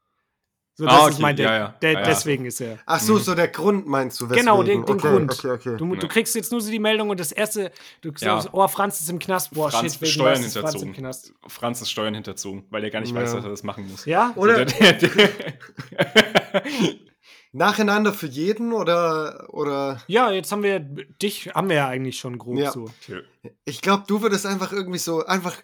So, 0.76 0.86
das 0.86 0.92
Ah, 0.94 1.06
ist 1.08 1.14
okay, 1.14 1.22
mein 1.22 1.36
Ding. 1.36 1.46
ja, 1.46 1.56
ja. 1.56 1.74
Ja, 1.82 1.90
ja. 1.90 2.02
Deswegen 2.02 2.46
ist 2.46 2.60
er. 2.60 2.78
Ach 2.84 2.98
so, 2.98 3.16
so 3.18 3.36
der 3.36 3.46
Grund 3.46 3.86
meinst 3.86 4.20
du, 4.20 4.24
weswegen? 4.24 4.44
Genau, 4.46 4.62
den, 4.64 4.84
den 4.84 4.96
okay, 4.96 5.08
Grund. 5.08 5.30
Okay, 5.32 5.50
okay. 5.52 5.76
Du, 5.76 5.94
du 5.94 6.08
kriegst 6.08 6.34
jetzt 6.34 6.50
nur 6.50 6.60
so 6.60 6.68
die 6.68 6.80
Meldung 6.80 7.10
und 7.10 7.20
das 7.20 7.30
erste, 7.30 7.70
du 8.00 8.08
Ja. 8.18 8.40
sagst, 8.40 8.48
oh, 8.50 8.66
Franz 8.66 9.00
ist 9.00 9.08
im 9.08 9.20
Knast. 9.20 9.54
Boah, 9.54 9.70
Franz 9.70 9.92
shit, 9.92 10.02
wegen 10.02 10.10
Steuern 10.12 10.42
ist 10.42 10.52
Franz 10.58 10.72
hinterzogen. 10.72 10.92
Knast. 10.94 11.32
Franz 11.46 11.80
ist 11.80 11.90
Steuern 11.92 12.14
hinterzogen, 12.14 12.64
weil 12.70 12.82
er 12.82 12.90
gar 12.90 13.00
nicht 13.00 13.14
weiß, 13.14 13.34
dass 13.34 13.44
er 13.44 13.50
das 13.50 13.62
machen 13.62 13.88
muss. 13.88 14.04
Ja? 14.04 14.32
Oder 14.34 14.64
Der, 14.64 14.92
der, 14.94 15.08
der, 15.10 15.28
nacheinander 17.52 18.12
für 18.12 18.26
jeden 18.26 18.72
oder, 18.72 19.46
oder 19.50 20.02
Ja, 20.08 20.30
jetzt 20.32 20.50
haben 20.50 20.62
wir, 20.64 20.80
dich 20.80 21.50
haben 21.54 21.68
wir 21.68 21.76
ja 21.76 21.88
eigentlich 21.88 22.18
schon 22.18 22.36
grob 22.38 22.58
Ja. 22.58 22.72
so. 22.72 22.90
ich 23.64 23.80
glaube, 23.80 24.04
du 24.08 24.22
würdest 24.22 24.44
einfach 24.44 24.72
irgendwie 24.72 24.98
so, 24.98 25.24
einfach 25.24 25.54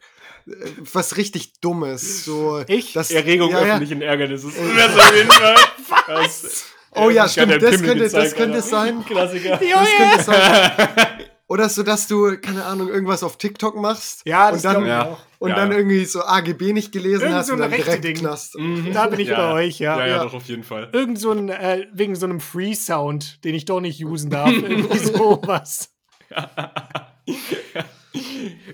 was 0.93 1.16
richtig 1.16 1.61
Dummes. 1.61 2.24
So, 2.24 2.62
Ich? 2.66 2.93
das, 2.93 3.11
Erregung 3.11 3.51
ja, 3.51 3.59
ja. 3.61 3.66
öffentlichen 3.74 4.03
Ärgernis. 4.03 4.43
Das 4.43 4.53
ist 4.55 4.61
das 4.76 4.97
auf 4.99 5.16
jeden 5.16 5.30
Fall. 5.30 5.55
Was? 6.09 6.64
Oh 6.95 7.09
ja, 7.11 7.22
hab 7.24 7.30
stimmt, 7.30 7.62
das 7.62 7.70
Pimmel 7.70 7.86
könnte, 7.88 8.05
das 8.05 8.12
gezeigt, 8.12 8.36
könnte 8.36 8.55
Alter. 8.57 8.66
sein. 8.68 9.05
Klassiker. 9.05 9.51
Das 9.59 9.88
könnte 9.97 10.24
sein. 10.24 10.70
Oder 11.49 11.68
so, 11.68 11.82
dass 11.82 12.07
du, 12.07 12.36
keine 12.41 12.64
Ahnung, 12.64 12.88
irgendwas 12.88 13.24
auf 13.24 13.36
TikTok 13.36 13.74
machst 13.76 14.22
Ja, 14.24 14.53
das 14.53 14.64
und 14.64 14.72
dann, 14.72 14.86
Ja. 14.86 15.05
auch. 15.09 15.18
und 15.41 15.51
Ja, 15.51 15.57
dann 15.57 15.72
ja. 15.72 15.78
irgendwie 15.78 16.05
so 16.05 16.22
AGB 16.22 16.72
nicht 16.72 16.93
gelesen 16.93 17.22
Irgend 17.22 17.34
hast 17.38 17.47
so 17.49 17.55
und 17.55 17.59
dann 17.59 17.72
direkt 17.72 18.05
Ding. 18.05 18.16
Knast. 18.18 18.57
Mhm. 18.57 18.93
Da 18.93 19.09
bin 19.09 19.18
ich 19.18 19.28
Ja, 19.28 19.36
bei 19.36 19.43
ja. 19.43 19.53
euch, 19.55 19.78
ja. 19.80 19.99
Ja, 19.99 20.07
ja, 20.07 20.16
Ja. 20.16 20.22
doch, 20.24 20.34
auf 20.34 20.47
jeden 20.47 20.62
Fall. 20.62 20.88
Irgend 20.93 21.18
so 21.18 21.32
ein, 21.32 21.49
äh, 21.49 21.86
wegen 21.93 22.14
so 22.14 22.26
einem 22.26 22.38
Free-Sound, 22.41 23.43
den 23.45 23.57
ich 23.57 23.64
doch 23.64 23.80
nicht 23.80 24.05
usen 24.05 24.30
darf. 24.30 24.53
Irgendwie 24.53 24.99
sowas. 24.99 25.91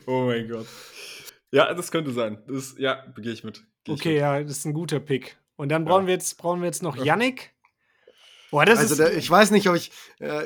oh 0.06 0.26
mein 0.26 0.48
Gott. 0.48 0.66
Ja, 1.52 1.72
das 1.74 1.90
könnte 1.90 2.10
sein. 2.12 2.38
Das, 2.48 2.74
ja, 2.78 3.04
gehe 3.16 3.32
ich 3.32 3.44
mit. 3.44 3.64
Geh 3.84 3.92
ich 3.92 4.00
Okay, 4.00 4.12
mit. 4.14 4.20
ja, 4.20 4.42
das 4.42 4.58
ist 4.58 4.64
ein 4.66 4.72
guter 4.74 5.00
Pick. 5.00 5.36
Und 5.56 5.70
dann 5.70 5.84
brauchen 5.84 6.06
wir 6.06 6.14
jetzt, 6.14 6.36
brauchen 6.38 6.60
wir 6.60 6.66
jetzt 6.66 6.82
noch 6.82 6.96
Yannick. 6.96 7.54
Boah, 8.50 8.64
das 8.64 8.78
Also 8.80 8.94
ist. 8.94 8.98
der, 8.98 9.16
ich 9.16 9.30
weiß 9.30 9.50
nicht, 9.52 9.68
ob 9.68 9.76
ich. 9.76 9.90
Äh, 10.18 10.42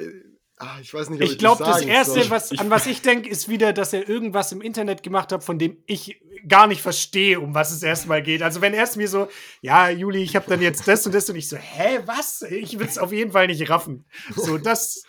ah, 0.59 0.77
ich 0.81 0.93
weiß 0.95 1.11
nicht, 1.11 1.21
ob 1.21 1.25
ich, 1.27 1.33
ich 1.33 1.39
glaube, 1.39 1.65
das 1.65 1.79
sagen 1.81 1.89
Erste, 1.89 2.21
soll. 2.21 2.31
was, 2.31 2.57
an 2.59 2.71
was 2.71 2.87
ich 2.87 3.03
denke, 3.03 3.29
ist 3.29 3.49
wieder, 3.49 3.73
dass 3.73 3.93
er 3.93 4.09
irgendwas 4.09 4.53
im 4.53 4.61
Internet 4.61 5.03
gemacht 5.03 5.33
hat, 5.33 5.43
von 5.43 5.59
dem 5.59 5.83
ich 5.87 6.21
gar 6.49 6.67
nicht 6.67 6.81
verstehe, 6.81 7.41
um 7.41 7.55
was 7.55 7.71
es 7.73 7.83
erstmal 7.83 8.23
geht. 8.23 8.43
Also 8.43 8.61
wenn 8.61 8.73
er 8.73 8.85
es 8.85 8.97
mir 8.97 9.09
so, 9.09 9.29
ja, 9.61 9.91
Juli, 9.91 10.23
ich 10.23 10.37
habe 10.37 10.47
dann 10.49 10.63
jetzt 10.63 10.87
das 10.89 11.05
und 11.07 11.15
das 11.15 11.29
und 11.29 11.37
ich 11.37 11.49
so, 11.49 11.57
hä, 11.57 12.01
was? 12.07 12.43
Ich 12.43 12.79
will 12.79 12.87
es 12.87 12.99
auf 12.99 13.13
jeden 13.13 13.33
Fall 13.33 13.47
nicht 13.49 13.69
raffen. 13.69 14.07
So, 14.37 14.57
das, 14.59 15.03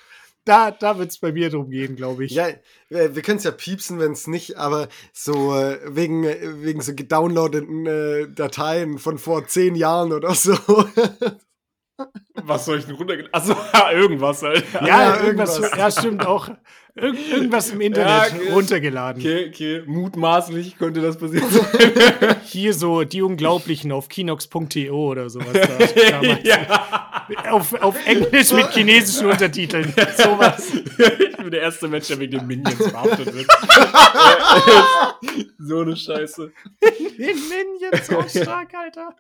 da, 0.45 0.71
da 0.71 0.97
wird 0.97 1.11
es 1.11 1.19
bei 1.19 1.31
mir 1.31 1.49
drum 1.49 1.69
gehen, 1.69 1.95
glaube 1.95 2.25
ich. 2.25 2.31
Ja, 2.31 2.47
äh, 2.89 3.09
wir 3.13 3.21
können 3.21 3.37
es 3.37 3.43
ja 3.43 3.51
piepsen, 3.51 3.99
wenn 3.99 4.13
es 4.13 4.27
nicht, 4.27 4.57
aber 4.57 4.87
so 5.13 5.55
äh, 5.55 5.79
wegen, 5.85 6.23
äh, 6.23 6.37
wegen 6.63 6.81
so 6.81 6.93
gedownloadeten 6.95 7.85
äh, 7.85 8.27
Dateien 8.33 8.97
von 8.97 9.17
vor 9.17 9.45
zehn 9.47 9.75
Jahren 9.75 10.11
oder 10.13 10.33
so. 10.33 10.55
Was 12.43 12.65
soll 12.65 12.79
ich 12.79 12.85
denn 12.85 12.95
runtergeladen? 12.95 13.33
Achso, 13.33 13.55
irgendwas 13.93 14.41
halt. 14.41 14.65
Ja, 14.73 14.87
Ja, 14.87 15.23
irgendwas, 15.23 15.59
irgendwas. 15.59 15.77
ja, 15.77 15.91
stimmt 15.91 16.25
auch. 16.25 16.49
Irg 16.95 17.15
irgendwas 17.31 17.69
im 17.71 17.79
Internet 17.79 18.31
Ja, 18.33 18.37
okay. 18.37 18.51
runtergeladen. 18.51 19.21
Okay, 19.21 19.47
okay, 19.49 19.83
mutmaßlich 19.85 20.77
könnte 20.77 21.01
das 21.01 21.17
passieren 21.17 21.49
sein. 21.51 22.35
Hier 22.43 22.73
so 22.73 23.03
die 23.03 23.21
Unglaublichen 23.21 23.91
auf 23.91 24.09
kinox.to 24.09 24.89
oder 24.89 25.29
sowas. 25.29 25.53
Da, 25.53 26.21
ja. 26.43 27.10
Auf, 27.37 27.73
auf 27.81 27.95
Englisch 28.05 28.51
mit 28.51 28.71
chinesischen 28.71 29.27
Untertiteln. 29.27 29.93
Sowas. 30.17 30.73
Ich 30.73 31.37
bin 31.37 31.51
der 31.51 31.61
erste 31.61 31.87
Mensch, 31.87 32.07
der 32.07 32.19
wegen 32.19 32.39
den 32.39 32.47
Minions 32.47 32.89
verhaftet 32.89 33.33
wird. 33.33 33.47
so 35.59 35.81
eine 35.81 35.95
Scheiße. 35.95 36.51
Den 36.81 37.37
Minions 37.49 38.07
so 38.33 38.41
stark, 38.41 38.73
Alter. 38.73 39.15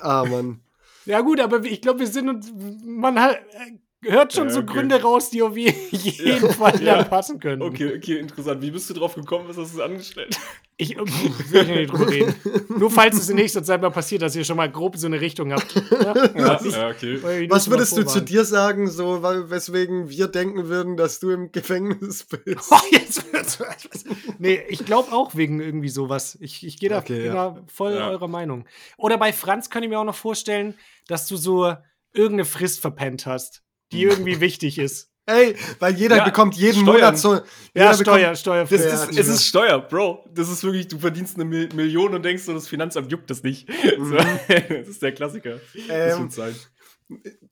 ah, 0.00 0.24
Mann. 0.24 0.60
Ja, 1.06 1.20
gut, 1.20 1.40
aber 1.40 1.62
ich 1.64 1.80
glaube, 1.80 2.00
wir 2.00 2.06
sind 2.06 2.28
uns. 2.28 2.52
Man 2.84 3.20
hat, 3.20 3.36
äh, 3.36 3.78
hört 4.04 4.32
schon 4.32 4.50
so 4.50 4.60
okay. 4.60 4.72
Gründe 4.72 5.02
raus, 5.02 5.30
die 5.30 5.42
auf 5.42 5.56
je- 5.56 5.74
jeden 5.90 6.50
Fall 6.52 6.82
Ja. 6.82 7.02
passen 7.04 7.38
können. 7.40 7.62
Okay, 7.62 7.94
okay, 7.96 8.18
interessant. 8.18 8.62
Wie 8.62 8.70
bist 8.70 8.88
du 8.90 8.94
drauf 8.94 9.14
gekommen? 9.14 9.46
Was 9.48 9.56
hast 9.56 9.76
du 9.76 9.82
angestellt? 9.82 10.38
Ich 10.76 10.96
äh, 10.96 10.98
will 10.98 11.62
ich 11.62 11.68
nicht 11.68 11.92
drüber 11.92 12.08
reden. 12.10 12.34
Nur 12.68 12.90
falls 12.90 13.16
es 13.16 13.28
in 13.28 13.36
nächster 13.36 13.62
Zeit 13.62 13.80
mal 13.80 13.90
passiert, 13.90 14.22
dass 14.22 14.34
ihr 14.34 14.44
schon 14.44 14.56
mal 14.56 14.68
grob 14.70 14.96
so 14.96 15.06
eine 15.06 15.20
Richtung 15.20 15.52
habt. 15.52 15.72
Ja? 15.90 16.14
Ja, 16.36 16.60
ja 16.64 16.88
okay. 16.88 17.48
Was 17.48 17.70
würdest 17.70 17.96
du 17.96 18.02
zu 18.04 18.20
dir 18.20 18.44
sagen, 18.44 18.88
so, 18.90 19.22
weil, 19.22 19.50
weswegen 19.50 20.08
wir 20.10 20.26
denken 20.28 20.68
würden, 20.68 20.96
dass 20.96 21.20
du 21.20 21.30
im 21.30 21.52
Gefängnis 21.52 22.24
bist? 22.24 22.72
Oh, 22.72 22.76
jetzt 22.90 23.32
wird's 23.32 23.60
was. 23.60 24.04
Nee, 24.38 24.62
ich 24.68 24.84
glaube 24.84 25.12
auch 25.12 25.36
wegen 25.36 25.60
irgendwie 25.60 25.88
sowas. 25.90 26.36
Ich, 26.40 26.66
ich 26.66 26.78
gehe 26.78 26.88
da, 26.88 26.98
Okay, 26.98 27.22
bin 27.22 27.34
ja. 27.34 27.56
voll 27.72 27.94
Ja. 27.94 28.08
eurer 28.10 28.28
Meinung. 28.28 28.64
Oder 28.96 29.16
bei 29.16 29.32
Franz 29.32 29.70
kann 29.70 29.82
ich 29.84 29.88
mir 29.88 29.98
auch 30.00 30.04
noch 30.04 30.14
vorstellen, 30.16 30.74
dass 31.06 31.28
du 31.28 31.36
so 31.36 31.72
irgendeine 32.12 32.44
Frist 32.46 32.80
verpennt 32.80 33.26
hast, 33.26 33.62
die 33.92 34.02
irgendwie 34.04 34.40
wichtig 34.40 34.78
ist. 34.78 35.10
Ey, 35.26 35.56
weil 35.78 35.94
jeder 35.94 36.18
Ja, 36.18 36.24
bekommt 36.24 36.54
jeden 36.54 36.82
Steuern. 36.82 36.96
Monat 36.96 37.18
so. 37.18 37.40
Ja, 37.74 37.94
Steuer, 37.94 38.34
Steuerfrist. 38.36 38.84
Das 38.84 39.08
ist, 39.08 39.18
es 39.18 39.28
ist 39.28 39.46
Steuer, 39.46 39.80
Bro. 39.80 40.28
Das 40.34 40.50
ist 40.50 40.62
wirklich, 40.64 40.86
du 40.88 40.98
verdienst 40.98 41.36
eine 41.36 41.46
Mil 41.46 41.70
Million 41.74 42.12
und 42.14 42.22
denkst 42.22 42.42
so, 42.42 42.52
das 42.52 42.68
Finanzamt 42.68 43.10
juckt 43.10 43.30
das 43.30 43.42
nicht. 43.42 43.66
So, 43.98 44.16
das 44.16 44.88
ist 44.88 45.00
der 45.02 45.12
Klassiker. 45.12 45.60
das 45.88 46.14
Ähm, 46.16 46.22
wird 46.24 46.32
sein. 46.32 46.54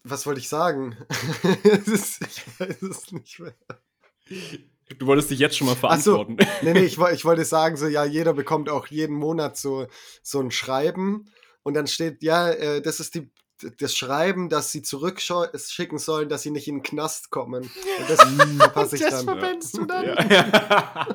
was 0.04 0.26
wollte 0.26 0.40
ich 0.40 0.48
sagen? 0.50 0.96
Es 1.64 1.88
ist, 1.88 2.20
ich 2.22 2.42
weiß 2.60 2.82
es 2.82 3.10
nicht 3.12 3.40
mehr. 3.40 3.54
Du 4.98 5.06
wolltest 5.06 5.30
dich 5.30 5.38
jetzt 5.38 5.56
schon 5.56 5.66
mal 5.66 5.76
Ach 5.80 5.98
so. 5.98 6.12
verantworten. 6.16 6.36
Nee, 6.62 6.74
nee, 6.74 6.84
ich, 6.84 6.98
ich 7.14 7.24
wollte 7.24 7.44
sagen, 7.46 7.76
so, 7.76 7.86
ja, 7.86 8.04
jeder 8.04 8.34
bekommt 8.34 8.68
auch 8.68 8.86
jeden 8.88 9.16
Monat 9.16 9.56
so, 9.56 9.86
so 10.22 10.40
ein 10.40 10.50
Schreiben 10.50 11.24
und 11.62 11.72
dann 11.74 11.86
steht, 11.86 12.22
ja, 12.22 12.50
äh, 12.50 12.82
das 12.82 13.00
ist 13.00 13.14
die, 13.14 13.30
das 13.78 13.96
Schreiben, 13.96 14.48
dass 14.48 14.72
sie 14.72 14.82
zurückschicken 14.82 15.98
sollen, 15.98 16.28
dass 16.28 16.42
sie 16.42 16.50
nicht 16.50 16.68
in 16.68 16.76
den 16.76 16.82
Knast 16.82 17.30
kommen. 17.30 17.62
Und 17.62 18.10
das 18.10 18.20
verpasse 18.58 18.96
ich 18.96 19.02
das 19.02 19.24
dann. 19.24 19.24
verpennst 19.24 19.76
du 19.76 19.84
dann. 19.84 20.04
Ja. 20.04 21.06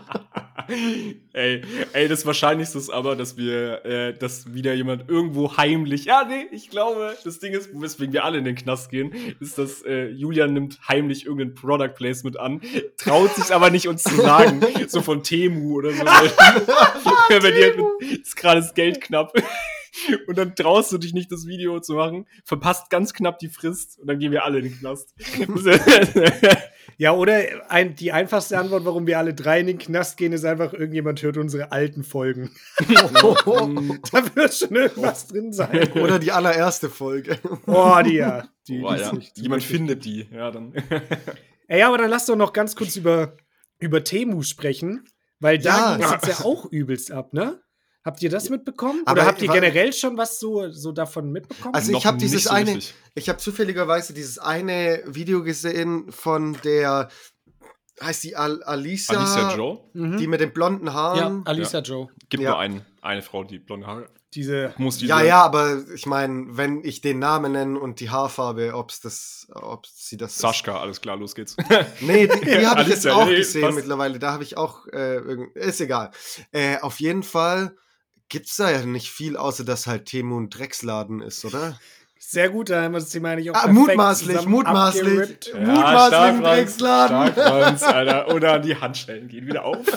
ey, 1.33 1.61
ey, 1.93 2.07
das 2.07 2.25
Wahrscheinlichste 2.25 2.77
ist 2.77 2.89
aber, 2.89 3.15
dass 3.15 3.37
wir, 3.37 3.85
äh, 3.85 4.13
dass 4.13 4.53
wieder 4.53 4.73
jemand 4.73 5.09
irgendwo 5.09 5.57
heimlich, 5.57 6.05
ja, 6.05 6.25
nee, 6.27 6.47
ich 6.51 6.69
glaube, 6.69 7.15
das 7.23 7.39
Ding 7.39 7.53
ist, 7.53 7.69
weswegen 7.73 8.13
wir 8.13 8.25
alle 8.25 8.37
in 8.37 8.45
den 8.45 8.55
Knast 8.55 8.89
gehen, 8.89 9.13
ist, 9.39 9.57
dass 9.57 9.81
äh, 9.83 10.07
Julian 10.07 10.53
nimmt 10.53 10.79
heimlich 10.87 11.25
irgendein 11.25 11.53
Product 11.55 11.93
Placement 11.95 12.39
an, 12.39 12.61
traut 12.97 13.33
sich 13.35 13.53
aber 13.53 13.69
nicht 13.69 13.87
uns 13.87 14.03
zu 14.03 14.15
sagen, 14.21 14.61
so 14.87 15.01
von 15.01 15.23
Temu 15.23 15.77
oder 15.77 15.91
so. 15.91 16.03
Wenn 16.03 17.55
dir 17.55 18.17
ist 18.21 18.35
gerade 18.35 18.61
das 18.61 18.73
Geld 18.73 19.01
knapp. 19.01 19.33
Und 20.27 20.37
dann 20.37 20.55
traust 20.55 20.91
du 20.91 20.97
dich 20.97 21.13
nicht, 21.13 21.31
das 21.31 21.45
Video 21.47 21.79
zu 21.79 21.93
machen, 21.93 22.25
verpasst 22.45 22.89
ganz 22.89 23.13
knapp 23.13 23.39
die 23.39 23.49
Frist 23.49 23.97
und 23.99 24.07
dann 24.07 24.19
gehen 24.19 24.31
wir 24.31 24.43
alle 24.45 24.59
in 24.59 24.65
den 24.65 24.77
Knast. 24.79 25.13
Ja, 26.99 27.11
oder 27.11 27.41
ein, 27.69 27.95
die 27.95 28.11
einfachste 28.11 28.57
Antwort, 28.57 28.83
warum 28.85 29.05
wir 29.05 29.19
alle 29.19 29.33
drei 29.35 29.59
in 29.59 29.67
den 29.67 29.77
Knast 29.77 30.17
gehen, 30.17 30.31
ist 30.33 30.45
einfach, 30.45 30.73
irgendjemand 30.73 31.21
hört 31.21 31.37
unsere 31.37 31.71
alten 31.71 32.03
Folgen. 32.03 32.49
da 32.79 34.35
wird 34.35 34.53
schon 34.53 34.75
irgendwas 34.75 35.27
drin 35.27 35.53
sein. 35.53 35.91
Oder 35.93 36.17
die 36.17 36.31
allererste 36.31 36.89
Folge. 36.89 37.37
Boah, 37.67 38.01
die 38.01 38.15
ja. 38.15 38.47
Die, 38.67 38.79
Boah, 38.79 38.95
die 38.95 39.01
ist 39.01 39.07
ja. 39.07 39.13
nicht- 39.13 39.37
Jemand 39.37 39.61
wirklich- 39.63 39.77
findet 39.77 40.05
die. 40.05 40.27
Ja, 40.33 40.49
dann. 40.49 40.73
Ey, 41.67 41.83
aber 41.83 41.99
dann 41.99 42.09
lass 42.09 42.25
doch 42.25 42.35
noch 42.35 42.51
ganz 42.53 42.75
kurz 42.75 42.95
über, 42.95 43.35
über 43.79 44.03
Temu 44.03 44.41
sprechen, 44.41 45.03
weil 45.39 45.59
da 45.59 45.91
Ja. 45.91 45.97
ging 45.97 46.05
es 46.05 46.11
jetzt 46.11 46.39
ja 46.39 46.45
auch 46.45 46.65
übelst 46.71 47.11
ab, 47.11 47.31
ne? 47.33 47.59
Habt 48.07 48.21
ihr 48.21 48.29
das 48.29 48.49
mitbekommen? 48.49 49.03
Oder 49.11 49.25
habt 49.25 49.41
ihr 49.41 49.49
generell 49.49 49.91
schon 49.91 50.15
was 50.15 50.39
so, 50.39 50.71
so 50.71 50.93
davon 50.93 51.29
mitbekommen? 51.29 51.75
Also 51.75 51.91
ich 51.91 52.05
habe 52.05 52.17
dieses 52.17 52.45
so 52.45 52.51
eine, 52.51 52.75
richtig. 52.75 52.93
ich 53.15 53.27
habe 53.27 53.37
zufälligerweise 53.37 54.13
dieses 54.13 54.39
eine 54.39 55.03
Video 55.05 55.43
gesehen 55.43 56.09
von 56.09 56.57
der, 56.63 57.09
heißt 58.01 58.23
die 58.23 58.37
Al 58.37 58.63
Alisa, 58.63 59.13
Alicia 59.13 59.57
Joe? 59.57 59.79
Mhm. 59.91 60.19
Die 60.19 60.27
mit 60.27 60.39
den 60.39 60.53
blonden 60.53 60.93
Haaren. 60.93 61.43
Ja, 61.45 61.51
Alisa 61.51 61.79
ja. 61.79 61.83
Joe. 61.83 62.07
Gibt 62.29 62.43
ja. 62.43 62.51
nur 62.51 62.59
ein, 62.59 62.85
eine 63.01 63.21
Frau, 63.21 63.43
die 63.43 63.59
blonde 63.59 63.87
Haare 63.87 64.07
diese. 64.33 64.73
Muss 64.77 64.99
diese 64.99 65.09
ja, 65.09 65.21
ja, 65.21 65.41
aber 65.43 65.83
ich 65.93 66.05
meine, 66.05 66.45
wenn 66.49 66.83
ich 66.85 67.01
den 67.01 67.19
Namen 67.19 67.53
nenne 67.53 67.77
und 67.77 67.99
die 67.99 68.09
Haarfarbe, 68.09 68.73
ob 68.73 68.91
es 68.91 69.01
das, 69.01 69.47
ob 69.53 69.85
sie 69.85 70.15
das. 70.15 70.37
Saschka, 70.37 70.75
ist. 70.75 70.81
alles 70.81 71.01
klar, 71.01 71.17
los 71.17 71.35
geht's. 71.35 71.57
nee, 72.01 72.27
die, 72.27 72.39
die 72.39 72.67
habe 72.67 72.83
ich 72.83 72.87
jetzt 72.87 73.07
auch 73.07 73.25
nee, 73.25 73.37
gesehen 73.37 73.63
passt. 73.63 73.75
mittlerweile. 73.75 74.19
Da 74.19 74.31
habe 74.31 74.43
ich 74.43 74.55
auch, 74.57 74.85
äh, 74.87 75.19
ist 75.55 75.81
egal. 75.81 76.11
Äh, 76.51 76.77
auf 76.79 76.99
jeden 76.99 77.23
Fall 77.23 77.75
gibt 78.29 78.47
es 78.47 78.55
da 78.55 78.71
ja 78.71 78.85
nicht 78.85 79.09
viel, 79.09 79.37
außer 79.37 79.63
dass 79.63 79.87
halt 79.87 80.05
Temu 80.05 80.39
ein 80.39 80.49
Drecksladen 80.49 81.21
ist, 81.21 81.45
oder? 81.45 81.79
Sehr 82.19 82.49
gut, 82.49 82.69
da 82.69 82.83
haben 82.83 82.93
wir 82.93 82.99
das 82.99 83.09
Thema 83.09 83.31
eigentlich 83.31 83.51
auch 83.51 83.55
ah, 83.55 83.67
Mutmaßlich, 83.67 84.45
mutmaßlich. 84.45 85.51
Ja, 85.53 85.59
mutmaßlich 85.59 86.19
ein 86.19 86.41
Drecksladen. 86.41 87.33
Stark, 87.33 87.81
Alter. 87.83 88.35
Oder 88.35 88.59
die 88.59 88.75
Handschellen 88.75 89.27
gehen 89.27 89.47
wieder 89.47 89.65
auf. 89.65 89.85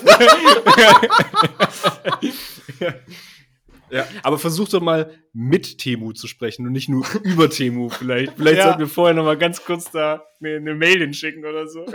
Ja, 3.93 4.07
aber 4.23 4.39
versuch 4.39 4.69
doch 4.69 4.81
mal 4.81 5.19
mit 5.33 5.79
Temu 5.79 6.13
zu 6.13 6.29
sprechen 6.29 6.65
und 6.65 6.73
nicht 6.73 6.89
nur 6.89 7.05
über 7.25 7.51
Temu 7.51 7.89
vielleicht. 7.89 8.35
Vielleicht 8.37 8.59
ja. 8.59 8.65
sollten 8.67 8.79
wir 8.79 8.87
vorher 8.87 9.15
noch 9.15 9.25
mal 9.25 9.37
ganz 9.37 9.65
kurz 9.65 9.91
da 9.91 10.25
eine, 10.41 10.57
eine 10.57 10.77
Mail 10.77 11.01
hinschicken 11.01 11.45
oder 11.45 11.67
so. 11.67 11.87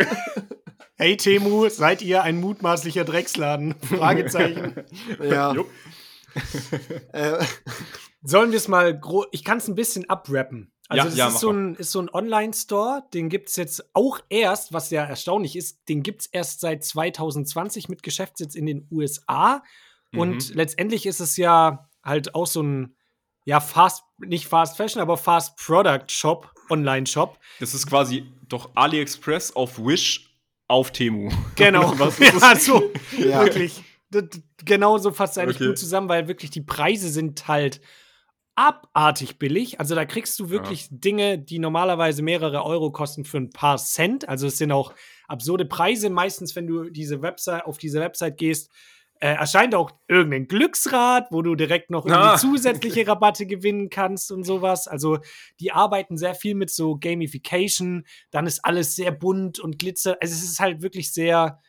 Hey 0.98 1.18
Temu, 1.18 1.68
seid 1.70 2.02
ihr 2.02 2.24
ein 2.24 2.38
mutmaßlicher 2.40 3.04
Drecksladen? 3.04 3.76
Fragezeichen. 3.82 4.76
ja. 5.22 5.54
äh, 7.14 7.44
sollen 8.24 8.52
wir 8.52 8.58
es 8.58 8.68
mal 8.68 8.98
groß. 8.98 9.28
Ich 9.32 9.44
kann 9.44 9.58
es 9.58 9.68
ein 9.68 9.76
bisschen 9.76 10.10
abrappen. 10.10 10.72
Also, 10.88 11.04
ja, 11.04 11.10
das 11.10 11.18
ja, 11.18 11.28
ist, 11.30 11.40
so 11.40 11.52
ein, 11.52 11.76
ist 11.76 11.92
so 11.92 12.00
ein 12.00 12.10
Online-Store, 12.10 13.04
den 13.14 13.30
gibt 13.30 13.50
es 13.50 13.56
jetzt 13.56 13.90
auch 13.96 14.20
erst, 14.30 14.72
was 14.72 14.92
ja 14.92 15.04
erstaunlich 15.04 15.56
ist, 15.56 15.80
den 15.90 16.04
gibt 16.04 16.22
es 16.22 16.28
erst 16.28 16.60
seit 16.60 16.84
2020 16.84 17.90
mit 17.90 18.04
Geschäftssitz 18.04 18.54
in 18.54 18.68
den 18.68 18.88
USA. 18.92 19.64
Und 20.14 20.50
mhm. 20.50 20.56
letztendlich 20.56 21.08
ist 21.08 21.20
es 21.20 21.38
ja 21.38 21.90
halt 22.04 22.36
auch 22.36 22.46
so 22.46 22.62
ein, 22.62 22.96
ja, 23.46 23.60
Fast, 23.60 24.04
nicht 24.20 24.48
Fast 24.48 24.78
Fashion, 24.78 25.02
aber 25.02 25.18
Fast 25.18 25.58
Product 25.58 26.06
Shop, 26.08 26.52
Online-Shop. 26.70 27.40
Das 27.60 27.74
ist 27.74 27.88
quasi 27.88 28.32
doch 28.48 28.70
AliExpress 28.76 29.56
auf 29.56 29.80
Wish 29.80 30.36
auf 30.68 30.92
Temu. 30.92 31.32
Genau. 31.56 31.94
Was 32.00 32.20
ist 32.20 32.42
ja, 32.42 32.56
so, 32.56 32.92
ja. 33.18 33.44
wirklich. 33.44 33.84
Genau 34.64 34.98
so 34.98 35.12
fasst 35.12 35.34
es 35.34 35.38
eigentlich 35.38 35.58
okay. 35.58 35.68
gut 35.68 35.78
zusammen, 35.78 36.10
weil 36.10 36.28
wirklich 36.28 36.52
die 36.52 36.62
Preise 36.62 37.10
sind 37.10 37.48
halt 37.48 37.82
abartig 38.56 39.38
billig. 39.38 39.80
Also 39.80 39.96
da 39.96 40.06
kriegst 40.06 40.40
du 40.40 40.50
wirklich 40.50 40.84
ja. 40.84 40.88
Dinge, 40.92 41.40
die 41.40 41.60
normalerweise 41.60 42.24
mehrere 42.24 42.64
Euro 42.64 42.92
kosten 42.92 43.26
für 43.26 43.38
ein 43.38 43.50
paar 43.50 43.78
Cent. 43.78 44.28
Also 44.30 44.48
es 44.48 44.58
sind 44.58 44.72
auch 44.72 44.94
absurde 45.28 45.66
Preise. 45.66 46.10
Meistens, 46.10 46.56
wenn 46.56 46.68
du 46.68 46.90
diese 46.90 47.22
Website 47.22 47.66
auf 47.66 47.78
diese 47.78 48.00
Website 48.00 48.38
gehst, 48.38 48.72
äh, 49.20 49.34
erscheint 49.34 49.76
auch 49.76 49.92
irgendein 50.08 50.48
Glücksrad, 50.48 51.28
wo 51.32 51.42
du 51.42 51.56
direkt 51.56 51.90
noch 51.90 52.06
ah. 52.08 52.38
zusätzliche 52.38 53.08
Rabatte 53.08 53.46
gewinnen 53.46 53.90
kannst 53.90 54.32
und 54.32 54.44
sowas. 54.44 54.88
Also 54.88 55.20
die 55.60 55.72
arbeiten 55.72 56.18
sehr 56.18 56.36
viel 56.36 56.56
mit 56.56 56.70
so 56.70 56.98
Gamification. 56.98 58.06
Dann 58.32 58.48
ist 58.48 58.64
alles 58.64 58.96
sehr 58.96 59.12
bunt 59.12 59.60
und 59.60 59.80
glitzer. 59.80 60.18
Also 60.22 60.34
es 60.34 60.44
ist 60.44 60.60
halt 60.60 60.82
wirklich 60.82 61.14
sehr, 61.14 61.60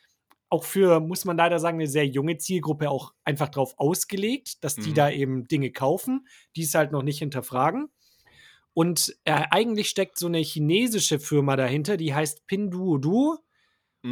auch 0.49 0.65
für, 0.65 1.01
muss 1.01 1.25
man 1.25 1.37
leider 1.37 1.59
sagen, 1.59 1.79
eine 1.79 1.89
sehr 1.89 2.07
junge 2.07 2.39
Zielgruppe 2.39 2.91
auch 2.91 3.13
einfach 3.25 3.49
drauf 3.49 3.75
ausgelegt, 3.79 4.63
dass 4.63 4.77
die 4.77 4.91
mhm. 4.91 4.95
da 4.95 5.11
eben 5.11 5.49
Dinge 5.49 5.73
kaufen, 5.73 6.27
die 6.55 6.63
es 6.63 6.75
halt 6.75 6.93
noch 6.93 7.03
nicht 7.03 7.19
hinterfragen. 7.19 7.89
Und 8.73 9.17
äh, 9.25 9.43
eigentlich 9.51 9.89
steckt 9.89 10.19
so 10.19 10.27
eine 10.27 10.39
chinesische 10.39 11.19
Firma 11.19 11.57
dahinter, 11.57 11.97
die 11.97 12.15
heißt 12.15 12.47
Pinduoduo. 12.47 13.39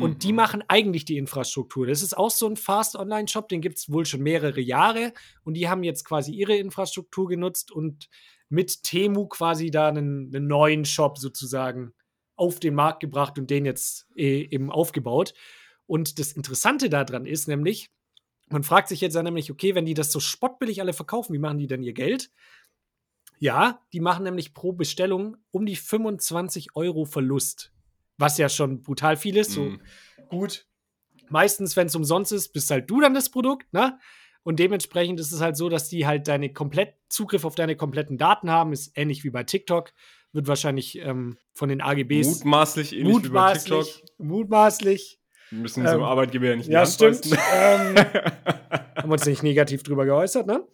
Und 0.00 0.24
die 0.24 0.32
mhm. 0.32 0.36
machen 0.36 0.64
eigentlich 0.66 1.04
die 1.04 1.18
Infrastruktur. 1.18 1.86
Das 1.86 2.02
ist 2.02 2.16
auch 2.16 2.30
so 2.30 2.48
ein 2.48 2.56
Fast-Online-Shop, 2.56 3.48
den 3.48 3.60
gibt 3.60 3.78
es 3.78 3.92
wohl 3.92 4.04
schon 4.06 4.22
mehrere 4.22 4.60
Jahre. 4.60 5.12
Und 5.44 5.54
die 5.54 5.68
haben 5.68 5.84
jetzt 5.84 6.04
quasi 6.04 6.32
ihre 6.32 6.56
Infrastruktur 6.56 7.28
genutzt 7.28 7.70
und 7.70 8.08
mit 8.48 8.82
Temu 8.82 9.28
quasi 9.28 9.70
da 9.70 9.88
einen, 9.88 10.34
einen 10.34 10.48
neuen 10.48 10.84
Shop 10.84 11.18
sozusagen 11.18 11.92
auf 12.36 12.58
den 12.58 12.74
Markt 12.74 13.00
gebracht 13.00 13.38
und 13.38 13.50
den 13.50 13.64
jetzt 13.64 14.08
äh, 14.16 14.48
eben 14.50 14.72
aufgebaut. 14.72 15.34
Und 15.86 16.18
das 16.18 16.32
Interessante 16.32 16.88
daran 16.88 17.26
ist 17.26 17.48
nämlich, 17.48 17.90
man 18.48 18.62
fragt 18.62 18.88
sich 18.88 19.00
jetzt 19.00 19.14
ja 19.14 19.22
nämlich, 19.22 19.50
okay, 19.50 19.74
wenn 19.74 19.86
die 19.86 19.94
das 19.94 20.12
so 20.12 20.20
spottbillig 20.20 20.80
alle 20.80 20.92
verkaufen, 20.92 21.32
wie 21.34 21.38
machen 21.38 21.58
die 21.58 21.66
denn 21.66 21.82
ihr 21.82 21.94
Geld? 21.94 22.30
Ja, 23.38 23.84
die 23.92 24.00
machen 24.00 24.24
nämlich 24.24 24.54
pro 24.54 24.72
Bestellung 24.72 25.36
um 25.50 25.66
die 25.66 25.76
25 25.76 26.76
Euro 26.76 27.04
Verlust 27.04 27.74
was 28.18 28.38
ja 28.38 28.48
schon 28.48 28.82
brutal 28.82 29.16
viel 29.16 29.36
ist. 29.36 29.52
So, 29.52 29.62
mhm. 29.62 29.80
gut. 30.28 30.66
Meistens, 31.28 31.76
wenn 31.76 31.86
es 31.86 31.94
umsonst 31.94 32.32
ist, 32.32 32.52
bist 32.52 32.70
halt 32.70 32.88
du 32.90 33.00
dann 33.00 33.14
das 33.14 33.30
Produkt, 33.30 33.72
ne? 33.72 33.98
Und 34.42 34.58
dementsprechend 34.58 35.18
ist 35.20 35.32
es 35.32 35.40
halt 35.40 35.56
so, 35.56 35.70
dass 35.70 35.88
die 35.88 36.06
halt 36.06 36.28
deine 36.28 36.52
komplett 36.52 36.96
Zugriff 37.08 37.46
auf 37.46 37.54
deine 37.54 37.76
kompletten 37.76 38.18
Daten 38.18 38.50
haben. 38.50 38.74
Ist 38.74 38.92
ähnlich 38.94 39.24
wie 39.24 39.30
bei 39.30 39.42
TikTok. 39.42 39.92
Wird 40.32 40.48
wahrscheinlich 40.48 40.98
ähm, 40.98 41.38
von 41.54 41.70
den 41.70 41.80
AGBs. 41.80 42.26
Mutmaßlich 42.26 42.92
ähnlich 42.92 43.14
mutmaßlich, 43.14 43.64
wie 43.64 43.70
bei 43.70 43.82
TikTok. 43.84 44.18
Mutmaßlich. 44.18 45.20
Müssen 45.60 45.84
ähm, 45.84 45.92
zum 45.92 46.02
Arbeitgeber 46.02 46.46
ja 46.46 46.56
nicht 46.56 46.68
Ja, 46.68 46.86
stimmt. 46.86 47.26
ähm, 47.26 47.96
haben 48.96 49.10
uns 49.10 49.26
nicht 49.26 49.42
negativ 49.42 49.82
drüber 49.82 50.04
geäußert, 50.04 50.46
ne? 50.46 50.64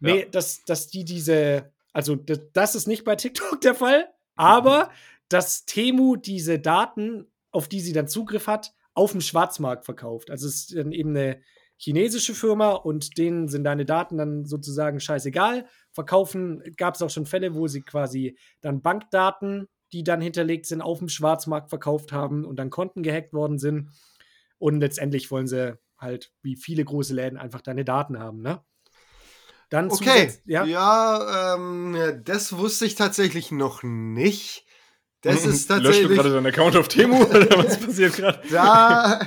Nee, 0.00 0.20
ja. 0.20 0.26
dass, 0.30 0.64
dass 0.64 0.88
die 0.88 1.04
diese. 1.04 1.72
Also, 1.92 2.16
das, 2.16 2.40
das 2.52 2.74
ist 2.74 2.86
nicht 2.86 3.04
bei 3.04 3.16
TikTok 3.16 3.60
der 3.60 3.74
Fall, 3.74 4.08
aber 4.36 4.90
dass 5.28 5.64
Temu 5.64 6.16
diese 6.16 6.58
Daten, 6.58 7.26
auf 7.50 7.68
die 7.68 7.80
sie 7.80 7.92
dann 7.92 8.08
Zugriff 8.08 8.46
hat, 8.46 8.72
auf 8.94 9.12
dem 9.12 9.20
Schwarzmarkt 9.20 9.84
verkauft. 9.84 10.30
Also 10.30 10.48
es 10.48 10.54
ist 10.56 10.76
dann 10.76 10.92
eben 10.92 11.10
eine 11.10 11.40
chinesische 11.76 12.34
Firma 12.34 12.72
und 12.72 13.16
denen 13.16 13.46
sind 13.48 13.64
deine 13.64 13.84
Daten 13.84 14.18
dann 14.18 14.44
sozusagen 14.44 14.98
scheißegal. 14.98 15.66
Verkaufen 15.92 16.62
gab 16.76 16.94
es 16.96 17.02
auch 17.02 17.10
schon 17.10 17.26
Fälle, 17.26 17.54
wo 17.54 17.68
sie 17.68 17.82
quasi 17.82 18.36
dann 18.60 18.82
Bankdaten, 18.82 19.68
die 19.92 20.02
dann 20.02 20.20
hinterlegt 20.20 20.66
sind, 20.66 20.82
auf 20.82 20.98
dem 20.98 21.08
Schwarzmarkt 21.08 21.68
verkauft 21.70 22.12
haben 22.12 22.44
und 22.44 22.56
dann 22.56 22.70
Konten 22.70 23.02
gehackt 23.02 23.32
worden 23.32 23.58
sind. 23.58 23.90
Und 24.58 24.80
letztendlich 24.80 25.30
wollen 25.30 25.46
sie 25.46 25.78
halt, 25.96 26.32
wie 26.42 26.56
viele 26.56 26.84
große 26.84 27.14
Läden, 27.14 27.38
einfach 27.38 27.60
deine 27.60 27.84
Daten 27.84 28.18
haben, 28.18 28.40
ne? 28.42 28.62
Dann 29.70 29.90
okay, 29.90 30.32
ja, 30.46 30.64
ja 30.64 31.54
ähm, 31.54 32.22
das 32.24 32.56
wusste 32.56 32.86
ich 32.86 32.94
tatsächlich 32.94 33.50
noch 33.50 33.82
nicht. 33.82 34.64
Das 35.20 35.34
ist 35.44 35.66
tatsächlich. 35.66 36.02
Löscht 36.02 36.10
du 36.10 36.14
gerade 36.14 36.32
deinen 36.32 36.46
Account 36.46 36.76
auf 36.76 36.88
Temu 36.88 37.22
oder 37.24 37.58
was 37.58 37.78
passiert 37.78 38.14
gerade? 38.14 38.40
Da, 38.50 39.20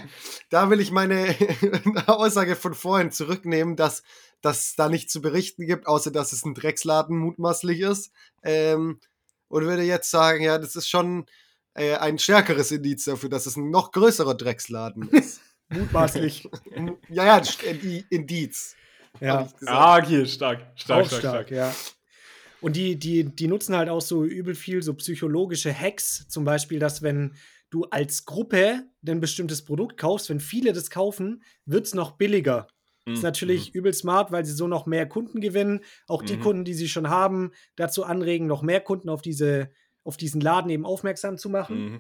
da 0.49 0.69
will 0.69 0.79
ich 0.79 0.91
meine 0.91 1.35
Aussage 2.07 2.55
von 2.55 2.73
vorhin 2.73 3.11
zurücknehmen, 3.11 3.75
dass 3.75 4.03
das 4.41 4.75
da 4.75 4.89
nichts 4.89 5.13
zu 5.13 5.21
berichten 5.21 5.67
gibt, 5.67 5.85
außer 5.85 6.11
dass 6.11 6.33
es 6.33 6.43
ein 6.43 6.55
Drecksladen 6.55 7.17
mutmaßlich 7.17 7.81
ist. 7.81 8.11
Ähm, 8.43 8.99
und 9.47 9.65
würde 9.65 9.83
jetzt 9.83 10.09
sagen, 10.09 10.41
ja, 10.43 10.57
das 10.57 10.75
ist 10.75 10.89
schon 10.89 11.25
äh, 11.73 11.95
ein 11.95 12.19
stärkeres 12.19 12.71
Indiz 12.71 13.05
dafür, 13.05 13.29
dass 13.29 13.45
es 13.45 13.55
ein 13.55 13.69
noch 13.69 13.91
größerer 13.91 14.35
Drecksladen 14.35 15.09
ist. 15.09 15.41
mutmaßlich. 15.71 16.47
ja, 17.09 17.39
ja, 17.39 17.41
Indiz. 18.09 18.75
Ja. 19.19 19.47
Ah, 19.65 19.97
okay, 19.97 20.25
stark. 20.25 20.59
Stark, 20.75 21.05
stark, 21.05 21.07
stark, 21.07 21.19
stark. 21.19 21.51
Ja. 21.51 21.73
Und 22.61 22.75
die, 22.75 22.97
die, 22.97 23.23
die 23.23 23.47
nutzen 23.47 23.75
halt 23.75 23.89
auch 23.89 24.01
so 24.01 24.23
übel 24.23 24.55
viel 24.55 24.83
so 24.83 24.93
psychologische 24.93 25.73
Hacks. 25.73 26.27
Zum 26.27 26.45
Beispiel, 26.45 26.79
dass 26.79 27.01
wenn 27.01 27.33
du 27.71 27.85
als 27.85 28.25
Gruppe 28.25 28.83
ein 29.07 29.19
bestimmtes 29.19 29.65
Produkt 29.65 29.97
kaufst, 29.97 30.29
wenn 30.29 30.39
viele 30.39 30.73
das 30.73 30.89
kaufen, 30.89 31.43
wird 31.65 31.87
es 31.87 31.93
noch 31.93 32.11
billiger. 32.11 32.67
Mhm. 33.05 33.13
Ist 33.13 33.23
natürlich 33.23 33.73
mhm. 33.73 33.79
übel 33.79 33.93
smart, 33.93 34.31
weil 34.31 34.45
sie 34.45 34.53
so 34.53 34.67
noch 34.67 34.85
mehr 34.85 35.07
Kunden 35.07 35.41
gewinnen. 35.41 35.81
Auch 36.07 36.21
die 36.21 36.37
mhm. 36.37 36.41
Kunden, 36.41 36.65
die 36.65 36.75
sie 36.75 36.87
schon 36.87 37.09
haben, 37.09 37.51
dazu 37.75 38.03
anregen, 38.03 38.45
noch 38.45 38.61
mehr 38.61 38.81
Kunden 38.81 39.09
auf, 39.09 39.21
diese, 39.21 39.71
auf 40.03 40.17
diesen 40.17 40.41
Laden 40.41 40.69
eben 40.69 40.85
aufmerksam 40.85 41.37
zu 41.37 41.49
machen. 41.49 41.83
Mhm. 41.83 41.99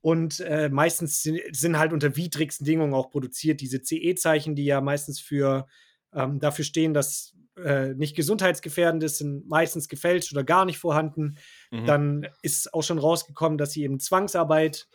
Und 0.00 0.40
äh, 0.40 0.68
meistens 0.68 1.22
sind, 1.22 1.40
sind, 1.50 1.78
halt 1.78 1.92
unter 1.92 2.16
widrigsten 2.16 2.64
Bedingungen 2.64 2.94
auch 2.94 3.10
produziert. 3.10 3.60
Diese 3.60 3.82
CE-Zeichen, 3.82 4.54
die 4.54 4.64
ja 4.64 4.80
meistens 4.80 5.20
für 5.20 5.66
ähm, 6.14 6.38
dafür 6.38 6.64
stehen, 6.64 6.94
dass 6.94 7.34
äh, 7.56 7.94
nicht 7.94 8.14
gesundheitsgefährdend 8.14 9.02
ist, 9.02 9.18
sind 9.18 9.48
meistens 9.48 9.88
gefälscht 9.88 10.32
oder 10.32 10.44
gar 10.44 10.64
nicht 10.64 10.78
vorhanden. 10.78 11.38
Mhm. 11.70 11.86
Dann 11.86 12.28
ist 12.42 12.72
auch 12.74 12.82
schon 12.82 12.98
rausgekommen, 12.98 13.58
dass 13.58 13.72
sie 13.72 13.82
eben 13.82 13.98
Zwangsarbeit, 13.98 14.88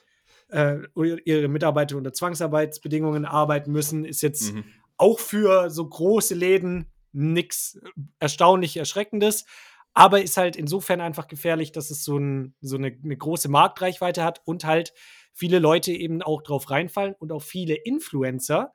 äh, 0.50 0.78
ihre 0.96 1.48
Mitarbeiter 1.48 1.98
unter 1.98 2.14
Zwangsarbeitsbedingungen 2.14 3.26
arbeiten 3.26 3.72
müssen. 3.72 4.06
Ist 4.06 4.22
jetzt 4.22 4.54
mhm. 4.54 4.64
auch 4.98 5.20
für 5.20 5.70
so 5.70 5.88
große 5.88 6.36
Läden 6.36 6.86
nichts 7.14 7.80
erstaunlich 8.20 8.78
Erschreckendes. 8.78 9.46
Aber 9.94 10.22
ist 10.22 10.38
halt 10.38 10.56
insofern 10.56 11.02
einfach 11.02 11.28
gefährlich, 11.28 11.72
dass 11.72 11.92
es 11.92 12.04
so, 12.04 12.18
ein, 12.18 12.56
so 12.62 12.78
eine, 12.78 12.98
eine 13.04 13.18
große 13.18 13.50
Marktreichweite 13.50 14.24
hat 14.24 14.42
und 14.46 14.64
halt 14.64 14.94
viele 15.34 15.60
Leute 15.60 15.92
eben 15.92 16.22
auch 16.22 16.42
drauf 16.42 16.70
reinfallen 16.70 17.16
und 17.20 17.32
auch 17.32 17.42
viele 17.42 17.76
Influencer, 17.76 18.74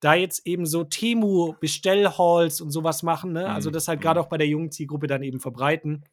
da 0.00 0.14
jetzt 0.14 0.46
eben 0.46 0.66
so 0.66 0.84
Temu-Bestellhalls 0.84 2.60
und 2.60 2.70
sowas 2.70 3.02
machen, 3.02 3.32
ne? 3.32 3.48
Also 3.48 3.70
Mhm, 3.70 3.72
das 3.72 3.88
halt 3.88 4.00
mhm. 4.00 4.02
gerade 4.02 4.20
auch 4.20 4.28
bei 4.28 4.38
der 4.38 4.46
jungen 4.46 4.70
Zielgruppe 4.70 5.06
dann 5.06 5.22
eben 5.22 5.40
verbreiten. 5.40 6.04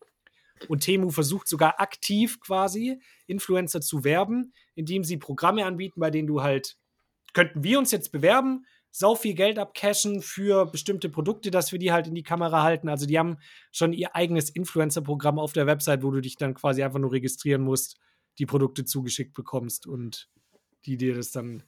Und 0.70 0.82
Temu 0.82 1.10
versucht 1.10 1.48
sogar 1.48 1.80
aktiv 1.80 2.40
quasi 2.40 3.00
Influencer 3.28 3.82
zu 3.82 4.04
werben, 4.04 4.54
indem 4.74 5.04
sie 5.04 5.18
Programme 5.18 5.66
anbieten, 5.66 6.00
bei 6.00 6.10
denen 6.10 6.28
du 6.28 6.42
halt, 6.42 6.78
könnten 7.34 7.64
wir 7.64 7.78
uns 7.78 7.92
jetzt 7.92 8.12
bewerben, 8.12 8.66
sau 8.98 9.14
viel 9.16 9.34
Geld 9.34 9.60
abcashen 9.60 10.22
für 10.22 10.66
bestimmte 10.68 11.10
Produkte, 11.10 11.52
dass 11.52 11.74
wir 11.74 11.80
die 11.80 11.92
halt 11.92 12.08
in 12.08 12.16
die 12.16 12.24
Kamera 12.24 12.64
halten. 12.64 12.88
Also 12.88 13.06
die 13.06 13.20
haben 13.20 13.38
schon 13.74 13.92
ihr 13.92 14.16
eigenes 14.16 14.50
Influencer-Programm 14.50 15.38
auf 15.38 15.52
der 15.52 15.68
Website, 15.68 16.02
wo 16.02 16.12
du 16.12 16.22
dich 16.22 16.38
dann 16.38 16.54
quasi 16.54 16.82
einfach 16.82 17.00
nur 17.00 17.12
registrieren 17.12 17.62
musst, 17.62 17.98
die 18.40 18.46
Produkte 18.46 18.86
zugeschickt 18.86 19.34
bekommst 19.34 19.86
und 19.86 20.30
die 20.86 20.96
dir 20.96 21.14
das 21.14 21.32
dann 21.32 21.64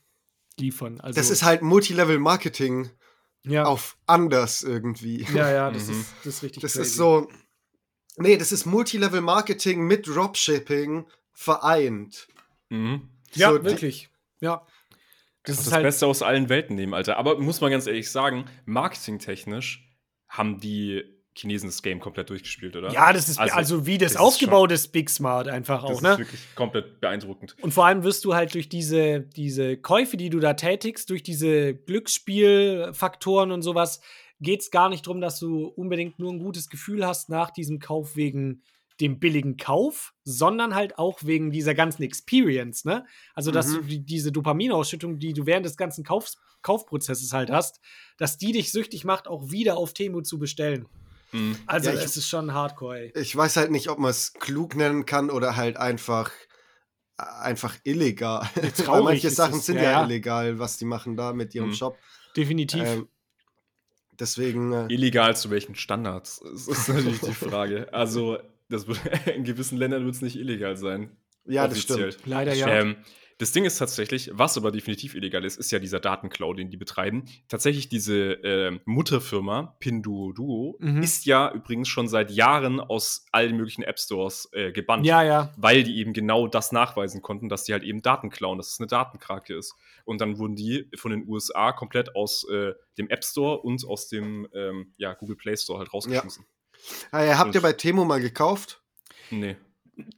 liefern. 0.57 1.01
Also, 1.01 1.19
Das 1.19 1.30
ist 1.30 1.43
halt 1.43 1.61
Multilevel-Marketing 1.63 2.91
ja, 3.43 3.65
auf 3.65 3.97
anders 4.05 4.63
irgendwie. 4.63 5.23
ja, 5.34 5.51
ja, 5.51 5.71
das, 5.71 5.88
Mhm. 5.88 5.99
ist, 5.99 6.13
das 6.23 6.36
ist 6.36 6.43
richtig 6.43 6.61
Das 6.61 6.73
crazy. 6.73 6.88
ist 6.88 6.95
so. 6.95 7.28
Nee, 8.15 8.38
das 8.38 8.51
ist 8.53 8.65
Multilevel-Marketing 8.65 9.82
mit 9.86 10.07
Dropshipping 10.07 11.05
vereint. 11.34 12.28
Mhm. 12.69 13.09
Ja, 13.34 13.51
so 13.51 13.57
die- 13.57 13.65
wirklich. 13.65 14.09
Ja. 14.39 14.65
Das 15.47 15.55
Das, 15.55 15.59
ist 15.59 15.67
das 15.67 15.73
halt. 15.73 15.83
Beste 15.83 16.07
aus 16.07 16.21
allen 16.21 16.49
Welten 16.49 16.75
nehmen, 16.75 16.93
Alter. 16.93 17.17
Aber 17.17 17.39
muss 17.39 17.61
man 17.61 17.71
ganz 17.71 17.87
ehrlich 17.87 18.11
sagen, 18.11 18.45
marketingtechnisch 18.65 19.83
haben 20.27 20.59
die 20.59 21.03
Chinesen 21.37 21.69
das 21.69 21.81
Game 21.81 21.99
komplett 21.99 22.29
durchgespielt, 22.29 22.75
oder? 22.75 22.91
Ja, 22.91 23.13
das 23.13 23.29
ist 23.29 23.39
also, 23.39 23.55
Also, 23.55 23.85
wie 23.85 23.97
das, 23.97 24.13
das 24.13 24.21
ist 24.21 24.27
aufgebaut 24.27 24.71
ist, 24.71 24.89
Big 24.89 25.09
Smart 25.09 25.47
einfach 25.47 25.81
das 25.81 25.91
auch, 25.91 25.95
ist 25.95 26.01
ne? 26.01 26.17
wirklich 26.17 26.41
komplett 26.55 26.99
beeindruckend. 26.99 27.55
Und 27.61 27.73
vor 27.73 27.85
allem 27.85 28.03
wirst 28.03 28.25
du 28.25 28.33
halt 28.33 28.53
durch 28.55 28.69
diese, 28.69 29.21
diese 29.21 29.77
Käufe, 29.77 30.17
die 30.17 30.29
du 30.29 30.39
da 30.39 30.53
tätigst, 30.53 31.09
durch 31.09 31.23
diese 31.23 31.75
Glücksspielfaktoren 31.75 33.51
und 33.51 33.61
sowas, 33.61 34.01
geht 34.39 34.61
es 34.61 34.71
gar 34.71 34.89
nicht 34.89 35.05
darum, 35.05 35.21
dass 35.21 35.39
du 35.39 35.67
unbedingt 35.67 36.19
nur 36.19 36.33
ein 36.33 36.39
gutes 36.39 36.69
Gefühl 36.69 37.05
hast 37.05 37.29
nach 37.29 37.51
diesem 37.51 37.79
Kauf 37.79 38.15
wegen 38.15 38.61
dem 38.99 39.19
billigen 39.19 39.57
Kauf, 39.57 40.13
sondern 40.23 40.73
halt 40.75 40.97
auch 40.97 41.19
wegen 41.23 41.51
dieser 41.51 41.75
ganzen 41.75 42.03
Experience, 42.03 42.83
ne? 42.85 43.05
Also, 43.35 43.51
dass 43.51 43.67
Mhm. 43.67 43.73
du 43.75 43.81
die, 43.83 43.99
diese 44.05 44.31
Dopaminausschüttung, 44.31 45.19
die 45.19 45.33
du 45.33 45.45
während 45.45 45.65
des 45.65 45.77
ganzen 45.77 46.03
Kaufs, 46.03 46.37
Kaufprozesses 46.63 47.31
halt 47.33 47.51
hast, 47.51 47.79
dass 48.17 48.37
die 48.37 48.51
dich 48.51 48.71
süchtig 48.71 49.05
macht, 49.05 49.27
auch 49.27 49.51
wieder 49.51 49.77
auf 49.77 49.93
Temu 49.93 50.21
zu 50.21 50.39
bestellen. 50.39 50.87
Mhm. 51.31 51.57
Also, 51.67 51.89
Ja, 51.89 51.95
ich- 51.95 52.03
es 52.03 52.17
ist 52.17 52.27
schon 52.27 52.53
hardcore, 52.53 52.99
ey. 52.99 53.13
Ich 53.21 53.35
weiß 53.35 53.57
halt 53.57 53.69
nicht, 53.71 53.89
ob 53.89 53.99
man 53.99 54.09
es 54.11 54.33
klug 54.33 54.75
nennen 54.75 55.05
kann 55.05 55.29
oder 55.29 55.55
halt 55.55 55.77
einfach 55.77 56.31
einfach 57.17 57.75
illegal. 57.83 58.47
Traurig 58.77 59.03
manche 59.03 59.29
Sachen 59.31 59.57
es, 59.59 59.65
sind 59.65 59.77
ja, 59.77 59.83
ja, 59.83 59.91
ja. 59.91 60.05
illegal, 60.05 60.59
was 60.59 60.77
die 60.77 60.85
machen 60.85 61.15
da 61.17 61.33
mit 61.33 61.55
ihrem 61.55 61.69
Mhm. 61.69 61.73
Shop. 61.73 61.97
Definitiv. 62.35 62.83
Ähm, 62.83 63.07
deswegen. 64.19 64.71
Äh, 64.71 64.93
Illegal 64.93 65.35
zu 65.35 65.49
welchen 65.49 65.75
Standards? 65.75 66.39
Das 66.43 66.67
ist 66.67 66.87
natürlich 66.89 67.19
die 67.21 67.33
Frage. 67.33 67.91
Also, 67.93 68.37
das 68.70 68.88
wird, 68.88 68.99
in 69.36 69.43
gewissen 69.43 69.78
Ländern 69.78 70.05
wird 70.05 70.15
es 70.15 70.22
nicht 70.22 70.36
illegal 70.38 70.78
sein. 70.78 71.15
ja, 71.45 71.68
das 71.68 71.78
offiziell. 71.80 72.11
stimmt. 72.11 72.28
Leider 72.28 72.53
ja. 72.53 72.68
Ähm, 72.68 72.97
das 73.39 73.51
Ding 73.51 73.65
ist 73.65 73.78
tatsächlich, 73.78 74.32
was 74.34 74.57
aber 74.57 74.72
definitiv 74.72 75.13
illegal 75.13 75.45
ist, 75.45 75.57
ist 75.59 75.70
ja 75.72 75.78
dieser 75.78 75.99
Datenklau, 75.99 76.55
den 76.55 76.72
die 76.72 76.78
betreiben. 76.78 77.26
Tatsächlich 77.47 77.88
diese 77.88 78.32
ähm, 78.43 78.80
Mutterfirma 78.86 79.76
Pinduoduo 79.80 80.76
Mhm. 80.80 81.03
ist 81.03 81.28
ja 81.28 81.51
übrigens 81.53 81.88
schon 81.88 82.07
seit 82.07 82.32
Jahren 82.32 82.80
aus 82.80 83.28
allen 83.32 83.55
möglichen 83.55 83.84
App 83.84 83.99
Stores 83.99 84.49
äh, 84.53 84.72
gebannt. 84.72 85.05
ja, 85.05 85.22
ja. 85.22 85.53
Weil 85.55 85.84
die 85.84 85.97
eben 85.97 86.13
genau 86.13 86.47
das 86.47 86.72
nachweisen 86.72 87.22
konnten, 87.22 87.47
dass 87.47 87.63
die 87.63 87.74
halt 87.74 87.84
eben 87.84 88.01
Daten 88.01 88.32
klauen, 88.32 88.57
dass 88.57 88.72
es 88.72 88.80
eine 88.80 88.88
Datenkrake 88.88 89.55
ist. 89.55 89.76
Und 90.03 90.20
dann 90.20 90.39
wurden 90.39 90.55
die 90.55 90.89
von 90.95 91.11
den 91.11 91.28
USA 91.28 91.74
komplett 91.74 92.15
aus 92.15 92.43
äh, 92.49 92.74
dem 92.97 93.07
App 93.09 93.24
Store 93.24 93.59
und 93.59 93.86
aus 93.86 94.07
dem 94.07 94.47
ähm, 94.55 94.93
ja, 94.97 95.13
Google 95.13 95.36
Play 95.36 95.55
Store 95.57 95.78
halt 95.78 95.93
rausgeschmissen. 95.93 96.43
Äh, 96.43 96.47
habt 97.11 97.55
ihr 97.55 97.61
bei 97.61 97.73
Temo 97.73 98.05
mal 98.05 98.19
gekauft? 98.21 98.81
Nee. 99.29 99.55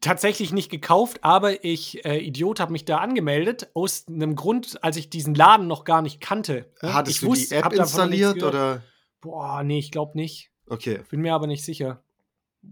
tatsächlich 0.01 0.51
nicht 0.51 0.69
gekauft, 0.69 1.19
aber 1.23 1.63
ich, 1.63 2.03
äh, 2.05 2.17
Idiot, 2.19 2.59
habe 2.59 2.73
mich 2.73 2.83
da 2.83 2.97
angemeldet. 2.97 3.69
Aus 3.73 4.05
einem 4.09 4.35
Grund, 4.35 4.83
als 4.83 4.97
ich 4.97 5.09
diesen 5.09 5.33
Laden 5.35 5.67
noch 5.67 5.85
gar 5.85 6.01
nicht 6.01 6.19
kannte. 6.19 6.69
ne? 6.81 6.93
Hattest 6.93 7.15
ich 7.17 7.21
du 7.21 7.27
wusste- 7.27 7.55
die 7.55 7.61
App 7.61 7.71
installiert 7.73 8.43
oder? 8.43 8.83
Boah, 9.21 9.63
nee, 9.63 9.79
ich 9.79 9.91
glaube 9.91 10.17
nicht. 10.17 10.51
Okay. 10.67 10.99
Bin 11.09 11.21
mir 11.21 11.33
aber 11.33 11.47
nicht 11.47 11.63
sicher. 11.63 12.03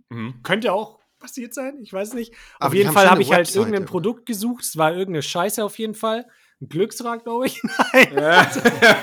Mhm. 0.09 0.41
Könnte 0.43 0.73
auch 0.73 0.99
passiert 1.17 1.53
sein, 1.53 1.77
ich 1.81 1.93
weiß 1.93 2.13
nicht. 2.13 2.33
Aber 2.59 2.67
auf 2.67 2.73
jeden 2.73 2.91
Fall 2.91 3.09
habe 3.09 3.21
ich 3.21 3.31
halt 3.31 3.53
irgendein 3.55 3.85
Produkt 3.85 4.25
gesucht. 4.25 4.63
Es 4.65 4.77
war 4.77 4.91
irgendeine 4.91 5.21
Scheiße 5.23 5.63
auf 5.63 5.79
jeden 5.79 5.95
Fall. 5.95 6.27
Ein 6.59 6.69
Glücksrad, 6.69 7.23
glaube 7.23 7.45
ich. 7.47 7.61
Nein. 7.93 8.47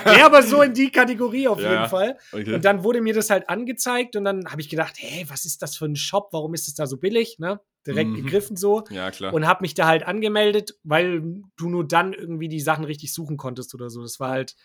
nee, 0.05 0.21
aber 0.21 0.43
so 0.43 0.61
in 0.61 0.73
die 0.73 0.91
Kategorie 0.91 1.47
auf 1.47 1.61
Ja, 1.61 1.71
jeden 1.71 1.89
Fall. 1.89 2.17
Okay. 2.31 2.53
Und 2.55 2.65
dann 2.65 2.83
wurde 2.83 3.01
mir 3.01 3.13
das 3.13 3.29
halt 3.29 3.47
angezeigt 3.49 4.15
und 4.15 4.25
dann 4.25 4.45
habe 4.51 4.59
ich 4.61 4.69
gedacht, 4.69 4.95
hey, 4.97 5.25
was 5.29 5.45
ist 5.45 5.61
das 5.61 5.77
für 5.77 5.85
ein 5.85 5.95
Shop? 5.95 6.29
Warum 6.31 6.53
ist 6.53 6.67
es 6.67 6.73
da 6.75 6.85
so 6.85 6.97
billig? 6.97 7.37
Ne? 7.39 7.59
Direkt 7.87 8.09
Mhm. 8.09 8.15
gegriffen 8.15 8.57
so. 8.57 8.83
ja, 8.89 9.09
klar. 9.11 9.33
und 9.33 9.47
habe 9.47 9.61
mich 9.61 9.73
da 9.73 9.87
halt 9.87 10.03
angemeldet, 10.05 10.75
weil 10.83 11.21
du 11.55 11.69
nur 11.69 11.87
dann 11.87 12.13
irgendwie 12.13 12.49
die 12.49 12.59
Sachen 12.59 12.83
richtig 12.83 13.13
suchen 13.13 13.37
konntest 13.37 13.73
oder 13.73 13.89
so. 13.89 14.01
Das 14.01 14.19
war 14.19 14.31
halt 14.31 14.55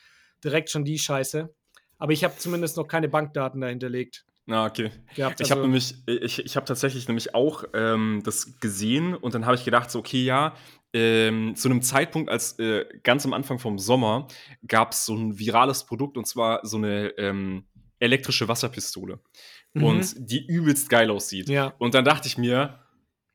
direkt 0.43 0.71
schon 0.71 0.85
die 0.85 0.99
Scheiße. 0.99 1.49
Aber 1.99 2.13
ich 2.13 2.25
habe 2.25 2.35
zumindest 2.39 2.77
noch 2.79 2.89
keine 2.89 3.09
Bankdaten 3.09 3.61
da 3.61 3.69
hinterlegt. 3.69 4.25
Ah, 4.49 4.65
okay. 4.67 4.91
Gehabt. 5.15 5.41
Ich 5.41 5.51
habe 5.51 5.61
Also, 5.61 5.69
nämlich, 5.69 5.95
ich, 6.07 6.39
ich 6.45 6.57
habe 6.57 6.67
tatsächlich 6.67 7.07
nämlich 7.07 7.35
auch 7.35 7.63
ähm, 7.75 8.23
das 8.25 8.59
gesehen 8.59 9.15
und 9.15 9.35
dann 9.35 9.45
habe 9.47 9.55
ich 9.55 9.65
gedacht, 9.65 9.91
so, 9.91 9.99
okay, 10.01 10.25
ja, 10.25 10.55
ähm, 10.93 11.55
zu 11.57 11.69
einem 11.69 11.83
Zeitpunkt, 11.83 12.31
als 12.31 12.59
äh, 12.59 12.85
ganz 13.03 13.25
am 13.25 13.33
Anfang 13.33 13.59
vom 13.59 13.79
Sommer 13.79 14.27
gab 14.67 14.93
es 14.93 15.07
so 15.07 15.15
ein 15.15 15.39
virales 15.39 15.85
Produkt 15.87 16.17
und 16.17 16.27
zwar 16.27 16.61
so 16.67 16.77
eine 16.79 17.09
ähm, 17.19 17.65
elektrische 17.99 18.49
Wasserpistole 18.49 19.21
Mhm. 19.73 19.85
und 19.85 20.15
die 20.31 20.45
übelst 20.47 20.89
geil 20.91 21.11
aussieht. 21.11 21.49
ja. 21.49 21.73
Und 21.79 21.95
dann 21.95 22.05
dachte 22.05 22.27
ich 22.27 22.37
mir, 22.37 22.81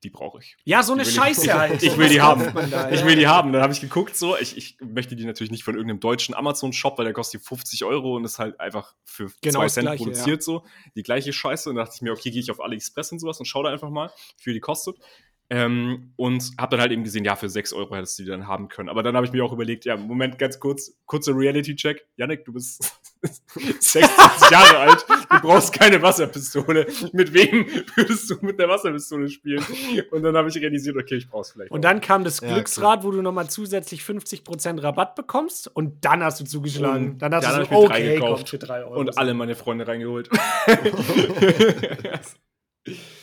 die 0.03 0.09
brauche 0.09 0.39
ich. 0.39 0.57
ja, 0.65 0.83
so 0.83 0.91
eine 0.93 1.05
Scheiße 1.05 1.51
halt. 1.53 1.81
Ich 1.81 1.97
will 1.97 2.09
die 2.09 2.19
haben. 2.21 2.53
da, 2.69 2.91
Ich 2.91 2.99
ja. 2.99 3.05
will 3.07 3.15
die 3.15 3.25
haben. 3.25 3.53
Dann 3.53 3.61
habe 3.63 3.71
ich 3.73 3.79
geguckt, 3.81 4.15
so, 4.17 4.37
ich, 4.37 4.55
ich 4.57 4.77
möchte 4.81 5.15
die 5.15 5.23
natürlich 5.25 5.49
nicht 5.49 5.63
von 5.63 5.75
irgendeinem 5.75 6.01
deutschen 6.01 6.35
Amazon-Shop, 6.35 6.97
weil 6.97 7.05
der 7.05 7.13
kostet 7.13 7.41
50 7.41 7.85
Euro 7.85 8.17
und 8.17 8.25
ist 8.25 8.37
halt 8.37 8.59
einfach 8.59 8.93
für 9.05 9.31
Genau 9.41 9.59
zwei 9.61 9.67
Cent 9.69 9.85
Gleiche, 9.85 10.03
produziert, 10.03 10.43
so. 10.43 10.63
Die 10.95 11.03
gleiche 11.03 11.31
Scheiße. 11.33 11.69
Und 11.69 11.77
dann 11.77 11.85
dachte 11.85 11.95
ich 11.95 12.01
mir, 12.01 12.11
okay, 12.11 12.29
gehe 12.29 12.41
ich 12.41 12.51
auf 12.51 12.59
AliExpress 12.61 13.13
und 13.13 13.19
sowas 13.19 13.39
und 13.39 13.45
schau 13.45 13.63
da 13.63 13.69
einfach 13.69 13.89
mal, 13.89 14.11
wie 14.37 14.43
viel 14.43 14.53
die 14.53 14.59
kostet. 14.59 14.97
Ähm, 15.51 16.11
und 16.15 16.53
habe 16.57 16.71
dann 16.71 16.81
halt 16.81 16.91
eben 16.91 17.03
gesehen, 17.03 17.23
ja, 17.23 17.35
für 17.35 17.49
6 17.49 17.71
Euro 17.73 17.95
hättest 17.95 18.17
du 18.17 18.23
die 18.23 18.29
dann 18.29 18.47
haben 18.47 18.67
können. 18.67 18.89
Aber 18.89 19.03
dann 19.03 19.15
habe 19.15 19.27
ich 19.27 19.31
mir 19.31 19.45
auch 19.45 19.53
überlegt, 19.53 19.85
ja, 19.85 19.95
Moment, 19.95 20.39
ganz 20.39 20.59
kurz, 20.59 20.97
kurzer 21.05 21.33
Reality-Check. 21.35 22.03
Janik, 22.17 22.45
du 22.45 22.53
bist 22.53 22.83
26 23.21 24.49
Jahre 24.49 24.77
alt, 24.79 25.05
du 25.07 25.39
brauchst 25.41 25.71
keine 25.71 26.01
Wasserpistole. 26.01 26.87
Mit 27.13 27.31
wem 27.33 27.67
würdest 27.95 28.27
du 28.31 28.37
mit 28.41 28.57
der 28.59 28.69
Wasserpistole 28.69 29.29
spielen? 29.29 29.63
Und 30.09 30.23
dann 30.23 30.35
habe 30.35 30.49
ich 30.49 30.55
realisiert, 30.55 30.97
okay, 30.97 31.15
ich 31.17 31.29
brauch's 31.29 31.51
vielleicht. 31.51 31.69
Und 31.71 31.85
auch. 31.85 31.89
dann 31.89 32.01
kam 32.01 32.23
das 32.23 32.39
Ja, 32.41 32.51
Glücksrad, 32.51 33.03
wo 33.03 33.11
du 33.11 33.21
nochmal 33.21 33.47
zusätzlich 33.47 34.01
50% 34.01 34.81
Rabatt 34.81 35.13
bekommst 35.13 35.67
und 35.75 36.03
dann 36.03 36.23
hast 36.23 36.39
du 36.39 36.45
zugeschlagen. 36.45 37.11
Und 37.11 37.21
dann 37.21 37.35
hast 37.35 37.43
dann 37.43 37.61
du 37.65 37.69
hab 37.69 37.69
so, 37.69 37.75
ich 37.75 37.81
mir 37.81 37.87
drei 37.87 37.99
okay, 37.99 38.15
gekauft. 38.15 38.41
komm, 38.41 38.47
für 38.47 38.57
3 38.57 38.83
Euro. 38.85 38.99
und 38.99 39.17
alle 39.19 39.33
meine 39.35 39.53
Freunde 39.53 39.87
reingeholt. 39.87 40.27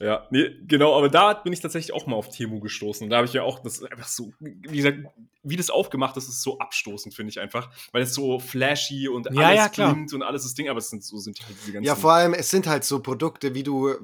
ja, 0.00 0.26
nee, 0.30 0.56
genau, 0.66 0.96
aber 0.96 1.10
da 1.10 1.34
bin 1.34 1.52
ich 1.52 1.60
tatsächlich 1.60 1.92
auch 1.92 2.06
mal 2.06 2.16
auf 2.16 2.30
Temu 2.30 2.58
gestoßen. 2.58 3.04
Und 3.04 3.10
da 3.10 3.18
habe 3.18 3.26
ich 3.26 3.34
ja 3.34 3.42
auch 3.42 3.58
das 3.58 3.82
einfach 3.82 4.08
so, 4.08 4.32
wie 4.40 4.76
gesagt, 4.78 4.98
wie 5.42 5.56
das 5.56 5.68
aufgemacht 5.68 6.16
ist, 6.16 6.26
ist 6.26 6.40
so 6.42 6.58
abstoßend, 6.58 7.14
finde 7.14 7.28
ich 7.30 7.38
einfach. 7.38 7.70
Weil 7.92 8.02
es 8.02 8.14
so 8.14 8.38
flashy 8.38 9.08
und 9.08 9.28
Ja, 9.30 9.48
alles 9.48 9.58
ja, 9.58 9.68
klar. 9.68 9.92
blinkt 9.92 10.14
und 10.14 10.22
alles 10.22 10.44
das 10.44 10.54
Ding, 10.54 10.70
aber 10.70 10.78
es 10.78 10.88
sind 10.88 11.04
so 11.04 11.18
sind 11.18 11.38
halt 11.40 11.54
diese 11.60 11.72
ganzen. 11.72 11.86
Ja, 11.86 11.96
vor 11.96 12.12
allem, 12.12 12.32
es 12.32 12.48
sind 12.48 12.66
halt 12.66 12.84
so 12.84 13.00
Produkte, 13.00 13.54
wie 13.54 13.62
du, 13.62 13.94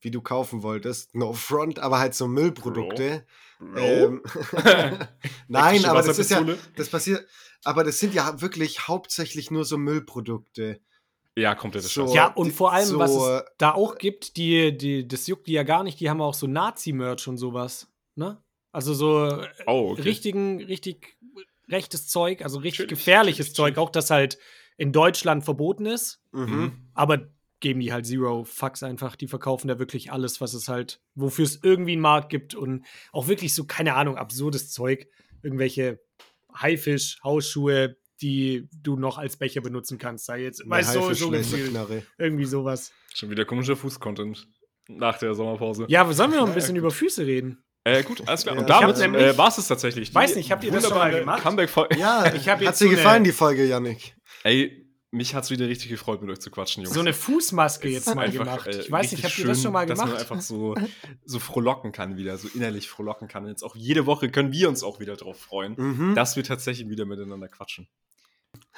wie 0.00 0.10
du 0.10 0.22
kaufen 0.22 0.62
wolltest. 0.62 1.14
No 1.14 1.34
front, 1.34 1.80
aber 1.80 1.98
halt 1.98 2.14
so 2.14 2.26
Müllprodukte. 2.26 3.26
Bro. 3.58 3.78
Ähm, 3.78 4.22
Nein, 5.48 5.84
aber 5.84 6.00
das 6.00 6.18
ist 6.18 6.30
ja, 6.30 6.42
das 6.76 6.88
passiert, 6.88 7.26
aber 7.62 7.84
das 7.84 7.98
sind 7.98 8.14
ja 8.14 8.40
wirklich 8.40 8.88
hauptsächlich 8.88 9.50
nur 9.50 9.66
so 9.66 9.76
Müllprodukte. 9.76 10.80
Ja, 11.36 11.54
komplette 11.54 11.88
So. 11.88 12.14
Ja, 12.14 12.28
und 12.28 12.52
vor 12.52 12.72
allem, 12.72 12.86
so, 12.86 12.98
was 12.98 13.14
es 13.14 13.44
da 13.58 13.72
auch 13.72 13.98
gibt, 13.98 14.36
die, 14.38 14.76
die, 14.76 15.06
das 15.06 15.26
juckt 15.26 15.46
die 15.46 15.52
ja 15.52 15.64
gar 15.64 15.84
nicht, 15.84 16.00
die 16.00 16.08
haben 16.08 16.22
auch 16.22 16.34
so 16.34 16.46
Nazi-Merch 16.46 17.28
und 17.28 17.36
sowas. 17.36 17.88
Ne? 18.14 18.42
Also 18.72 18.94
so 18.94 19.26
äh, 19.26 19.46
Oh, 19.66 19.90
okay. 19.92 20.02
richtigen, 20.02 20.62
richtig 20.64 21.18
rechtes 21.68 22.08
Zeug, 22.08 22.42
also 22.42 22.58
richtig 22.58 22.86
Chillig, 22.86 22.90
gefährliches 22.90 23.46
chillig, 23.46 23.56
Zeug, 23.56 23.78
auch 23.78 23.90
das 23.90 24.10
halt 24.10 24.38
in 24.78 24.92
Deutschland 24.92 25.44
verboten 25.44 25.84
ist. 25.84 26.22
Mhm. 26.32 26.88
Aber 26.94 27.28
geben 27.60 27.80
die 27.80 27.92
halt 27.92 28.06
Zero 28.06 28.44
Fucks 28.44 28.82
einfach. 28.82 29.16
Die 29.16 29.28
verkaufen 29.28 29.68
da 29.68 29.78
wirklich 29.78 30.12
alles, 30.12 30.40
was 30.40 30.54
es 30.54 30.68
halt, 30.68 31.00
wofür 31.14 31.44
es 31.44 31.60
irgendwie 31.62 31.92
einen 31.92 32.00
Markt 32.02 32.30
gibt 32.30 32.54
und 32.54 32.84
auch 33.12 33.28
wirklich 33.28 33.54
so, 33.54 33.64
keine 33.64 33.94
Ahnung, 33.94 34.16
absurdes 34.16 34.70
Zeug. 34.70 35.08
Irgendwelche 35.42 36.00
Haifisch, 36.54 37.18
Hausschuhe, 37.22 37.96
die 38.22 38.68
du 38.82 38.96
noch 38.96 39.18
als 39.18 39.36
Becher 39.36 39.60
benutzen 39.60 39.98
kannst. 39.98 40.26
Sei 40.26 40.42
jetzt, 40.42 40.62
Eine 40.62 40.70
weißt 40.70 40.94
du, 40.96 41.12
so, 41.14 41.30
so. 41.30 41.32
Irgendwie 42.18 42.44
sowas. 42.44 42.92
Schon 43.14 43.30
wieder 43.30 43.44
komischer 43.44 43.76
Fuß-Content 43.76 44.46
nach 44.88 45.18
der 45.18 45.34
Sommerpause. 45.34 45.86
Ja, 45.88 46.02
aber 46.02 46.12
sollen 46.12 46.30
wir 46.32 46.40
noch 46.40 46.48
ein 46.48 46.54
bisschen 46.54 46.76
über 46.76 46.90
Füße 46.90 47.26
reden? 47.26 47.62
Äh, 47.84 48.02
gut, 48.02 48.26
alles 48.26 48.42
klar. 48.42 48.54
Ja, 48.56 48.60
Und 48.62 48.68
ich 48.68 48.98
damit 49.00 49.20
äh, 49.20 49.38
war 49.38 49.48
es 49.48 49.68
tatsächlich. 49.68 50.12
weiß 50.14 50.32
Die 50.32 50.38
nicht, 50.38 50.50
habt 50.50 50.64
ihr 50.64 50.72
das 50.72 50.86
schon 50.88 50.96
mal 50.98 51.10
gemacht? 51.12 51.42
Ja, 51.96 52.32
Ich 52.34 52.48
hab 52.48 52.56
hat 52.58 52.62
jetzt 52.62 52.80
dir 52.80 52.84
so 52.84 52.88
eine- 52.90 52.96
gefallen, 52.96 53.24
die 53.24 53.32
Folge, 53.32 53.64
Yannick? 53.64 54.16
Ey, 54.42 54.85
mich 55.16 55.34
hat's 55.34 55.50
wieder 55.50 55.66
richtig 55.68 55.88
gefreut, 55.90 56.20
mit 56.22 56.30
euch 56.30 56.38
zu 56.40 56.50
quatschen, 56.50 56.82
Jungs. 56.84 56.94
So 56.94 57.00
eine 57.00 57.12
Fußmaske 57.12 57.88
jetzt 57.88 58.14
mal 58.14 58.26
Einfach, 58.26 58.38
gemacht. 58.44 58.66
äh, 58.68 58.80
Ich 58.80 58.90
weiß 58.90 59.10
nicht, 59.12 59.24
habt 59.24 59.36
ihr 59.38 59.46
das 59.46 59.62
schon 59.62 59.72
mal 59.72 59.86
Dass 59.86 59.98
man 59.98 60.06
gemacht? 60.08 60.20
einfach 60.22 60.40
so, 60.40 60.74
so 61.24 61.38
frohlocken 61.38 61.92
kann 61.92 62.16
wieder, 62.16 62.36
so 62.38 62.48
innerlich 62.54 62.88
frohlocken 62.88 63.26
kann. 63.28 63.44
Und 63.44 63.50
jetzt 63.50 63.62
auch 63.64 63.74
jede 63.74 64.06
Woche 64.06 64.28
können 64.30 64.52
wir 64.52 64.68
uns 64.68 64.82
auch 64.82 65.00
wieder 65.00 65.16
drauf 65.16 65.38
freuen, 65.40 65.74
Mhm. 65.76 66.14
dass 66.14 66.36
wir 66.36 66.44
tatsächlich 66.44 66.88
wieder 66.88 67.04
miteinander 67.06 67.48
quatschen. 67.48 67.88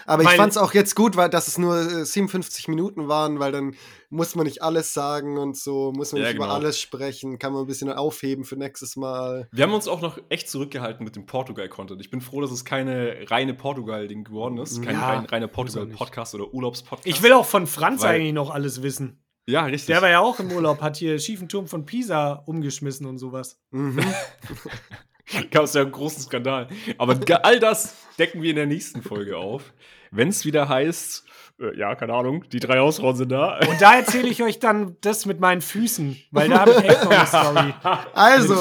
Aber 0.06 0.22
ich 0.22 0.28
Weil- 0.28 0.36
fand 0.36 0.52
es 0.52 0.56
auch 0.58 0.74
jetzt 0.74 0.94
gut, 0.96 1.16
weil 1.16 1.28
dass 1.28 1.48
es 1.48 1.58
nur 1.58 1.76
äh, 1.80 2.04
57 2.04 2.68
Minuten 2.68 3.08
waren, 3.08 3.38
weil 3.40 3.52
dann 3.52 3.74
muss 4.10 4.34
man 4.34 4.46
nicht 4.46 4.62
alles 4.62 4.94
sagen 4.94 5.36
und 5.38 5.56
so, 5.56 5.92
muss 5.92 6.12
man 6.12 6.22
Ja, 6.22 6.28
nicht 6.28 6.36
über 6.36 6.44
genau. 6.46 6.56
alles 6.56 6.80
sprechen, 6.80 7.38
kann 7.38 7.52
man 7.52 7.62
ein 7.62 7.66
bisschen 7.66 7.92
aufheben 7.92 8.44
für 8.44 8.56
nächstes 8.56 8.96
Mal. 8.96 9.48
Wir 9.52 9.64
haben 9.64 9.74
uns 9.74 9.86
auch 9.88 10.00
noch 10.00 10.18
echt 10.28 10.48
zurückgehalten 10.48 11.04
mit 11.04 11.14
dem 11.16 11.26
Portugal-Content. 11.26 12.00
Ich 12.00 12.10
bin 12.10 12.20
froh, 12.20 12.40
dass 12.40 12.50
es 12.50 12.64
keine 12.64 13.16
reine 13.30 13.54
Portugal-Ding 13.54 14.24
geworden 14.24 14.58
ist. 14.58 14.82
Kein 14.82 14.94
Ja, 14.94 15.06
rein, 15.08 15.26
reiner. 15.26 15.48
Portugal-Podcast 15.48 16.34
oder 16.34 16.52
Urlaubspodcast. 16.54 17.06
Ich 17.06 17.22
will 17.22 17.32
auch 17.32 17.46
von 17.46 17.66
Franz 17.66 18.02
Weil- 18.02 18.16
eigentlich 18.16 18.32
noch 18.34 18.50
alles 18.50 18.82
wissen. 18.82 19.22
Ja, 19.46 19.64
richtig. 19.64 19.86
Der 19.86 20.02
war 20.02 20.10
ja 20.10 20.20
auch 20.20 20.38
im 20.40 20.52
Urlaub, 20.52 20.82
hat 20.82 20.98
hier 20.98 21.18
schiefen 21.18 21.48
Turm 21.48 21.66
von 21.68 21.86
Pisa 21.86 22.32
umgeschmissen 22.44 23.06
und 23.06 23.16
sowas. 23.18 23.58
Mhm. 23.70 23.98
gab 25.50 25.64
es 25.64 25.74
ja 25.74 25.82
einen 25.82 25.92
großen 25.92 26.22
Skandal. 26.22 26.68
Aber 26.96 27.18
all 27.42 27.60
das 27.60 27.96
decken 28.18 28.42
wir 28.42 28.50
in 28.50 28.56
der 28.56 28.66
nächsten 28.66 29.02
Folge 29.02 29.36
auf. 29.36 29.72
Wenn 30.10 30.28
es 30.28 30.44
wieder 30.44 30.68
heißt, 30.68 31.24
äh, 31.60 31.78
ja, 31.78 31.94
keine 31.94 32.14
Ahnung, 32.14 32.44
die 32.50 32.60
drei 32.60 32.78
Hausfrauen 32.78 33.16
sind 33.16 33.30
da. 33.30 33.58
Und 33.58 33.80
da 33.80 33.96
erzähle 33.96 34.28
ich 34.28 34.42
euch 34.42 34.58
dann 34.58 34.96
das 35.00 35.26
mit 35.26 35.40
meinen 35.40 35.60
Füßen, 35.60 36.16
weil 36.30 36.48
da 36.48 36.60
habe 36.60 36.70
ich 36.72 36.84
echt 36.84 37.04
noch 37.04 37.10
eine 37.10 37.26
Story. 37.26 37.74
Also, 38.14 38.54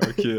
Okay. 0.00 0.38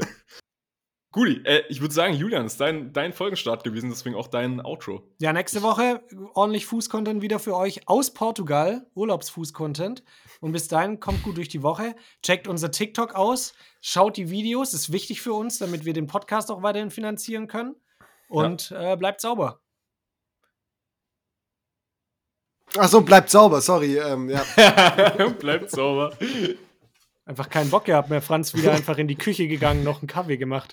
Guti, 1.11 1.41
äh, 1.43 1.63
ich 1.69 1.81
würde 1.81 1.93
sagen, 1.93 2.13
Julian, 2.13 2.45
ist 2.45 2.59
dein, 2.59 2.93
dein 2.93 3.13
Folgenstart 3.13 3.63
gewesen, 3.63 3.89
deswegen 3.89 4.15
auch 4.15 4.27
dein 4.27 4.63
Outro. 4.63 5.01
Ja, 5.19 5.33
nächste 5.33 5.63
Woche 5.63 6.03
ordentlich 6.35 6.67
Fußcontent 6.67 7.23
wieder 7.23 7.39
für 7.39 7.55
euch 7.55 7.87
aus 7.87 8.13
Portugal, 8.13 8.85
Urlaubsfuß-Content. 8.93 10.03
Und 10.39 10.51
bis 10.51 10.67
dahin 10.67 10.99
kommt 10.99 11.23
gut 11.23 11.37
durch 11.37 11.49
die 11.49 11.63
Woche. 11.63 11.95
Checkt 12.21 12.47
unser 12.47 12.69
TikTok 12.69 13.15
aus, 13.15 13.53
schaut 13.81 14.17
die 14.17 14.29
Videos, 14.29 14.75
ist 14.75 14.91
wichtig 14.91 15.21
für 15.21 15.33
uns, 15.33 15.57
damit 15.57 15.83
wir 15.83 15.93
den 15.93 16.05
Podcast 16.05 16.51
auch 16.51 16.61
weiterhin 16.61 16.91
finanzieren 16.91 17.47
können. 17.47 17.75
Und 18.27 18.71
äh, 18.77 18.95
bleibt 18.95 19.21
sauber. 19.21 19.61
achso, 22.77 23.01
bleibt 23.01 23.31
sauber, 23.31 23.61
sorry. 23.61 23.97
Ähm, 23.97 24.29
ja. 24.29 24.43
Bleibt 25.39 25.71
sauber. 25.71 26.15
Einfach 27.29 27.47
keinen 27.47 27.69
Bock 27.69 27.85
gehabt 27.85 28.09
mehr. 28.09 28.23
Franz 28.23 28.55
wieder 28.55 28.71
einfach 28.71 28.97
in 28.97 29.07
die 29.07 29.15
Küche 29.15 29.47
gegangen, 29.47 29.83
noch 29.83 30.01
einen 30.01 30.07
Kaffee 30.07 30.37
gemacht. 30.37 30.67